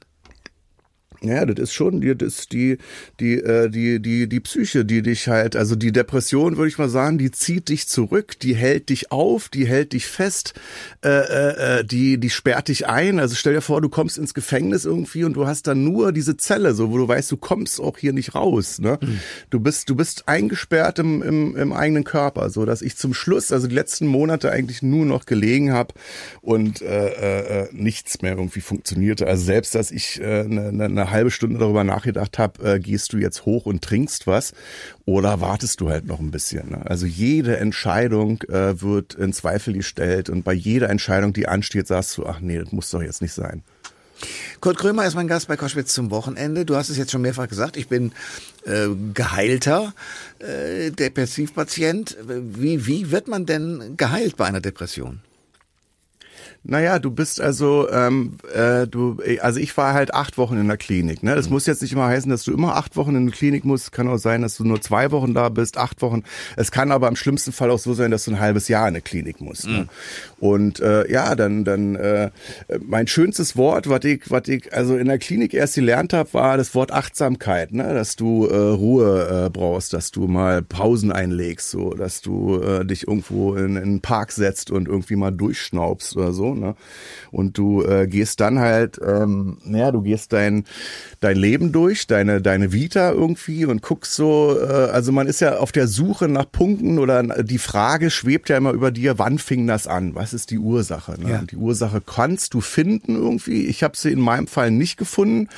Ja, 1.22 1.44
das 1.44 1.58
ist 1.58 1.74
schon, 1.74 2.00
das 2.00 2.28
ist 2.28 2.52
die, 2.52 2.78
die, 3.20 3.34
äh, 3.34 3.68
die, 3.68 4.00
die, 4.00 4.26
die 4.26 4.40
Psyche, 4.40 4.86
die 4.86 5.02
dich 5.02 5.28
halt, 5.28 5.54
also 5.54 5.76
die 5.76 5.92
Depression, 5.92 6.56
würde 6.56 6.68
ich 6.68 6.78
mal 6.78 6.88
sagen, 6.88 7.18
die 7.18 7.30
zieht 7.30 7.68
dich 7.68 7.88
zurück, 7.88 8.38
die 8.40 8.54
hält 8.54 8.88
dich 8.88 9.12
auf, 9.12 9.50
die 9.50 9.66
hält 9.66 9.92
dich 9.92 10.06
fest, 10.06 10.54
äh, 11.04 11.08
äh, 11.08 11.80
äh, 11.80 11.84
die, 11.84 12.18
die 12.18 12.30
sperrt 12.30 12.68
dich 12.68 12.86
ein. 12.86 13.20
Also 13.20 13.34
stell 13.34 13.52
dir 13.52 13.60
vor, 13.60 13.82
du 13.82 13.90
kommst 13.90 14.16
ins 14.16 14.32
Gefängnis 14.32 14.86
irgendwie 14.86 15.24
und 15.24 15.34
du 15.34 15.46
hast 15.46 15.66
dann 15.66 15.84
nur 15.84 16.12
diese 16.12 16.38
Zelle, 16.38 16.72
so 16.72 16.90
wo 16.90 16.96
du 16.96 17.06
weißt, 17.06 17.30
du 17.30 17.36
kommst 17.36 17.80
auch 17.80 17.98
hier 17.98 18.14
nicht 18.14 18.34
raus. 18.34 18.78
Ne? 18.78 18.98
Mhm. 19.02 19.20
Du 19.50 19.60
bist, 19.60 19.90
du 19.90 19.94
bist 19.94 20.26
eingesperrt 20.26 20.98
im, 21.00 21.22
im, 21.22 21.54
im 21.54 21.72
eigenen 21.74 22.04
Körper, 22.04 22.48
so 22.48 22.64
dass 22.64 22.80
ich 22.80 22.96
zum 22.96 23.12
Schluss, 23.12 23.52
also 23.52 23.66
die 23.66 23.74
letzten 23.74 24.06
Monate 24.06 24.50
eigentlich 24.50 24.82
nur 24.82 25.04
noch 25.04 25.26
gelegen 25.26 25.72
habe 25.72 25.92
und 26.40 26.80
äh, 26.80 27.08
äh, 27.08 27.64
äh, 27.64 27.68
nichts 27.72 28.22
mehr 28.22 28.32
irgendwie 28.32 28.60
funktionierte. 28.60 29.26
Also 29.26 29.44
selbst, 29.44 29.74
dass 29.74 29.90
ich 29.90 30.18
äh, 30.20 30.40
eine, 30.40 30.84
eine 30.84 31.09
halbe 31.10 31.30
Stunde 31.30 31.58
darüber 31.58 31.84
nachgedacht 31.84 32.38
habe, 32.38 32.74
äh, 32.74 32.80
gehst 32.80 33.12
du 33.12 33.18
jetzt 33.18 33.44
hoch 33.44 33.66
und 33.66 33.82
trinkst 33.82 34.26
was 34.26 34.52
oder 35.04 35.40
wartest 35.40 35.80
du 35.80 35.90
halt 35.90 36.06
noch 36.06 36.20
ein 36.20 36.30
bisschen. 36.30 36.70
Ne? 36.70 36.82
Also 36.84 37.06
jede 37.06 37.56
Entscheidung 37.56 38.42
äh, 38.44 38.80
wird 38.80 39.14
in 39.14 39.32
Zweifel 39.32 39.74
gestellt 39.74 40.30
und 40.30 40.42
bei 40.42 40.52
jeder 40.52 40.90
Entscheidung, 40.90 41.32
die 41.32 41.48
ansteht, 41.48 41.86
sagst 41.86 42.16
du, 42.16 42.26
ach 42.26 42.40
nee, 42.40 42.58
das 42.58 42.72
muss 42.72 42.90
doch 42.90 43.02
jetzt 43.02 43.22
nicht 43.22 43.34
sein. 43.34 43.62
Kurt 44.60 44.76
Krömer 44.76 45.06
ist 45.06 45.14
mein 45.14 45.28
Gast 45.28 45.48
bei 45.48 45.56
Koschwitz 45.56 45.94
zum 45.94 46.10
Wochenende. 46.10 46.66
Du 46.66 46.76
hast 46.76 46.90
es 46.90 46.98
jetzt 46.98 47.10
schon 47.10 47.22
mehrfach 47.22 47.48
gesagt, 47.48 47.76
ich 47.76 47.88
bin 47.88 48.12
äh, 48.64 48.88
geheilter 49.14 49.94
äh, 50.38 50.90
Depressivpatient. 50.90 52.16
Wie, 52.26 52.86
wie 52.86 53.10
wird 53.10 53.28
man 53.28 53.46
denn 53.46 53.96
geheilt 53.96 54.36
bei 54.36 54.44
einer 54.44 54.60
Depression? 54.60 55.20
Naja, 56.62 56.98
du 56.98 57.10
bist 57.10 57.40
also, 57.40 57.88
ähm, 57.90 58.34
äh, 58.54 58.86
du, 58.86 59.18
also 59.40 59.58
ich 59.58 59.74
war 59.78 59.94
halt 59.94 60.12
acht 60.12 60.36
Wochen 60.36 60.58
in 60.58 60.68
der 60.68 60.76
Klinik. 60.76 61.22
Ne? 61.22 61.34
Das 61.34 61.46
mhm. 61.46 61.54
muss 61.54 61.64
jetzt 61.64 61.80
nicht 61.80 61.92
immer 61.92 62.06
heißen, 62.06 62.30
dass 62.30 62.44
du 62.44 62.52
immer 62.52 62.76
acht 62.76 62.96
Wochen 62.96 63.16
in 63.16 63.26
der 63.26 63.34
Klinik 63.34 63.64
musst. 63.64 63.92
Kann 63.92 64.08
auch 64.08 64.18
sein, 64.18 64.42
dass 64.42 64.58
du 64.58 64.64
nur 64.64 64.78
zwei 64.82 65.10
Wochen 65.10 65.32
da 65.32 65.48
bist, 65.48 65.78
acht 65.78 66.02
Wochen. 66.02 66.22
Es 66.56 66.70
kann 66.70 66.92
aber 66.92 67.08
im 67.08 67.16
schlimmsten 67.16 67.52
Fall 67.52 67.70
auch 67.70 67.78
so 67.78 67.94
sein, 67.94 68.10
dass 68.10 68.26
du 68.26 68.32
ein 68.32 68.40
halbes 68.40 68.68
Jahr 68.68 68.86
in 68.88 68.94
der 68.94 69.02
Klinik 69.02 69.40
musst. 69.40 69.66
Ne? 69.66 69.72
Mhm. 69.72 69.78
Ne? 69.78 69.88
Und 70.38 70.80
äh, 70.80 71.10
ja, 71.10 71.34
dann, 71.34 71.64
dann 71.64 71.94
äh, 71.94 72.30
mein 72.78 73.06
schönstes 73.06 73.56
Wort, 73.56 73.88
was 73.88 74.04
ich, 74.04 74.30
was 74.30 74.46
ich 74.48 74.70
also 74.74 74.98
in 74.98 75.06
der 75.06 75.18
Klinik 75.18 75.54
erst 75.54 75.76
gelernt 75.76 76.12
habe, 76.12 76.34
war 76.34 76.58
das 76.58 76.74
Wort 76.74 76.92
Achtsamkeit, 76.92 77.72
ne? 77.72 77.94
dass 77.94 78.16
du 78.16 78.46
äh, 78.46 78.54
Ruhe 78.54 79.46
äh, 79.46 79.50
brauchst, 79.50 79.94
dass 79.94 80.10
du 80.10 80.26
mal 80.26 80.60
Pausen 80.60 81.10
einlegst, 81.10 81.70
so, 81.70 81.94
dass 81.94 82.20
du 82.20 82.60
äh, 82.60 82.84
dich 82.84 83.08
irgendwo 83.08 83.54
in, 83.54 83.76
in 83.76 83.82
einen 83.82 84.00
Park 84.02 84.32
setzt 84.32 84.70
und 84.70 84.88
irgendwie 84.88 85.16
mal 85.16 85.30
durchschnaubst 85.30 86.16
oder 86.16 86.32
so 86.32 86.49
ne? 86.54 86.74
Und 87.30 87.58
du 87.58 87.82
äh, 87.82 88.06
gehst 88.06 88.40
dann 88.40 88.58
halt, 88.58 89.00
ähm, 89.04 89.58
ja, 89.64 89.90
du 89.90 90.02
gehst 90.02 90.32
dein 90.32 90.64
dein 91.20 91.36
Leben 91.36 91.72
durch, 91.72 92.06
deine 92.06 92.40
deine 92.40 92.72
Vita 92.72 93.10
irgendwie 93.12 93.64
und 93.64 93.82
guckst 93.82 94.14
so, 94.14 94.56
äh, 94.60 94.90
also 94.90 95.12
man 95.12 95.26
ist 95.26 95.40
ja 95.40 95.58
auf 95.58 95.72
der 95.72 95.86
Suche 95.86 96.28
nach 96.28 96.50
Punkten 96.50 96.98
oder 96.98 97.22
die 97.42 97.58
Frage 97.58 98.10
schwebt 98.10 98.48
ja 98.48 98.56
immer 98.56 98.72
über 98.72 98.90
dir, 98.90 99.18
wann 99.18 99.38
fing 99.38 99.66
das 99.66 99.86
an? 99.86 100.14
Was 100.14 100.32
ist 100.32 100.50
die 100.50 100.58
Ursache? 100.58 101.20
Ne? 101.20 101.30
Ja. 101.30 101.42
die 101.42 101.56
Ursache 101.56 102.00
kannst 102.00 102.54
du 102.54 102.60
finden 102.60 103.16
irgendwie. 103.16 103.66
Ich 103.66 103.82
habe 103.82 103.96
sie 103.96 104.10
in 104.10 104.20
meinem 104.20 104.46
Fall 104.46 104.70
nicht 104.70 104.96
gefunden, 104.96 105.48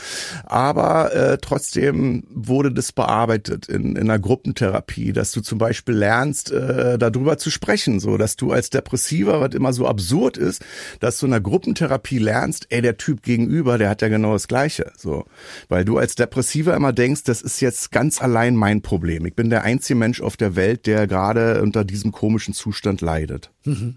aber 0.45 1.15
äh, 1.15 1.39
trotzdem 1.41 2.25
wurde 2.31 2.73
das 2.73 2.93
bearbeitet 2.93 3.69
in, 3.69 3.97
in 3.97 4.11
einer 4.11 4.19
Gruppentherapie, 4.19 5.13
dass 5.13 5.33
du 5.33 5.41
zum 5.41 5.59
Beispiel 5.59 5.95
lernst, 5.95 6.51
äh, 6.51 6.99
darüber 6.99 7.39
zu 7.39 7.51
sprechen, 7.51 8.01
so 8.01 8.17
dass 8.17 8.37
du 8.37 8.53
als 8.53 8.71
Depressiver, 8.71 9.41
was 9.41 9.55
immer 9.55 9.73
so 9.73 9.87
absurd 9.87 10.37
ist, 10.37 10.65
dass 11.01 11.19
du 11.19 11.27
in 11.27 11.33
einer 11.33 11.41
Gruppentherapie 11.41 12.19
lernst, 12.19 12.67
ey, 12.71 12.83
der 12.83 12.97
Typ 12.97 13.23
gegenüber, 13.23 13.79
der 13.79 13.89
hat 13.89 14.03
ja 14.03 14.09
genau 14.09 14.33
das 14.33 14.49
Gleiche. 14.49 14.93
So. 14.97 15.25
Weil 15.69 15.85
du 15.85 15.99
als 15.99 16.15
Depressiver 16.15 16.75
immer 16.75 16.93
denkst, 16.93 17.25
das 17.25 17.43
ist 17.43 17.61
jetzt 17.61 17.93
ganz 17.93 18.21
allein 18.21 18.57
mein 18.57 18.83
Problem. 18.83 19.27
Ich 19.27 19.35
bin 19.35 19.51
der 19.51 19.63
einzige 19.65 19.99
Mensch 19.99 20.21
auf 20.21 20.37
der 20.37 20.57
Welt, 20.57 20.87
der 20.87 21.07
gerade 21.07 21.63
unter 21.63 21.85
diesem 21.85 22.13
komischen 22.13 22.55
Zustand 22.55 23.01
leidet. 23.01 23.51
Mhm. 23.65 23.97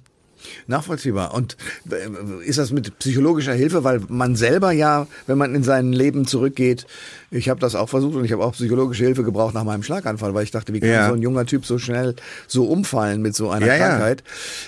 Nachvollziehbar. 0.68 1.34
Und 1.34 1.58
äh, 1.90 2.46
ist 2.46 2.60
das 2.60 2.72
mit 2.72 2.98
psychologischer 3.00 3.54
Hilfe, 3.54 3.84
weil 3.84 4.02
man 4.08 4.36
selber 4.36 4.72
ja, 4.72 5.08
wenn 5.28 5.38
man 5.38 5.56
in 5.56 5.64
sein 5.64 5.94
Leben 5.94 6.26
zurückgeht, 6.26 6.86
ich 7.32 7.50
habe 7.50 7.60
das 7.60 7.76
auch 7.76 7.90
versucht 7.90 8.16
und 8.16 8.24
ich 8.24 8.32
habe 8.32 8.44
auch 8.44 8.54
psychologische 8.54 9.04
Hilfe 9.04 9.24
gebraucht 9.24 9.54
nach 9.54 9.64
meinem 9.64 9.84
Schlaganfall, 9.84 10.34
weil 10.34 10.44
ich 10.44 10.52
dachte, 10.52 10.74
wie 10.74 10.80
kann 10.80 10.90
ja. 10.90 11.08
so 11.10 11.16
ein 11.16 11.22
junger 11.22 11.46
Typ 11.46 11.66
so 11.66 11.78
schnell 11.78 12.16
so 12.48 12.66
umfallen 12.66 13.22
mit 13.22 13.36
so 13.36 13.50
einer 13.50 13.66
ja, 13.68 13.78
Krankheit? 13.78 14.24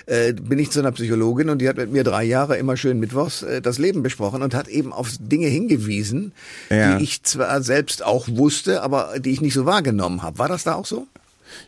Ja. 0.07 0.15
Äh, 0.15 0.33
bin 0.33 0.59
ich 0.59 0.71
zu 0.71 0.79
einer 0.79 0.91
Psychologin 0.91 1.49
und 1.49 1.59
die 1.59 1.69
hat 1.69 1.77
mit 1.77 1.91
mir 1.91 2.03
drei 2.03 2.23
Jahre 2.23 2.57
immer 2.57 2.75
schön 2.75 2.99
mittwochs 2.99 3.43
äh, 3.43 3.61
das 3.61 3.77
Leben 3.77 4.03
besprochen 4.03 4.41
und 4.41 4.53
hat 4.53 4.67
eben 4.67 4.91
auf 4.91 5.11
Dinge 5.19 5.47
hingewiesen, 5.47 6.33
die 6.69 7.03
ich 7.03 7.23
zwar 7.23 7.61
selbst 7.61 8.03
auch 8.03 8.27
wusste, 8.27 8.81
aber 8.81 9.13
die 9.19 9.31
ich 9.31 9.41
nicht 9.41 9.53
so 9.53 9.65
wahrgenommen 9.65 10.21
habe. 10.21 10.39
War 10.39 10.47
das 10.47 10.63
da 10.63 10.75
auch 10.75 10.85
so? 10.85 11.07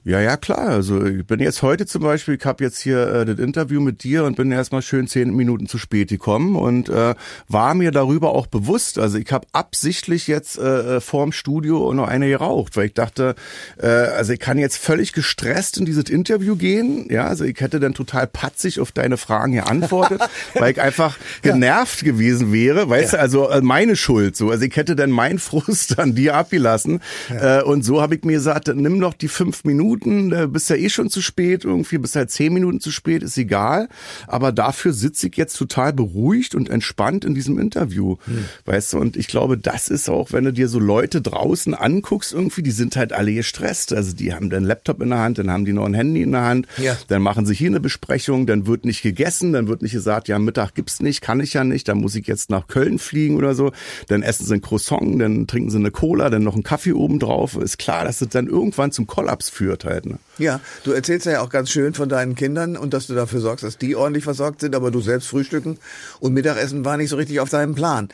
Ja, 0.04 0.20
ja, 0.20 0.38
klar. 0.38 0.70
Also 0.70 1.06
ich 1.06 1.26
bin 1.26 1.40
jetzt 1.40 1.62
heute 1.62 1.86
zum 1.86 2.02
Beispiel, 2.04 2.36
ich 2.36 2.46
habe 2.46 2.64
jetzt 2.64 2.80
hier 2.80 3.08
äh, 3.08 3.26
das 3.26 3.40
Interview 3.40 3.82
mit 3.82 4.04
dir 4.04 4.24
und 4.24 4.36
bin 4.36 4.52
erstmal 4.52 4.82
schön 4.82 5.08
zehn 5.08 5.34
Minuten 5.36 5.68
zu 5.68 5.78
spät 5.78 6.10
gekommen 6.10 6.56
und 6.56 6.90
äh, 6.90 7.16
war 7.48 7.74
mir 7.76 7.92
darüber 7.92 8.32
auch 8.32 8.48
bewusst. 8.48 9.00
Also 9.00 9.18
ich 9.18 9.32
habe 9.32 9.48
absichtlich 9.52 10.28
jetzt 10.28 10.58
äh, 10.58 10.98
äh, 10.98 11.02
vorm 11.02 11.32
Studio 11.32 11.94
noch 11.94 12.08
eine 12.08 12.28
geraucht, 12.28 12.78
weil 12.78 12.88
ich 12.88 12.94
dachte, 12.94 13.36
äh, 13.78 13.88
also 13.88 14.34
ich 14.34 14.40
kann 14.40 14.58
jetzt 14.58 14.78
völlig 14.78 15.14
gestresst 15.14 15.78
in 15.78 15.86
dieses 15.86 16.10
Interview 16.10 16.56
gehen. 16.56 17.08
Ja, 17.10 17.26
also 17.28 17.44
ich 17.44 17.60
hätte 17.60 17.80
dann 17.80 17.94
total 17.94 18.28
patzig 18.28 18.80
auf 18.80 18.92
deine 18.92 19.18
Fragen 19.18 19.54
hier 19.54 19.68
antwortet, 19.68 20.22
weil 20.54 20.72
ich 20.72 20.82
einfach 20.82 21.18
genervt 21.42 22.02
ja. 22.02 22.12
gewesen 22.12 22.52
wäre. 22.54 22.90
Weißt 22.90 23.14
ja. 23.14 23.20
du, 23.20 23.22
also 23.22 23.50
äh, 23.50 23.62
meine 23.62 23.96
Schuld 23.96 24.36
so. 24.36 24.50
Also 24.50 24.64
ich 24.66 24.76
hätte 24.76 24.96
dann 24.96 25.12
meinen 25.12 25.40
Frust 25.50 26.00
an 26.00 26.16
dir 26.16 26.36
abgelassen. 26.36 27.02
Ja. 27.30 27.60
Äh, 27.60 27.64
und 27.64 27.84
so 27.84 28.02
habe 28.02 28.16
ich 28.16 28.24
mir 28.24 28.34
gesagt, 28.34 28.68
nimm 28.74 29.00
doch 29.00 29.14
die 29.14 29.28
fünf 29.28 29.64
Minuten, 29.64 29.69
da 30.30 30.48
bist 30.48 30.70
ja 30.70 30.76
eh 30.76 30.90
schon 30.90 31.10
zu 31.10 31.22
spät, 31.22 31.66
irgendwie 31.66 31.98
bist 31.98 32.16
halt 32.16 32.32
zehn 32.32 32.54
Minuten 32.54 32.80
zu 32.80 32.92
spät, 32.92 33.24
ist 33.24 33.38
egal. 33.38 33.90
Aber 34.28 34.52
dafür 34.52 34.94
sitze 34.94 35.28
ich 35.28 35.38
jetzt 35.38 35.58
total 35.58 35.94
beruhigt 35.94 36.56
und 36.56 36.70
entspannt 36.70 37.26
in 37.26 37.36
diesem 37.36 37.60
Interview. 37.60 38.18
Hm. 38.26 38.46
Weißt 38.66 38.94
du, 38.94 39.00
und 39.00 39.18
ich 39.18 39.28
glaube, 39.28 39.58
das 39.58 39.90
ist 39.90 40.10
auch, 40.10 40.32
wenn 40.32 40.46
du 40.46 40.54
dir 40.54 40.68
so 40.68 40.80
Leute 40.80 41.22
draußen 41.22 41.74
anguckst, 41.74 42.34
irgendwie, 42.34 42.64
die 42.64 42.72
sind 42.72 42.96
halt 42.96 43.14
alle 43.14 43.34
gestresst. 43.34 43.94
Also 43.94 44.16
die 44.16 44.34
haben 44.34 44.50
dann 44.50 44.64
Laptop 44.64 45.02
in 45.02 45.10
der 45.10 45.20
Hand, 45.20 45.38
dann 45.38 45.52
haben 45.52 45.66
die 45.66 45.74
noch 45.74 45.86
ein 45.86 45.94
Handy 45.94 46.22
in 46.22 46.32
der 46.32 46.44
Hand, 46.44 46.68
ja. 46.78 46.98
dann 47.08 47.22
machen 47.22 47.46
sie 47.46 47.54
hier 47.54 47.70
eine 47.70 47.80
Besprechung, 47.80 48.48
dann 48.48 48.68
wird 48.68 48.86
nicht 48.86 49.02
gegessen, 49.02 49.54
dann 49.54 49.68
wird 49.68 49.82
nicht 49.82 49.94
gesagt, 49.94 50.28
ja, 50.28 50.40
Mittag 50.40 50.76
gibt's 50.76 51.00
nicht, 51.00 51.22
kann 51.22 51.40
ich 51.40 51.54
ja 51.54 51.64
nicht, 51.64 51.88
dann 51.88 52.00
muss 52.00 52.16
ich 52.16 52.28
jetzt 52.28 52.50
nach 52.50 52.68
Köln 52.68 53.00
fliegen 53.00 53.38
oder 53.38 53.56
so. 53.56 53.72
Dann 54.08 54.24
essen 54.24 54.46
sie 54.46 54.56
ein 54.56 54.62
Croissant, 54.62 55.22
dann 55.22 55.48
trinken 55.48 55.70
sie 55.70 55.78
eine 55.78 55.92
Cola, 55.92 56.30
dann 56.30 56.44
noch 56.44 56.54
einen 56.54 56.64
Kaffee 56.64 56.94
oben 56.94 57.20
drauf. 57.20 57.56
Ist 57.56 57.78
klar, 57.78 58.06
dass 58.06 58.22
es 58.22 58.30
dann 58.30 58.48
irgendwann 58.48 58.92
zum 58.92 59.08
Kollaps 59.08 59.50
führt 59.50 59.59
halt. 59.86 60.06
Ne? 60.06 60.20
Ja, 60.38 60.60
du 60.84 60.92
erzählst 60.92 61.26
ja 61.26 61.42
auch 61.42 61.50
ganz 61.50 61.70
schön 61.70 61.94
von 61.94 62.10
deinen 62.10 62.36
Kindern 62.36 62.78
und 62.78 62.94
dass 62.94 63.08
du 63.08 63.14
dafür 63.14 63.42
sorgst, 63.42 63.64
dass 63.64 63.78
die 63.78 63.96
ordentlich 63.96 64.24
versorgt 64.24 64.62
sind, 64.62 64.76
aber 64.76 64.92
du 64.92 65.02
selbst 65.02 65.28
frühstücken 65.28 65.78
und 66.20 66.34
Mittagessen 66.34 66.86
war 66.86 66.98
nicht 66.98 67.10
so 67.10 67.16
richtig 67.16 67.40
auf 67.40 67.50
deinem 67.50 67.76
Plan. 67.76 68.10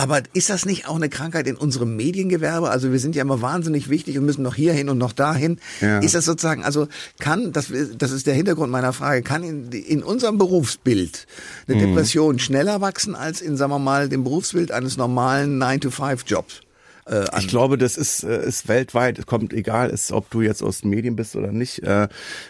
Aber 0.00 0.22
ist 0.32 0.48
das 0.48 0.64
nicht 0.64 0.86
auch 0.86 0.94
eine 0.94 1.08
Krankheit 1.08 1.48
in 1.48 1.56
unserem 1.56 1.96
Mediengewerbe? 1.96 2.70
Also 2.70 2.92
wir 2.92 3.00
sind 3.00 3.16
ja 3.16 3.22
immer 3.22 3.42
wahnsinnig 3.42 3.90
wichtig 3.90 4.16
und 4.16 4.24
müssen 4.24 4.42
noch 4.42 4.54
hierhin 4.54 4.88
und 4.88 4.96
noch 4.96 5.12
dahin. 5.12 5.58
Ja. 5.80 5.98
Ist 5.98 6.14
das 6.14 6.24
sozusagen, 6.24 6.62
also 6.62 6.86
kann, 7.18 7.52
das, 7.52 7.72
das 7.96 8.12
ist 8.12 8.28
der 8.28 8.34
Hintergrund 8.34 8.70
meiner 8.70 8.92
Frage, 8.92 9.22
kann 9.22 9.42
in, 9.42 9.72
in 9.72 10.04
unserem 10.04 10.38
Berufsbild 10.38 11.26
eine 11.66 11.76
mhm. 11.76 11.80
Depression 11.80 12.38
schneller 12.38 12.80
wachsen 12.80 13.16
als 13.16 13.40
in, 13.40 13.56
sagen 13.56 13.72
wir 13.72 13.80
mal, 13.80 14.08
dem 14.08 14.22
Berufsbild 14.22 14.70
eines 14.70 14.96
normalen 14.96 15.60
9-to-5-Jobs? 15.60 16.60
Äh, 17.08 17.26
ich 17.38 17.48
glaube, 17.48 17.78
das 17.78 17.96
ist, 17.96 18.22
äh, 18.22 18.46
ist 18.46 18.68
weltweit, 18.68 19.18
es 19.18 19.26
kommt 19.26 19.52
egal, 19.52 19.90
ist, 19.90 20.12
ob 20.12 20.30
du 20.30 20.42
jetzt 20.42 20.62
aus 20.62 20.82
den 20.82 20.90
Medien 20.90 21.16
bist 21.16 21.36
oder 21.36 21.52
nicht, 21.52 21.82
äh, 21.82 22.08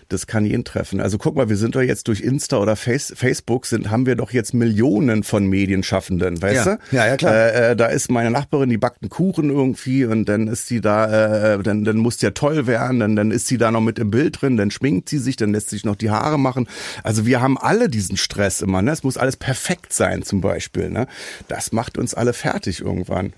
das 0.09 0.27
kann 0.27 0.45
jeden 0.45 0.65
treffen. 0.65 1.01
Also 1.01 1.19
guck 1.19 1.37
mal, 1.37 1.49
wir 1.49 1.57
sind 1.57 1.75
doch 1.75 1.81
jetzt 1.81 2.09
durch 2.09 2.21
Insta 2.21 2.59
oder 2.59 2.77
Face, 2.77 3.13
Facebook 3.17 3.67
sind, 3.67 3.91
haben 3.91 4.07
wir 4.07 4.17
doch 4.17 4.33
jetzt 4.33 4.55
Millionen 4.55 5.23
von 5.23 5.47
Medienschaffenden, 5.47 6.41
weißt 6.43 6.67
ja. 6.67 6.77
du? 6.77 6.97
Ja, 6.97 7.07
ja, 7.07 7.17
klar. 7.17 7.35
Äh, 7.35 7.71
äh, 7.71 7.77
da 7.77 7.87
ist 7.87 8.11
meine 8.11 8.31
Nachbarin, 8.31 8.71
die 8.71 8.79
backt 8.79 9.03
einen 9.03 9.11
Kuchen 9.11 9.51
irgendwie 9.51 10.05
und 10.05 10.27
dann 10.27 10.49
ist 10.49 10.67
sie 10.67 10.81
da, 10.81 11.55
äh, 11.55 11.63
dann, 11.63 11.85
dann 11.85 11.97
muss 11.97 12.17
der 12.19 12.35
toll 12.35 12.67
werden, 12.67 13.01
dann, 13.01 13.17
dann 13.17 13.31
ist 13.31 13.47
sie 13.47 13.59
da 13.59 13.71
noch 13.71 13.81
mit 13.81 13.99
im 13.99 14.11
Bild 14.11 14.43
drin, 14.43 14.57
dann 14.57 14.71
schminkt 14.71 15.09
sie 15.09 15.19
sich, 15.19 15.37
dann 15.37 15.53
lässt 15.53 15.71
sich 15.71 15.85
noch 15.85 15.97
die 15.97 16.11
Haare 16.11 16.39
machen. 16.39 16.69
Also 17.03 17.27
wir 17.27 17.41
haben 17.41 17.59
alle 17.59 17.89
diesen 17.89 18.17
Stress 18.17 18.63
immer, 18.63 18.83
ne? 18.83 18.91
Es 18.91 19.03
muss 19.03 19.17
alles 19.17 19.37
perfekt 19.37 19.93
sein 19.93 20.23
zum 20.23 20.41
Beispiel, 20.41 20.91
ne? 20.91 21.07
Das 21.49 21.73
macht 21.73 21.99
uns 21.99 22.15
alle 22.15 22.33
fertig 22.33 22.81
irgendwann. 22.81 23.33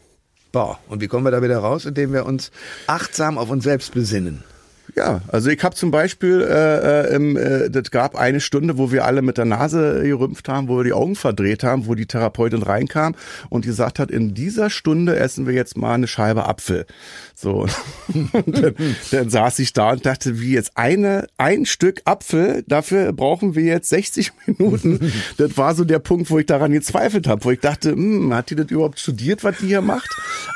Boah, 0.53 0.79
und 0.89 1.01
wie 1.01 1.07
kommen 1.07 1.25
wir 1.25 1.31
da 1.31 1.43
wieder 1.43 1.59
raus? 1.59 1.85
Indem 1.85 2.13
wir 2.13 2.27
uns 2.27 2.51
achtsam 2.87 3.39
auf 3.39 3.51
uns 3.51 3.65
selbst 3.65 3.95
besinnen. 3.95 4.43
Ja, 4.97 5.21
also 5.29 5.51
ich 5.51 5.63
habe 5.63 5.75
zum 5.75 5.91
Beispiel, 5.91 6.41
äh, 6.41 7.07
äh, 7.07 7.15
im, 7.15 7.37
äh, 7.37 7.71
das 7.71 7.91
gab 7.91 8.17
eine 8.17 8.41
Stunde, 8.41 8.79
wo 8.79 8.91
wir 8.91 9.05
alle 9.05 9.23
mit 9.23 9.39
der 9.39 9.45
Nase 9.45 10.03
gerümpft 10.03 10.49
haben, 10.49 10.69
wo 10.69 10.79
wir 10.79 10.85
die 10.85 10.93
Augen 10.93 11.17
verdreht 11.17 11.63
haben, 11.63 11.87
wo 11.87 11.95
die 11.95 12.07
Therapeutin 12.07 12.63
reinkam 12.63 13.15
und 13.51 13.65
gesagt 13.65 13.99
hat, 13.99 14.11
in 14.11 14.35
dieser 14.35 14.71
Stunde 14.71 15.17
essen 15.17 15.47
wir 15.47 15.55
jetzt 15.55 15.77
mal 15.77 15.95
eine 15.95 16.07
Scheibe 16.07 16.47
Apfel. 16.47 16.87
So, 17.35 17.67
dann, 18.47 18.75
dann 19.11 19.31
saß 19.31 19.59
ich 19.61 19.73
da 19.73 19.93
und 19.93 20.05
dachte, 20.07 20.41
wie 20.41 20.53
jetzt 20.53 20.73
eine, 20.77 21.27
ein 21.39 21.67
Stück 21.67 22.03
Apfel, 22.05 22.65
dafür 22.67 23.13
brauchen 23.13 23.55
wir 23.55 23.65
jetzt 23.65 23.91
60 23.91 24.33
Minuten. 24.47 25.13
Das 25.37 25.57
war 25.57 25.75
so 25.75 25.85
der 25.85 25.99
Punkt, 25.99 26.31
wo 26.31 26.39
ich 26.39 26.47
daran 26.47 26.73
gezweifelt 26.73 27.29
habe, 27.29 27.45
wo 27.45 27.51
ich 27.51 27.61
dachte, 27.61 27.93
hm, 27.93 28.33
hat 28.35 28.51
die 28.51 28.57
das 28.57 28.71
überhaupt 28.71 28.99
studiert, 28.99 29.45
was 29.45 29.59
die 29.59 29.67
hier 29.67 29.83
macht? 29.83 30.09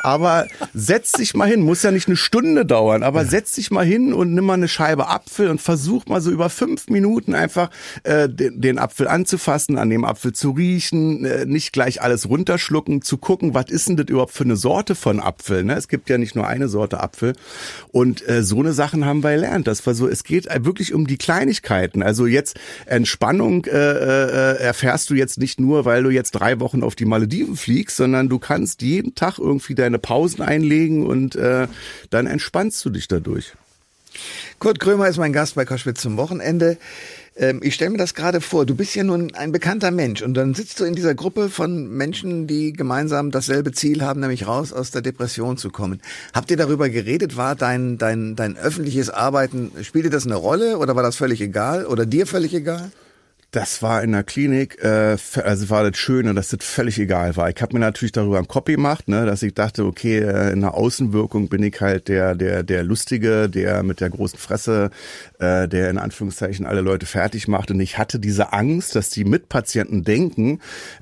Aber 0.03 0.47
setz 0.73 1.13
dich 1.13 1.35
mal 1.35 1.49
hin, 1.49 1.61
muss 1.61 1.83
ja 1.83 1.91
nicht 1.91 2.09
eine 2.09 2.17
Stunde 2.17 2.67
dauern, 2.67 3.03
aber 3.03 3.25
setz 3.25 3.53
dich 3.53 3.71
mal 3.71 3.85
hin 3.85 4.13
und 4.13 4.24
und 4.25 4.35
nimm 4.35 4.47
mal 4.47 4.55
eine 4.55 4.69
Scheibe 4.69 5.09
Apfel 5.09 5.49
und 5.49 5.61
versuch 5.61 6.07
mal 6.07 6.21
so 6.21 6.31
über 6.31 6.51
fünf 6.51 6.89
Minuten 6.89 7.35
einfach 7.35 7.71
äh, 8.03 8.29
den, 8.29 8.61
den 8.61 8.79
Apfel 8.79 9.07
anzufassen, 9.07 9.79
an 9.79 9.91
dem 9.91 10.05
Apfel 10.05 10.33
zu 10.33 10.51
riechen, 10.51 11.25
äh, 11.25 11.47
nicht 11.47 11.73
gleich 11.73 12.03
alles 12.03 12.29
runterschlucken, 12.29 13.03
zu 13.03 13.19
gucken, 13.19 13.55
was 13.55 13.67
ist 13.71 13.89
denn 13.89 13.97
das 13.97 14.07
überhaupt 14.09 14.33
für 14.33 14.45
eine 14.45 14.57
Sorte 14.57 14.95
von 14.95 15.21
Apfel. 15.21 15.65
Ne? 15.65 15.75
Es 15.75 15.89
gibt 15.89 16.09
ja 16.09 16.19
nicht 16.19 16.35
nur 16.35 16.47
eine 16.47 16.69
Sorte 16.69 17.01
Apfel. 17.01 17.35
Und 17.93 18.27
äh, 18.29 18.43
so 18.43 18.61
eine 18.61 18.73
Sachen 18.73 19.05
haben 19.05 19.23
wir 19.23 19.33
gelernt. 19.33 19.67
Das 19.67 19.87
war 19.87 19.95
so, 19.95 20.09
es 20.09 20.25
geht 20.25 20.49
wirklich 20.65 20.95
um 20.95 21.07
die 21.07 21.19
Kleinigkeiten. 21.19 22.03
Also 22.03 22.27
jetzt 22.27 22.59
Entspannung 22.87 23.65
äh, 23.67 23.71
äh, 23.71 24.57
erfährst 24.59 25.11
du 25.11 25.15
jetzt 25.15 25.39
nicht 25.39 25.61
nur, 25.61 25.85
weil 25.85 26.03
du 26.03 26.11
jetzt 26.11 26.33
drei 26.33 26.61
Wochen 26.61 26.83
auf 26.83 26.95
die 26.95 27.05
Malediven 27.05 27.57
fliegst, 27.57 27.97
sondern 27.97 28.29
du 28.29 28.39
kannst 28.39 28.83
jeden 28.83 29.15
Tag 29.15 29.39
irgendwie 29.39 29.75
deine 29.75 29.99
Pausen 29.99 30.43
einlegen 30.43 31.07
und 31.07 31.37
äh, 31.37 31.69
dann 32.11 32.27
entspannst 32.27 32.85
du 32.85 32.91
dich 32.91 33.09
dadurch. 33.09 33.53
Kurt 34.59 34.81
Krömer 34.81 35.09
ist 35.09 35.19
mein 35.19 35.33
Gast 35.33 35.55
bei 35.55 35.65
Koschwitz 35.65 36.01
zum 36.01 36.17
Wochenende. 36.17 36.79
Ähm, 37.37 37.61
ich 37.63 37.75
stelle 37.75 37.91
mir 37.91 37.99
das 37.99 38.15
gerade 38.15 38.41
vor, 38.41 38.65
du 38.67 38.75
bist 38.75 38.95
ja 38.95 39.03
nun 39.03 39.35
ein 39.35 39.53
bekannter 39.53 39.91
Mensch 39.91 40.23
und 40.23 40.35
dann 40.35 40.55
sitzt 40.55 40.81
du 40.81 40.85
in 40.85 40.95
dieser 40.95 41.15
Gruppe 41.15 41.49
von 41.49 41.89
Menschen, 41.89 42.47
die 42.47 42.73
gemeinsam 42.73 43.31
dasselbe 43.31 43.73
Ziel 43.73 44.03
haben, 44.03 44.21
nämlich 44.21 44.47
raus 44.47 44.73
aus 44.73 44.91
der 44.91 45.03
Depression 45.03 45.57
zu 45.57 45.71
kommen. 45.71 46.01
Habt 46.33 46.51
ihr 46.51 46.57
darüber 46.57 46.89
geredet? 46.89 47.37
War 47.37 47.57
dein, 47.57 47.99
dein, 47.99 48.37
dein 48.37 48.57
öffentliches 48.57 49.11
Arbeiten, 49.11 49.73
spielte 49.83 50.11
das 50.11 50.27
eine 50.27 50.37
Rolle 50.37 50.79
oder 50.79 50.95
war 50.95 51.03
das 51.03 51.17
völlig 51.17 51.41
egal 51.41 51.87
oder 51.87 52.07
dir 52.07 52.27
völlig 52.27 52.55
egal? 52.55 52.93
Das 53.55 53.83
war 53.83 54.03
in 54.03 54.11
der 54.11 54.25
Klinik, 54.25 54.83
äh, 54.83 55.17
also 55.45 55.71
war 55.71 55.89
das 55.89 55.97
Schöne, 55.97 56.35
dass 56.35 56.49
das 56.49 56.65
völlig 56.65 56.99
egal 56.99 57.37
war. 57.37 57.49
Ich 57.51 57.63
habe 57.63 57.75
mir 57.75 57.79
natürlich 57.79 58.11
darüber 58.11 58.39
einen 58.39 58.49
Copy 58.49 58.73
gemacht, 58.73 59.07
ne, 59.07 59.27
dass 59.27 59.45
ich 59.45 59.55
dachte, 59.55 59.85
okay, 59.85 60.19
äh, 60.19 60.51
in 60.51 60.63
der 60.63 60.75
Außenwirkung 60.75 61.49
bin 61.49 61.63
ich 61.63 61.81
halt 61.81 62.09
der, 62.09 62.35
der, 62.35 62.65
der 62.65 62.83
Lustige, 62.83 63.49
der 63.49 63.85
mit 63.85 64.01
der 64.01 64.11
großen 64.11 64.41
Fresse, 64.41 64.91
äh, 65.39 65.69
der 65.69 65.91
in 65.91 65.99
Anführungszeichen 65.99 66.67
alle 66.67 66.81
Leute 66.81 67.07
fertig 67.07 67.47
macht. 67.47 67.71
Und 67.71 67.79
ich 67.79 67.97
hatte 67.97 68.19
diese 68.19 68.53
Angst, 68.53 68.97
dass 68.97 69.11
die 69.11 69.25
Mitpatienten 69.25 70.03
denken, 70.03 70.59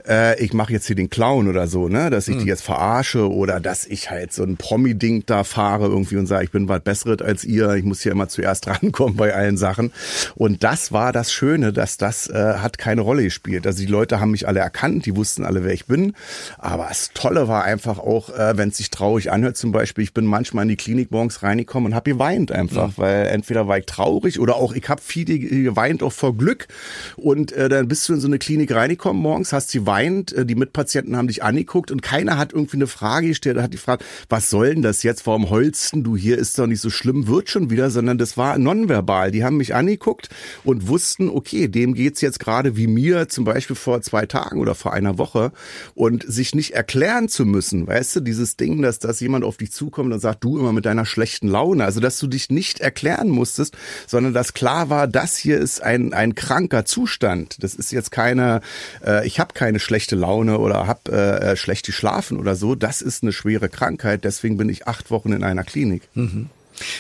äh, 0.07 0.38
ich 0.38 0.53
mache 0.53 0.75
jetzt 0.75 0.87
hier 0.87 0.97
den 0.97 1.09
Clown 1.09 1.49
oder 1.49 1.69
so, 1.69 1.88
ne, 1.88 2.11
dass 2.11 2.29
ich 2.29 2.37
mhm. 2.37 2.41
die 2.41 2.49
jetzt 2.49 2.65
verarsche 2.65 3.33
oder 3.33 3.61
dass 3.61 3.87
ich 3.87 4.11
halt 4.11 4.35
so 4.35 4.43
ein 4.43 4.59
Promi-Ding 4.59 5.25
da 5.25 5.45
fahre 5.45 5.87
irgendwie 5.87 6.19
und 6.19 6.27
sage, 6.27 6.45
ich 6.45 6.51
bin 6.51 6.69
was 6.69 6.83
Besseres 6.83 7.23
als 7.23 7.45
ihr, 7.45 7.71
ich 7.77 7.85
muss 7.85 8.03
hier 8.03 8.12
immer 8.12 8.29
zuerst 8.29 8.67
rankommen 8.67 9.17
bei 9.17 9.35
allen 9.35 9.57
Sachen. 9.57 9.91
Und 10.35 10.62
das 10.62 10.93
war 10.93 11.15
das 11.15 11.33
Schöne, 11.33 11.73
dass 11.73 11.97
das 11.97 12.27
äh, 12.27 12.42
hat 12.43 12.79
keine 12.79 13.01
Rolle 13.01 13.25
gespielt. 13.25 13.67
Also 13.67 13.81
die 13.81 13.91
Leute 13.91 14.21
haben 14.21 14.33
mich 14.33 14.47
alle 14.49 14.61
erkannt, 14.61 15.07
die 15.07 15.17
wussten 15.17 15.45
alle, 15.45 15.65
wer 15.65 15.73
ich 15.73 15.87
bin. 15.87 16.15
Aber 16.59 16.87
das 16.89 17.11
Tolle 17.15 17.49
war 17.49 17.65
einfach 17.65 17.99
auch, 17.99 18.31
äh, 18.31 18.57
wenn 18.57 18.71
es 18.71 18.77
sich 18.77 18.91
traurig 18.91 19.31
anhört, 19.31 19.57
zum 19.57 19.73
Beispiel, 19.73 20.05
ich 20.05 20.15
bin 20.15 20.27
manchmal 20.27 20.65
in 20.65 20.69
die 20.69 20.77
Klinik 20.77 21.11
morgens 21.11 21.43
reingekommen 21.43 21.93
und 21.93 21.95
habe 21.95 22.11
geweint 22.11 22.53
einfach, 22.53 22.89
mhm. 22.89 23.03
weil 23.03 23.27
entweder 23.27 23.69
war 23.69 23.79
ich 23.79 23.87
traurig 23.87 24.41
oder 24.41 24.57
auch 24.57 24.75
ich 24.75 24.89
habe 24.89 25.01
viel 25.01 25.25
geweint 25.25 26.03
auch 26.03 26.13
vor 26.13 26.37
Glück. 26.37 26.69
Und 27.17 27.53
äh, 27.53 27.69
dann 27.69 27.89
bist 27.89 28.09
du 28.09 28.15
in 28.15 28.21
so 28.21 28.27
eine 28.27 28.39
Klinik 28.39 28.75
reingekommen 28.75 29.23
morgens, 29.23 29.53
hast 29.53 29.73
geweint, 29.73 30.33
äh, 30.33 30.47
die 30.47 30.55
Mitpatienten 30.55 31.17
haben 31.17 31.29
dich 31.29 31.43
angeguckt 31.43 31.91
und 31.91 32.03
keiner 32.03 32.39
hat 32.39 32.53
irgendwie 32.53 32.77
eine 32.77 32.87
Frage 32.87 33.29
gestellt, 33.29 33.59
hat 33.59 33.73
die 33.73 33.79
Frage, 33.79 34.05
was 34.29 34.51
soll 34.51 34.75
denn 34.75 34.83
das 34.83 35.03
jetzt, 35.03 35.27
warum 35.27 35.51
holsten 35.51 36.05
du 36.05 36.17
hier, 36.17 36.39
ist 36.39 36.59
doch 36.59 36.67
nicht 36.67 36.81
so 36.81 36.91
schlimm, 36.91 37.27
wird 37.27 37.49
schon 37.51 37.71
wieder, 37.71 37.91
sondern 37.91 38.19
das 38.19 38.37
war 38.37 38.59
nonverbal. 38.59 39.31
Die 39.31 39.45
haben 39.45 39.57
mich 39.57 39.75
angeguckt 39.75 40.29
und 40.65 40.89
wussten, 40.89 41.29
okay, 41.29 41.69
dem 41.69 41.95
geht's 41.95 42.21
jetzt 42.21 42.32
jetzt 42.33 42.40
gerade 42.40 42.77
wie 42.77 42.87
mir 42.87 43.29
zum 43.29 43.45
Beispiel 43.45 43.77
vor 43.77 44.01
zwei 44.01 44.25
Tagen 44.25 44.59
oder 44.59 44.75
vor 44.75 44.92
einer 44.92 45.18
Woche 45.18 45.53
und 45.95 46.25
sich 46.27 46.55
nicht 46.55 46.71
erklären 46.71 47.29
zu 47.29 47.45
müssen, 47.45 47.87
weißt 47.87 48.16
du, 48.16 48.21
dieses 48.21 48.57
Ding, 48.57 48.81
dass, 48.81 48.99
dass 48.99 49.21
jemand 49.21 49.45
auf 49.45 49.59
dich 49.59 49.73
zukommt 49.73 50.12
und 50.12 50.21
sagt, 50.21 50.42
du 50.42 50.59
immer 50.59 50.73
mit 50.73 50.87
deiner 50.87 51.05
schlechten 51.05 51.49
Laune, 51.49 51.85
also 51.85 52.01
dass 52.01 52.18
du 52.18 52.27
dich 52.27 52.49
nicht 52.49 52.81
erklären 52.81 53.29
musstest, 53.29 53.77
sondern 54.07 54.33
dass 54.33 54.55
klar 54.55 54.88
war, 54.88 55.07
das 55.07 55.37
hier 55.37 55.59
ist 55.59 55.83
ein, 55.83 56.14
ein 56.14 56.35
kranker 56.35 56.87
Zustand. 56.87 57.62
Das 57.62 57.75
ist 57.75 57.92
jetzt 57.92 58.11
keine, 58.11 58.62
äh, 59.05 59.27
ich 59.27 59.38
habe 59.38 59.53
keine 59.53 59.79
schlechte 59.79 60.16
Laune 60.16 60.59
oder 60.59 60.87
habe 60.87 61.12
äh, 61.12 61.57
schlecht 61.57 61.85
geschlafen 61.85 62.38
oder 62.38 62.57
so. 62.57 62.75
Das 62.75 63.03
ist 63.03 63.23
eine 63.23 63.33
schwere 63.33 63.68
Krankheit, 63.68 64.25
deswegen 64.25 64.57
bin 64.57 64.71
ich 64.71 64.88
acht 64.88 65.11
Wochen 65.11 65.33
in 65.33 65.45
einer 65.45 65.64
Klinik. 65.64 66.09
Mhm. 66.14 66.49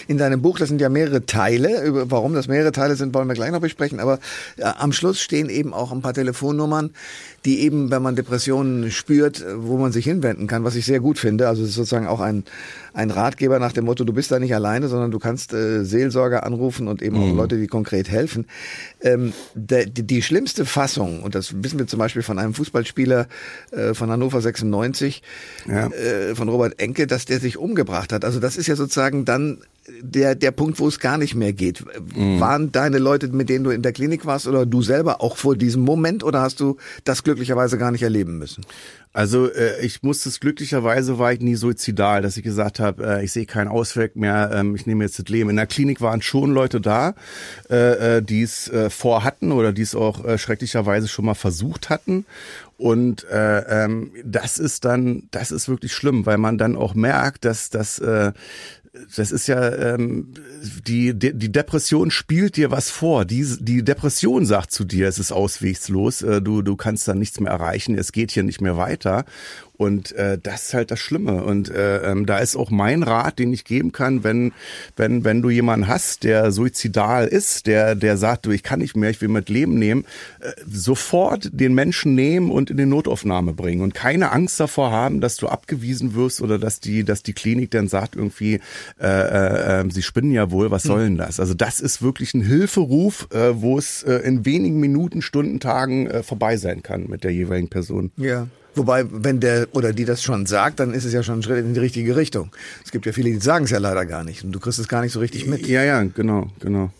In 0.08 0.18
deinem 0.18 0.42
Buch, 0.42 0.58
das 0.58 0.68
sind 0.68 0.80
ja 0.80 0.88
mehrere 0.88 1.26
Teile, 1.26 1.82
über 1.84 2.10
warum 2.10 2.34
das 2.34 2.48
mehrere 2.48 2.72
Teile 2.72 2.96
sind, 2.96 3.14
wollen 3.14 3.28
wir 3.28 3.34
gleich 3.34 3.50
noch 3.52 3.60
besprechen, 3.60 4.00
aber 4.00 4.18
äh, 4.56 4.64
am 4.64 4.92
Schluss 4.92 5.20
stehen 5.20 5.48
eben 5.48 5.72
auch 5.74 5.92
ein 5.92 6.02
paar 6.02 6.14
Telefonnummern, 6.14 6.90
die 7.44 7.60
eben, 7.60 7.90
wenn 7.90 8.02
man 8.02 8.14
Depressionen 8.16 8.90
spürt, 8.90 9.44
wo 9.56 9.76
man 9.76 9.90
sich 9.92 10.04
hinwenden 10.04 10.46
kann, 10.46 10.62
was 10.64 10.76
ich 10.76 10.84
sehr 10.86 11.00
gut 11.00 11.18
finde. 11.18 11.48
Also 11.48 11.62
es 11.62 11.70
ist 11.70 11.74
sozusagen 11.74 12.06
auch 12.06 12.20
ein, 12.20 12.44
ein 12.94 13.10
Ratgeber 13.10 13.58
nach 13.58 13.72
dem 13.72 13.84
Motto, 13.86 14.04
du 14.04 14.12
bist 14.12 14.30
da 14.30 14.38
nicht 14.38 14.54
alleine, 14.54 14.88
sondern 14.88 15.10
du 15.10 15.18
kannst 15.18 15.52
äh, 15.52 15.84
Seelsorger 15.84 16.44
anrufen 16.44 16.86
und 16.88 17.02
eben 17.02 17.16
auch 17.16 17.34
Leute, 17.34 17.58
die 17.58 17.66
konkret 17.66 18.08
helfen. 18.08 18.46
Ähm, 19.00 19.32
der, 19.54 19.86
die, 19.86 20.04
die 20.06 20.22
schlimmste 20.22 20.64
Fassung, 20.66 21.22
und 21.22 21.34
das 21.34 21.62
wissen 21.64 21.78
wir 21.78 21.86
zum 21.88 21.98
Beispiel 21.98 22.22
von 22.22 22.38
einem 22.38 22.54
Fußballspieler 22.54 23.26
äh, 23.72 23.94
von 23.94 24.10
Hannover 24.10 24.40
96, 24.40 25.22
Ja. 25.66 25.88
äh, 25.88 26.34
von 26.34 26.48
Robert 26.48 26.78
Enke, 26.80 27.06
dass 27.06 27.24
der 27.24 27.40
sich 27.40 27.56
umgebracht 27.56 28.12
hat. 28.12 28.24
Also 28.24 28.38
das 28.38 28.56
ist 28.56 28.66
ja 28.68 28.76
sozusagen 28.76 29.24
dann 29.24 29.58
der, 30.00 30.34
der 30.34 30.52
Punkt, 30.52 30.78
wo 30.78 30.86
es 30.86 31.00
gar 31.00 31.18
nicht 31.18 31.34
mehr 31.34 31.52
geht. 31.52 31.84
Waren 32.14 32.70
deine 32.70 32.98
Leute, 32.98 33.28
mit 33.28 33.48
denen 33.48 33.64
du 33.64 33.70
in 33.70 33.82
der 33.82 33.92
Klinik 33.92 34.26
warst 34.26 34.46
oder 34.46 34.64
du 34.64 34.82
selber 34.82 35.20
auch 35.20 35.36
vor 35.36 35.56
diesem 35.56 35.82
Moment 35.82 36.22
oder 36.22 36.40
hast 36.40 36.60
du 36.60 36.76
das 37.04 37.24
glücklicherweise 37.24 37.78
gar 37.78 37.90
nicht 37.90 38.02
erleben 38.02 38.38
müssen? 38.38 38.64
Also 39.12 39.52
äh, 39.52 39.84
ich 39.84 40.02
musste 40.02 40.28
es 40.30 40.40
glücklicherweise 40.40 41.18
war 41.18 41.32
ich 41.32 41.40
nie 41.40 41.56
suizidal, 41.56 42.22
dass 42.22 42.36
ich 42.36 42.42
gesagt 42.42 42.80
habe, 42.80 43.04
äh, 43.04 43.24
ich 43.24 43.32
sehe 43.32 43.44
keinen 43.44 43.68
Ausweg 43.68 44.16
mehr, 44.16 44.50
ähm, 44.54 44.74
ich 44.74 44.86
nehme 44.86 45.04
jetzt 45.04 45.18
das 45.18 45.26
Leben. 45.26 45.50
In 45.50 45.56
der 45.56 45.66
Klinik 45.66 46.00
waren 46.00 46.22
schon 46.22 46.52
Leute 46.52 46.80
da, 46.80 47.14
äh, 47.68 48.16
äh, 48.16 48.22
die 48.22 48.42
es 48.42 48.68
äh, 48.68 48.88
vorhatten 48.88 49.52
oder 49.52 49.72
die 49.72 49.82
es 49.82 49.94
auch 49.94 50.24
äh, 50.24 50.38
schrecklicherweise 50.38 51.08
schon 51.08 51.26
mal 51.26 51.34
versucht 51.34 51.90
hatten. 51.90 52.24
Und 52.78 53.24
äh, 53.24 53.84
ähm, 53.84 54.12
das 54.24 54.58
ist 54.58 54.84
dann, 54.86 55.24
das 55.30 55.50
ist 55.50 55.68
wirklich 55.68 55.92
schlimm, 55.92 56.24
weil 56.24 56.38
man 56.38 56.56
dann 56.56 56.74
auch 56.74 56.94
merkt, 56.94 57.44
dass 57.44 57.68
das 57.68 57.98
äh, 57.98 58.32
das 59.16 59.32
ist 59.32 59.46
ja 59.46 59.94
ähm, 59.94 60.34
die 60.86 61.18
die 61.18 61.50
Depression 61.50 62.10
spielt 62.10 62.56
dir 62.56 62.70
was 62.70 62.90
vor. 62.90 63.24
Die 63.24 63.46
die 63.58 63.82
Depression 63.82 64.44
sagt 64.44 64.70
zu 64.70 64.84
dir, 64.84 65.08
es 65.08 65.18
ist 65.18 65.32
auswegslos, 65.32 66.20
äh, 66.20 66.42
du 66.42 66.60
du 66.60 66.76
kannst 66.76 67.08
da 67.08 67.14
nichts 67.14 67.40
mehr 67.40 67.52
erreichen, 67.52 67.96
es 67.96 68.12
geht 68.12 68.32
hier 68.32 68.42
nicht 68.42 68.60
mehr 68.60 68.76
weiter. 68.76 69.24
Und 69.76 70.12
äh, 70.12 70.38
das 70.40 70.66
ist 70.66 70.74
halt 70.74 70.90
das 70.90 71.00
Schlimme. 71.00 71.42
Und 71.44 71.70
äh, 71.70 72.10
ähm, 72.10 72.26
da 72.26 72.38
ist 72.38 72.56
auch 72.56 72.70
mein 72.70 73.02
Rat, 73.02 73.38
den 73.38 73.52
ich 73.52 73.64
geben 73.64 73.90
kann, 73.90 74.22
wenn 74.22 74.52
wenn 74.96 75.24
wenn 75.24 75.42
du 75.42 75.50
jemanden 75.50 75.88
hast, 75.88 76.24
der 76.24 76.52
suizidal 76.52 77.26
ist, 77.26 77.66
der 77.66 77.94
der 77.94 78.16
sagt, 78.16 78.46
du 78.46 78.50
ich 78.50 78.62
kann 78.62 78.80
nicht 78.80 78.96
mehr, 78.96 79.10
ich 79.10 79.20
will 79.20 79.28
mit 79.28 79.48
Leben 79.48 79.78
nehmen, 79.78 80.04
äh, 80.40 80.52
sofort 80.70 81.50
den 81.52 81.74
Menschen 81.74 82.14
nehmen 82.14 82.50
und 82.50 82.70
in 82.70 82.76
die 82.76 82.86
Notaufnahme 82.86 83.54
bringen 83.54 83.80
und 83.80 83.94
keine 83.94 84.30
Angst 84.30 84.60
davor 84.60 84.92
haben, 84.92 85.20
dass 85.20 85.36
du 85.36 85.48
abgewiesen 85.48 86.14
wirst 86.14 86.42
oder 86.42 86.58
dass 86.58 86.80
die 86.80 87.02
dass 87.02 87.22
die 87.22 87.32
Klinik 87.32 87.70
dann 87.70 87.88
sagt 87.88 88.14
irgendwie, 88.14 88.60
äh, 89.00 89.06
äh, 89.06 89.80
äh, 89.80 89.90
sie 89.90 90.02
spinnen 90.02 90.32
ja 90.32 90.50
wohl, 90.50 90.70
was 90.70 90.82
soll 90.82 91.04
denn 91.04 91.16
das? 91.16 91.40
Also 91.40 91.54
das 91.54 91.80
ist 91.80 92.02
wirklich 92.02 92.34
ein 92.34 92.42
Hilferuf, 92.42 93.28
äh, 93.32 93.60
wo 93.60 93.78
es 93.78 94.02
äh, 94.02 94.16
in 94.16 94.44
wenigen 94.44 94.80
Minuten, 94.80 95.22
Stunden, 95.22 95.60
Tagen 95.60 96.06
äh, 96.06 96.22
vorbei 96.22 96.56
sein 96.56 96.82
kann 96.82 97.06
mit 97.08 97.24
der 97.24 97.32
jeweiligen 97.32 97.68
Person. 97.68 98.12
Ja. 98.16 98.46
Wobei, 98.74 99.04
wenn 99.10 99.40
der 99.40 99.68
oder 99.72 99.92
die 99.92 100.04
das 100.04 100.22
schon 100.22 100.46
sagt, 100.46 100.80
dann 100.80 100.94
ist 100.94 101.04
es 101.04 101.12
ja 101.12 101.22
schon 101.22 101.40
ein 101.40 101.42
Schritt 101.42 101.64
in 101.64 101.74
die 101.74 101.80
richtige 101.80 102.16
Richtung. 102.16 102.50
Es 102.84 102.90
gibt 102.90 103.04
ja 103.04 103.12
viele, 103.12 103.30
die 103.30 103.38
sagen 103.38 103.66
es 103.66 103.70
ja 103.70 103.78
leider 103.78 104.06
gar 104.06 104.24
nicht 104.24 104.44
und 104.44 104.52
du 104.52 104.60
kriegst 104.60 104.78
es 104.78 104.88
gar 104.88 105.02
nicht 105.02 105.12
so 105.12 105.20
richtig 105.20 105.46
mit. 105.46 105.66
Ja, 105.66 105.82
ja, 105.82 106.02
genau, 106.02 106.50
genau. 106.60 106.90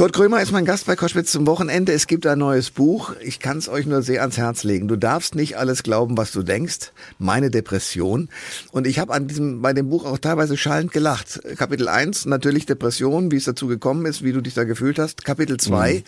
Kurt 0.00 0.14
Krömer 0.14 0.40
ist 0.40 0.50
mein 0.50 0.64
Gast 0.64 0.86
bei 0.86 0.96
Koschwitz 0.96 1.30
zum 1.30 1.46
Wochenende. 1.46 1.92
Es 1.92 2.06
gibt 2.06 2.26
ein 2.26 2.38
neues 2.38 2.70
Buch. 2.70 3.12
Ich 3.20 3.38
kann 3.38 3.58
es 3.58 3.68
euch 3.68 3.84
nur 3.84 4.00
sehr 4.00 4.22
ans 4.22 4.38
Herz 4.38 4.64
legen. 4.64 4.88
Du 4.88 4.96
darfst 4.96 5.34
nicht 5.34 5.58
alles 5.58 5.82
glauben, 5.82 6.16
was 6.16 6.32
du 6.32 6.42
denkst. 6.42 6.92
Meine 7.18 7.50
Depression. 7.50 8.30
Und 8.72 8.86
ich 8.86 8.98
habe 8.98 9.12
an 9.12 9.28
diesem 9.28 9.60
bei 9.60 9.74
dem 9.74 9.90
Buch 9.90 10.06
auch 10.06 10.16
teilweise 10.16 10.56
schallend 10.56 10.92
gelacht. 10.92 11.42
Kapitel 11.58 11.86
1, 11.86 12.24
natürlich 12.24 12.64
Depression, 12.64 13.30
wie 13.30 13.36
es 13.36 13.44
dazu 13.44 13.66
gekommen 13.66 14.06
ist, 14.06 14.22
wie 14.24 14.32
du 14.32 14.40
dich 14.40 14.54
da 14.54 14.64
gefühlt 14.64 14.98
hast. 14.98 15.26
Kapitel 15.26 15.58
2, 15.58 16.02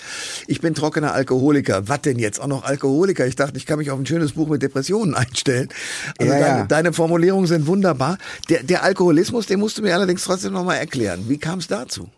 ich 0.46 0.62
bin 0.62 0.74
trockener 0.74 1.12
Alkoholiker. 1.12 1.86
Was 1.86 2.00
denn 2.00 2.18
jetzt? 2.18 2.40
Auch 2.40 2.46
noch 2.46 2.64
Alkoholiker? 2.64 3.26
Ich 3.26 3.36
dachte, 3.36 3.58
ich 3.58 3.66
kann 3.66 3.78
mich 3.78 3.90
auf 3.90 3.98
ein 3.98 4.06
schönes 4.06 4.32
Buch 4.32 4.48
mit 4.48 4.62
Depressionen 4.62 5.14
einstellen. 5.14 5.68
Also 6.16 6.32
Ja, 6.32 6.38
deine, 6.38 6.58
ja. 6.60 6.64
deine 6.64 6.94
Formulierungen 6.94 7.46
sind 7.46 7.66
wunderbar. 7.66 8.16
Der, 8.48 8.62
der 8.62 8.84
Alkoholismus, 8.84 9.44
den 9.44 9.60
musst 9.60 9.76
du 9.76 9.82
mir 9.82 9.94
allerdings 9.94 10.24
trotzdem 10.24 10.54
nochmal 10.54 10.78
erklären. 10.78 11.24
Wie 11.28 11.36
kam 11.36 11.58
es 11.58 11.66
dazu? 11.66 12.08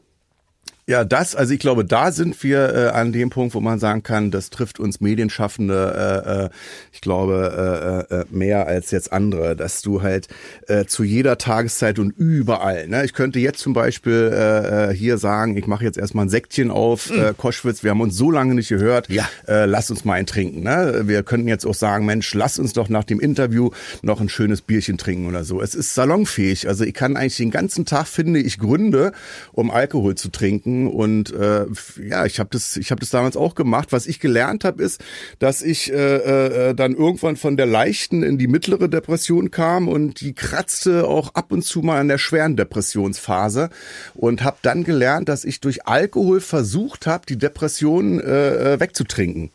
Ja, 0.87 1.03
das, 1.03 1.35
also 1.35 1.55
ich 1.55 1.61
glaube, 1.61 1.83
da 1.87 2.13
sind 2.13 2.43
wir 2.43 2.75
äh, 2.75 2.89
an 2.91 3.11
dem 3.11 3.31
Punkt, 3.31 3.55
wo 3.55 3.61
man 3.61 3.79
sagen 3.79 4.03
kann, 4.03 4.31
das 4.31 4.51
trifft 4.51 4.79
uns 4.79 5.01
Medienschaffende, 5.01 6.21
äh, 6.29 6.45
äh, 6.45 6.51
ich 6.93 7.01
glaube, 7.01 8.07
äh, 8.11 8.15
äh, 8.15 8.25
mehr 8.29 8.67
als 8.67 8.91
jetzt 8.91 9.11
andere, 9.11 9.57
dass 9.57 9.81
du 9.81 10.03
halt 10.03 10.29
äh, 10.69 10.85
zu 10.85 11.03
jeder 11.03 11.39
Tageszeit 11.39 11.99
und 11.99 12.11
überall, 12.11 12.87
ne, 12.89 13.03
ich 13.03 13.15
könnte 13.15 13.39
jetzt 13.39 13.61
zum 13.61 13.73
Beispiel 13.73 14.31
äh, 14.31 14.91
äh, 14.91 14.95
hier 14.95 15.17
sagen, 15.17 15.57
ich 15.57 15.67
mache 15.67 15.85
jetzt 15.85 15.97
erstmal 15.97 16.27
ein 16.27 16.29
Säckchen 16.29 16.71
auf, 16.71 17.11
äh, 17.11 17.33
Koschwitz, 17.35 17.83
wir 17.83 17.91
haben 17.91 18.03
uns 18.03 18.15
so 18.15 18.31
lange 18.31 18.55
nicht 18.55 18.69
gehört, 18.69 19.09
Ja. 19.09 19.27
äh, 19.49 19.65
lass 19.65 19.91
uns 19.91 20.05
mal 20.05 20.15
einen 20.15 20.27
trinken. 20.27 20.65
Ne? 20.65 21.05
Wir 21.07 21.23
könnten 21.23 21.49
jetzt 21.49 21.65
auch 21.65 21.73
sagen, 21.73 22.05
Mensch, 22.05 22.35
lass 22.35 22.59
uns 22.59 22.75
doch 22.75 22.91
nach 22.91 23.05
dem 23.05 23.21
Interview 23.21 23.71
noch 24.03 24.21
ein 24.21 24.29
schönes 24.29 24.61
Bierchen 24.61 24.99
trinken 24.99 25.29
oder 25.29 25.45
so. 25.45 25.63
Es 25.63 25.75
ist 25.75 25.95
salonfähig. 25.95 26.69
Also 26.69 26.85
ich 26.85 26.93
kann 26.93 27.17
eigentlich 27.17 27.39
den 27.39 27.51
ganzen 27.51 27.87
Tag, 27.87 28.07
finde 28.07 28.41
ich, 28.41 28.59
Gründe, 28.59 29.13
um 29.53 29.71
Alkohol 29.71 30.15
zu 30.15 30.29
trinken. 30.29 30.74
Und 30.89 31.33
äh, 31.33 31.67
ja, 32.03 32.27
ich 32.27 32.39
habe 32.39 32.51
das, 32.53 32.77
ich 32.77 32.91
habe 32.91 33.01
das 33.01 33.11
damals 33.11 33.37
auch 33.37 33.55
gemacht. 33.55 33.93
Was 33.93 34.07
ich 34.07 34.21
gelernt 34.21 34.65
habe, 34.65 34.83
ist, 34.83 35.03
dass 35.39 35.63
ich 35.63 35.93
äh, 35.93 36.71
äh, 36.71 36.75
dann 36.75 36.95
irgendwann 36.95 37.37
von 37.37 37.57
der 37.57 37.67
leichten 37.67 38.23
in 38.23 38.39
die 38.39 38.47
mittlere 38.47 38.89
Depression 38.89 39.51
kam 39.51 39.89
und 39.89 40.21
die 40.21 40.35
kratzte 40.35 41.07
auch 41.07 41.35
ab 41.35 41.53
und 41.53 41.63
zu 41.63 41.81
mal 41.81 42.01
an 42.01 42.09
der 42.09 42.19
schweren 42.19 42.57
Depressionsphase 42.57 43.71
und 44.15 44.43
habe 44.43 44.57
dann 44.63 44.85
gelernt, 44.85 45.29
dass 45.29 45.45
ich 45.45 45.61
durch 45.61 45.87
Alkohol 45.87 46.41
versucht 46.41 47.07
habe, 47.07 47.27
die 47.27 47.39
Depression 47.39 48.21
äh, 48.21 48.75
äh, 48.75 48.81
wegzutrinken 48.81 49.51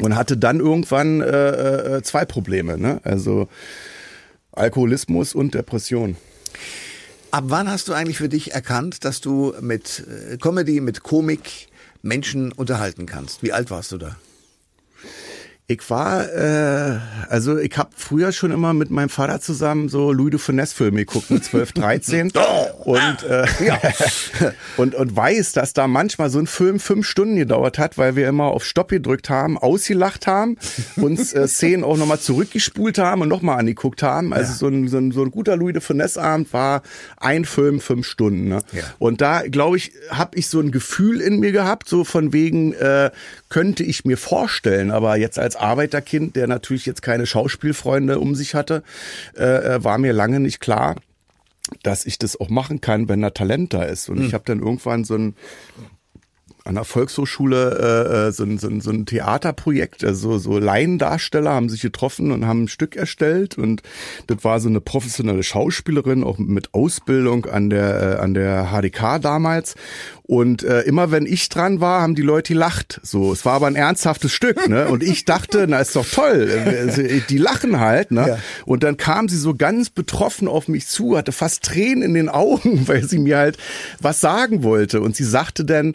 und 0.00 0.16
hatte 0.16 0.36
dann 0.36 0.60
irgendwann 0.60 1.20
äh, 1.20 1.96
äh, 1.96 2.02
zwei 2.02 2.24
Probleme, 2.24 2.78
ne? 2.78 3.00
Also 3.04 3.48
Alkoholismus 4.52 5.34
und 5.34 5.54
Depression. 5.54 6.16
Ab 7.30 7.44
wann 7.48 7.70
hast 7.70 7.88
du 7.88 7.92
eigentlich 7.92 8.16
für 8.16 8.30
dich 8.30 8.52
erkannt, 8.52 9.04
dass 9.04 9.20
du 9.20 9.54
mit 9.60 10.04
äh, 10.08 10.38
Comedy, 10.38 10.80
mit 10.80 11.02
Komik 11.02 11.68
Menschen 12.00 12.52
unterhalten 12.52 13.04
kannst? 13.04 13.42
Wie 13.42 13.52
alt 13.52 13.70
warst 13.70 13.92
du 13.92 13.98
da? 13.98 14.16
Ich 15.70 15.90
war, 15.90 16.32
äh, 16.32 16.98
also 17.28 17.58
ich 17.58 17.76
habe 17.76 17.90
früher 17.94 18.32
schon 18.32 18.52
immer 18.52 18.72
mit 18.72 18.90
meinem 18.90 19.10
Vater 19.10 19.38
zusammen 19.38 19.90
so 19.90 20.12
Louis 20.12 20.30
de 20.30 20.40
Finesse 20.40 20.74
Filme 20.74 21.04
geguckt 21.04 21.30
mit 21.30 21.44
12, 21.44 21.72
13 21.72 22.32
und, 22.86 23.22
äh, 23.28 23.46
und 24.78 24.94
und 24.94 25.14
weiß, 25.14 25.52
dass 25.52 25.74
da 25.74 25.86
manchmal 25.86 26.30
so 26.30 26.38
ein 26.38 26.46
Film 26.46 26.80
fünf 26.80 27.06
Stunden 27.06 27.36
gedauert 27.36 27.78
hat, 27.78 27.98
weil 27.98 28.16
wir 28.16 28.30
immer 28.30 28.44
auf 28.44 28.64
Stopp 28.64 28.88
gedrückt 28.88 29.28
haben, 29.28 29.58
ausgelacht 29.58 30.26
haben, 30.26 30.56
uns 30.96 31.34
äh, 31.34 31.46
Szenen 31.46 31.84
auch 31.84 31.98
nochmal 31.98 32.18
zurückgespult 32.18 32.96
haben 32.96 33.20
und 33.20 33.28
nochmal 33.28 33.58
angeguckt 33.58 34.02
haben. 34.02 34.32
Also 34.32 34.54
so, 34.54 34.68
ein, 34.68 34.88
so, 34.88 34.96
ein, 34.96 35.12
so 35.12 35.22
ein 35.22 35.30
guter 35.30 35.58
Louis 35.58 35.74
de 35.74 35.82
Finesse 35.82 36.22
Abend 36.22 36.50
war 36.54 36.80
ein 37.18 37.44
Film 37.44 37.82
fünf 37.82 38.06
Stunden. 38.06 38.48
Ne? 38.48 38.60
Ja. 38.72 38.84
Und 38.98 39.20
da 39.20 39.42
glaube 39.42 39.76
ich, 39.76 39.92
habe 40.08 40.38
ich 40.38 40.48
so 40.48 40.60
ein 40.60 40.70
Gefühl 40.70 41.20
in 41.20 41.40
mir 41.40 41.52
gehabt, 41.52 41.90
so 41.90 42.04
von 42.04 42.32
wegen 42.32 42.72
äh, 42.72 43.10
könnte 43.50 43.82
ich 43.82 44.06
mir 44.06 44.16
vorstellen, 44.16 44.90
aber 44.90 45.16
jetzt 45.16 45.38
als 45.38 45.57
Arbeiterkind, 45.60 46.36
der 46.36 46.46
natürlich 46.46 46.86
jetzt 46.86 47.02
keine 47.02 47.26
Schauspielfreunde 47.26 48.18
um 48.18 48.34
sich 48.34 48.54
hatte, 48.54 48.82
äh, 49.36 49.44
äh, 49.44 49.84
war 49.84 49.98
mir 49.98 50.12
lange 50.12 50.40
nicht 50.40 50.60
klar, 50.60 50.96
dass 51.82 52.06
ich 52.06 52.18
das 52.18 52.38
auch 52.38 52.48
machen 52.48 52.80
kann, 52.80 53.08
wenn 53.08 53.20
da 53.20 53.30
Talent 53.30 53.74
da 53.74 53.82
ist. 53.82 54.08
Und 54.08 54.24
ich 54.24 54.34
habe 54.34 54.44
dann 54.46 54.60
irgendwann 54.60 55.04
so 55.04 55.16
ein 55.16 55.34
an 56.68 56.74
der 56.74 56.84
Volkshochschule 56.84 57.78
äh, 57.78 58.28
äh, 58.28 58.32
so, 58.32 58.44
ein, 58.44 58.58
so, 58.58 58.68
ein, 58.68 58.80
so 58.80 58.90
ein 58.90 59.06
Theaterprojekt, 59.06 60.04
also 60.04 60.38
so 60.38 60.58
Laiendarsteller 60.58 61.50
haben 61.50 61.68
sich 61.68 61.80
getroffen 61.80 62.30
und 62.30 62.46
haben 62.46 62.64
ein 62.64 62.68
Stück 62.68 62.94
erstellt 62.94 63.56
und 63.56 63.82
das 64.26 64.44
war 64.44 64.60
so 64.60 64.68
eine 64.68 64.80
professionelle 64.80 65.42
Schauspielerin, 65.42 66.22
auch 66.22 66.38
mit 66.38 66.74
Ausbildung 66.74 67.46
an 67.46 67.70
der 67.70 68.18
äh, 68.18 68.22
an 68.22 68.34
der 68.34 68.68
HDK 68.70 69.18
damals 69.20 69.74
und 70.28 70.62
äh, 70.62 70.82
immer 70.82 71.10
wenn 71.10 71.24
ich 71.24 71.48
dran 71.48 71.80
war, 71.80 72.02
haben 72.02 72.14
die 72.14 72.20
Leute 72.20 72.52
gelacht. 72.52 73.00
So, 73.02 73.32
es 73.32 73.46
war 73.46 73.54
aber 73.54 73.66
ein 73.66 73.76
ernsthaftes 73.76 74.30
Stück, 74.30 74.68
ne? 74.68 74.88
Und 74.88 75.02
ich 75.02 75.24
dachte, 75.24 75.64
na 75.66 75.78
ist 75.78 75.96
doch 75.96 76.06
toll, 76.06 76.50
äh, 76.50 77.20
die 77.30 77.38
lachen 77.38 77.80
halt, 77.80 78.10
ne? 78.10 78.28
Ja. 78.28 78.38
Und 78.66 78.82
dann 78.82 78.98
kam 78.98 79.30
sie 79.30 79.38
so 79.38 79.54
ganz 79.54 79.88
betroffen 79.88 80.46
auf 80.46 80.68
mich 80.68 80.86
zu, 80.86 81.16
hatte 81.16 81.32
fast 81.32 81.64
Tränen 81.64 82.02
in 82.02 82.12
den 82.12 82.28
Augen, 82.28 82.86
weil 82.88 83.04
sie 83.04 83.18
mir 83.18 83.38
halt 83.38 83.56
was 84.00 84.20
sagen 84.20 84.62
wollte. 84.62 85.00
Und 85.00 85.16
sie 85.16 85.24
sagte 85.24 85.64
dann, 85.64 85.94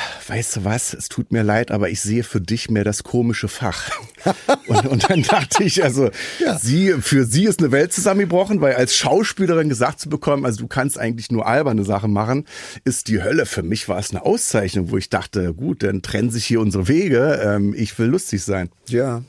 weißt 0.31 0.55
du 0.55 0.63
was, 0.63 0.93
es 0.93 1.09
tut 1.09 1.33
mir 1.33 1.43
leid, 1.43 1.71
aber 1.71 1.89
ich 1.89 1.99
sehe 1.99 2.23
für 2.23 2.39
dich 2.39 2.69
mehr 2.69 2.85
das 2.85 3.03
komische 3.03 3.49
Fach. 3.49 3.91
und, 4.67 4.87
und 4.87 5.09
dann 5.09 5.23
dachte 5.23 5.61
ich, 5.65 5.83
also 5.83 6.09
Ja. 6.39 6.57
sie, 6.57 6.93
für 7.01 7.25
sie 7.25 7.43
ist 7.43 7.59
eine 7.59 7.73
Welt 7.73 7.91
zusammengebrochen, 7.91 8.61
weil 8.61 8.75
als 8.75 8.95
Schauspielerin 8.95 9.67
gesagt 9.67 9.99
zu 9.99 10.07
bekommen, 10.07 10.45
also 10.45 10.61
du 10.61 10.67
kannst 10.67 10.97
eigentlich 10.97 11.31
nur 11.31 11.45
alberne 11.47 11.83
Sachen 11.83 12.13
machen, 12.13 12.45
ist 12.85 13.09
die 13.09 13.21
Hölle. 13.21 13.45
Für 13.45 13.61
mich 13.61 13.89
war 13.89 13.99
es 13.99 14.11
eine 14.11 14.23
Auszeichnung, 14.23 14.89
wo 14.89 14.97
ich 14.97 15.09
dachte, 15.09 15.53
gut, 15.53 15.83
dann 15.83 16.01
trennen 16.01 16.29
sich 16.31 16.45
hier 16.45 16.61
unsere 16.61 16.87
Wege, 16.87 17.41
ähm, 17.43 17.73
ich 17.77 17.99
will 17.99 18.07
lustig 18.07 18.41
sein. 18.41 18.69
Ja. 18.87 19.23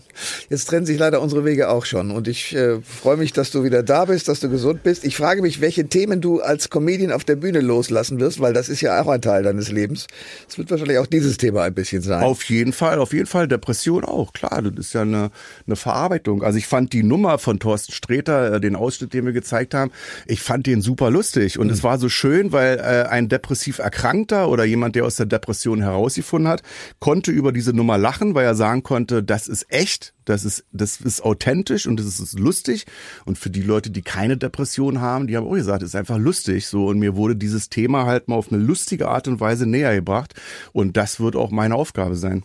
Jetzt 0.51 0.67
trennen 0.67 0.87
sich 0.87 0.99
leider 0.99 1.21
unsere 1.21 1.45
Wege 1.45 1.69
auch 1.71 1.85
schon. 1.87 2.11
Und 2.13 2.29
ich 2.29 2.55
äh, 2.55 2.81
freue 2.83 3.17
mich, 3.17 3.33
dass 3.33 3.51
du 3.51 3.65
wieder 3.65 3.83
da 3.83 4.05
bist, 4.05 4.29
dass 4.29 4.39
du 4.41 4.51
gesund 4.51 4.83
bist. 4.85 5.05
Ich 5.05 5.17
frage 5.17 5.43
mich, 5.43 5.61
welche 5.61 5.89
Themen 5.89 6.21
du 6.21 6.41
als 6.41 6.71
Comedian 6.71 7.11
auf 7.11 7.25
der 7.25 7.37
Bühne 7.37 7.61
loslassen 7.61 8.21
wirst, 8.21 8.39
weil 8.39 8.53
das 8.53 8.69
ist 8.69 8.83
ja 8.83 9.03
auch 9.03 9.09
ein 9.09 9.23
Teil 9.23 9.43
deines 9.43 9.71
Lebens. 9.73 10.07
Es 10.49 10.59
wird 10.59 10.71
wahrscheinlich 10.71 10.92
auch 10.99 11.07
dieses 11.07 11.37
Thema 11.37 11.63
ein 11.63 11.75
bisschen 11.75 12.03
sein. 12.03 12.23
Auf 12.23 12.45
jeden 12.45 12.73
Fall, 12.73 12.99
auf 12.99 13.13
jeden 13.13 13.27
Fall. 13.27 13.49
Depression 13.49 14.05
auch, 14.05 14.33
klar. 14.33 14.63
Das 14.63 14.87
ist 14.87 14.93
ja 14.93 15.03
eine, 15.03 15.31
eine 15.67 15.77
Verarbeitung. 15.77 16.43
Also 16.43 16.59
ich 16.59 16.67
fand 16.67 16.93
die 16.93 17.03
Nummer 17.03 17.39
von 17.39 17.59
Thorsten 17.59 17.93
Sträter, 17.93 18.55
äh, 18.55 18.61
den 18.61 18.77
Ausschnitt, 18.77 19.15
den 19.15 19.25
wir 19.25 19.33
gezeigt 19.33 19.75
haben, 19.75 19.91
ich 20.27 20.41
fand 20.41 20.67
den 20.67 20.83
super 20.83 21.11
lustig. 21.11 21.59
Und 21.59 21.69
mhm. 21.69 21.73
es 21.73 21.83
war 21.83 21.99
so 21.99 22.09
schön, 22.09 22.53
weil 22.53 22.79
äh, 22.79 23.09
ein 23.09 23.29
depressiv 23.29 23.79
Erkrankter 23.79 24.49
oder 24.49 24.65
jemand, 24.65 24.97
der 24.97 25.05
aus 25.05 25.17
der 25.17 25.27
Depression 25.27 25.83
herausgefunden 25.83 26.49
hat, 26.49 26.63
konnte 26.99 27.31
über 27.31 27.53
diese 27.53 27.73
Nummer 27.73 27.99
lachen, 27.99 28.35
weil 28.35 28.45
er 28.45 28.55
sagen 28.55 28.83
konnte, 28.83 29.23
das 29.23 29.49
ist 29.49 29.67
echt, 29.73 30.15
das 30.25 30.45
ist, 30.45 30.65
das 30.73 31.01
ist 31.01 31.23
authentisch 31.23 31.87
und 31.87 31.99
das 31.99 32.21
ist 32.21 32.39
lustig. 32.39 32.87
Und 33.25 33.39
für 33.39 33.51
die 33.51 33.63
Leute, 33.63 33.91
die 33.91 34.03
keine 34.03 34.37
Depression 34.37 35.01
haben, 35.01 35.27
die 35.27 35.37
haben 35.37 35.47
auch 35.47 35.55
gesagt, 35.55 35.83
es 35.83 35.91
ist 35.91 35.97
einfach 35.97 36.19
lustig. 36.19 36.67
So, 36.67 36.87
und 36.87 36.99
mir 36.99 37.17
wurde 37.17 37.37
dieses 37.37 37.69
Thema 37.69 38.07
halt 38.07 38.29
mal 38.29 38.37
auf 38.37 38.53
eine 38.53 38.63
lustige 38.63 39.09
Art 39.09 39.29
und 39.29 39.41
Weise 39.41 39.67
näher 39.67 39.95
gebracht. 39.95 40.35
Und 40.73 40.97
das 40.97 41.21
wird 41.21 41.37
auch 41.37 41.51
meine 41.51 41.75
Aufgabe 41.75 42.17
sein. 42.17 42.43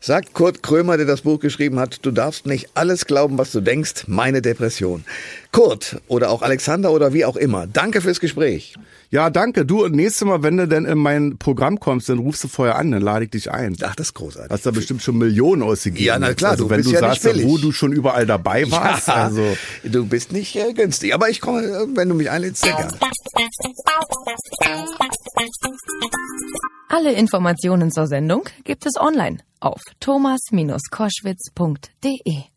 Sagt 0.00 0.32
Kurt 0.32 0.62
Krömer, 0.62 0.96
der 0.96 1.06
das 1.06 1.22
Buch 1.22 1.40
geschrieben 1.40 1.78
hat, 1.78 2.04
du 2.04 2.10
darfst 2.10 2.46
nicht 2.46 2.70
alles 2.74 3.06
glauben, 3.06 3.38
was 3.38 3.52
du 3.52 3.60
denkst, 3.60 4.04
meine 4.06 4.42
Depression. 4.42 5.04
Kurt 5.52 6.00
oder 6.08 6.30
auch 6.30 6.40
Alexander 6.42 6.90
oder 6.92 7.12
wie 7.12 7.24
auch 7.26 7.36
immer, 7.36 7.66
danke 7.66 8.00
fürs 8.00 8.20
Gespräch. 8.20 8.74
Ja, 9.10 9.28
danke. 9.28 9.66
Du, 9.66 9.86
nächstes 9.88 10.26
Mal, 10.26 10.42
wenn 10.42 10.56
du 10.56 10.66
denn 10.66 10.86
in 10.86 10.96
mein 10.96 11.36
Programm 11.36 11.78
kommst, 11.78 12.08
dann 12.08 12.18
rufst 12.18 12.42
du 12.44 12.48
vorher 12.48 12.76
an, 12.76 12.90
dann 12.90 13.02
lade 13.02 13.26
ich 13.26 13.30
dich 13.32 13.50
ein. 13.50 13.76
Ach, 13.82 13.94
das 13.94 14.06
ist 14.08 14.14
großartig. 14.14 14.50
Hast 14.50 14.64
da 14.64 14.70
bestimmt 14.70 15.02
schon 15.02 15.18
Millionen 15.18 15.62
ausgegeben. 15.62 16.06
Ja, 16.06 16.18
na 16.18 16.32
klar, 16.32 16.52
also, 16.52 16.64
du 16.64 16.70
wenn 16.70 16.78
bist 16.78 16.88
du 16.88 16.94
ja 16.94 17.00
sagst, 17.00 17.24
nicht 17.24 17.34
billig. 17.34 17.46
wo 17.46 17.58
du 17.58 17.72
schon 17.72 17.92
überall 17.92 18.24
dabei 18.24 18.70
warst. 18.70 19.08
Ja, 19.08 19.24
Also 19.24 19.44
du 19.84 20.06
bist 20.06 20.32
nicht 20.32 20.56
äh, 20.56 20.72
günstig, 20.72 21.12
aber 21.12 21.28
ich 21.28 21.42
komme, 21.42 21.60
äh, 21.62 21.86
wenn 21.94 22.08
du 22.08 22.14
mich 22.14 22.30
einlädst, 22.30 22.64
sehr 22.64 22.72
gerne. 22.72 22.90
Alle 26.88 27.12
Informationen 27.12 27.90
zur 27.90 28.06
Sendung 28.06 28.44
gibt 28.64 28.86
es 28.86 28.94
online 28.98 29.36
auf 29.60 29.82
thomas-koschwitz.de. 30.00 32.51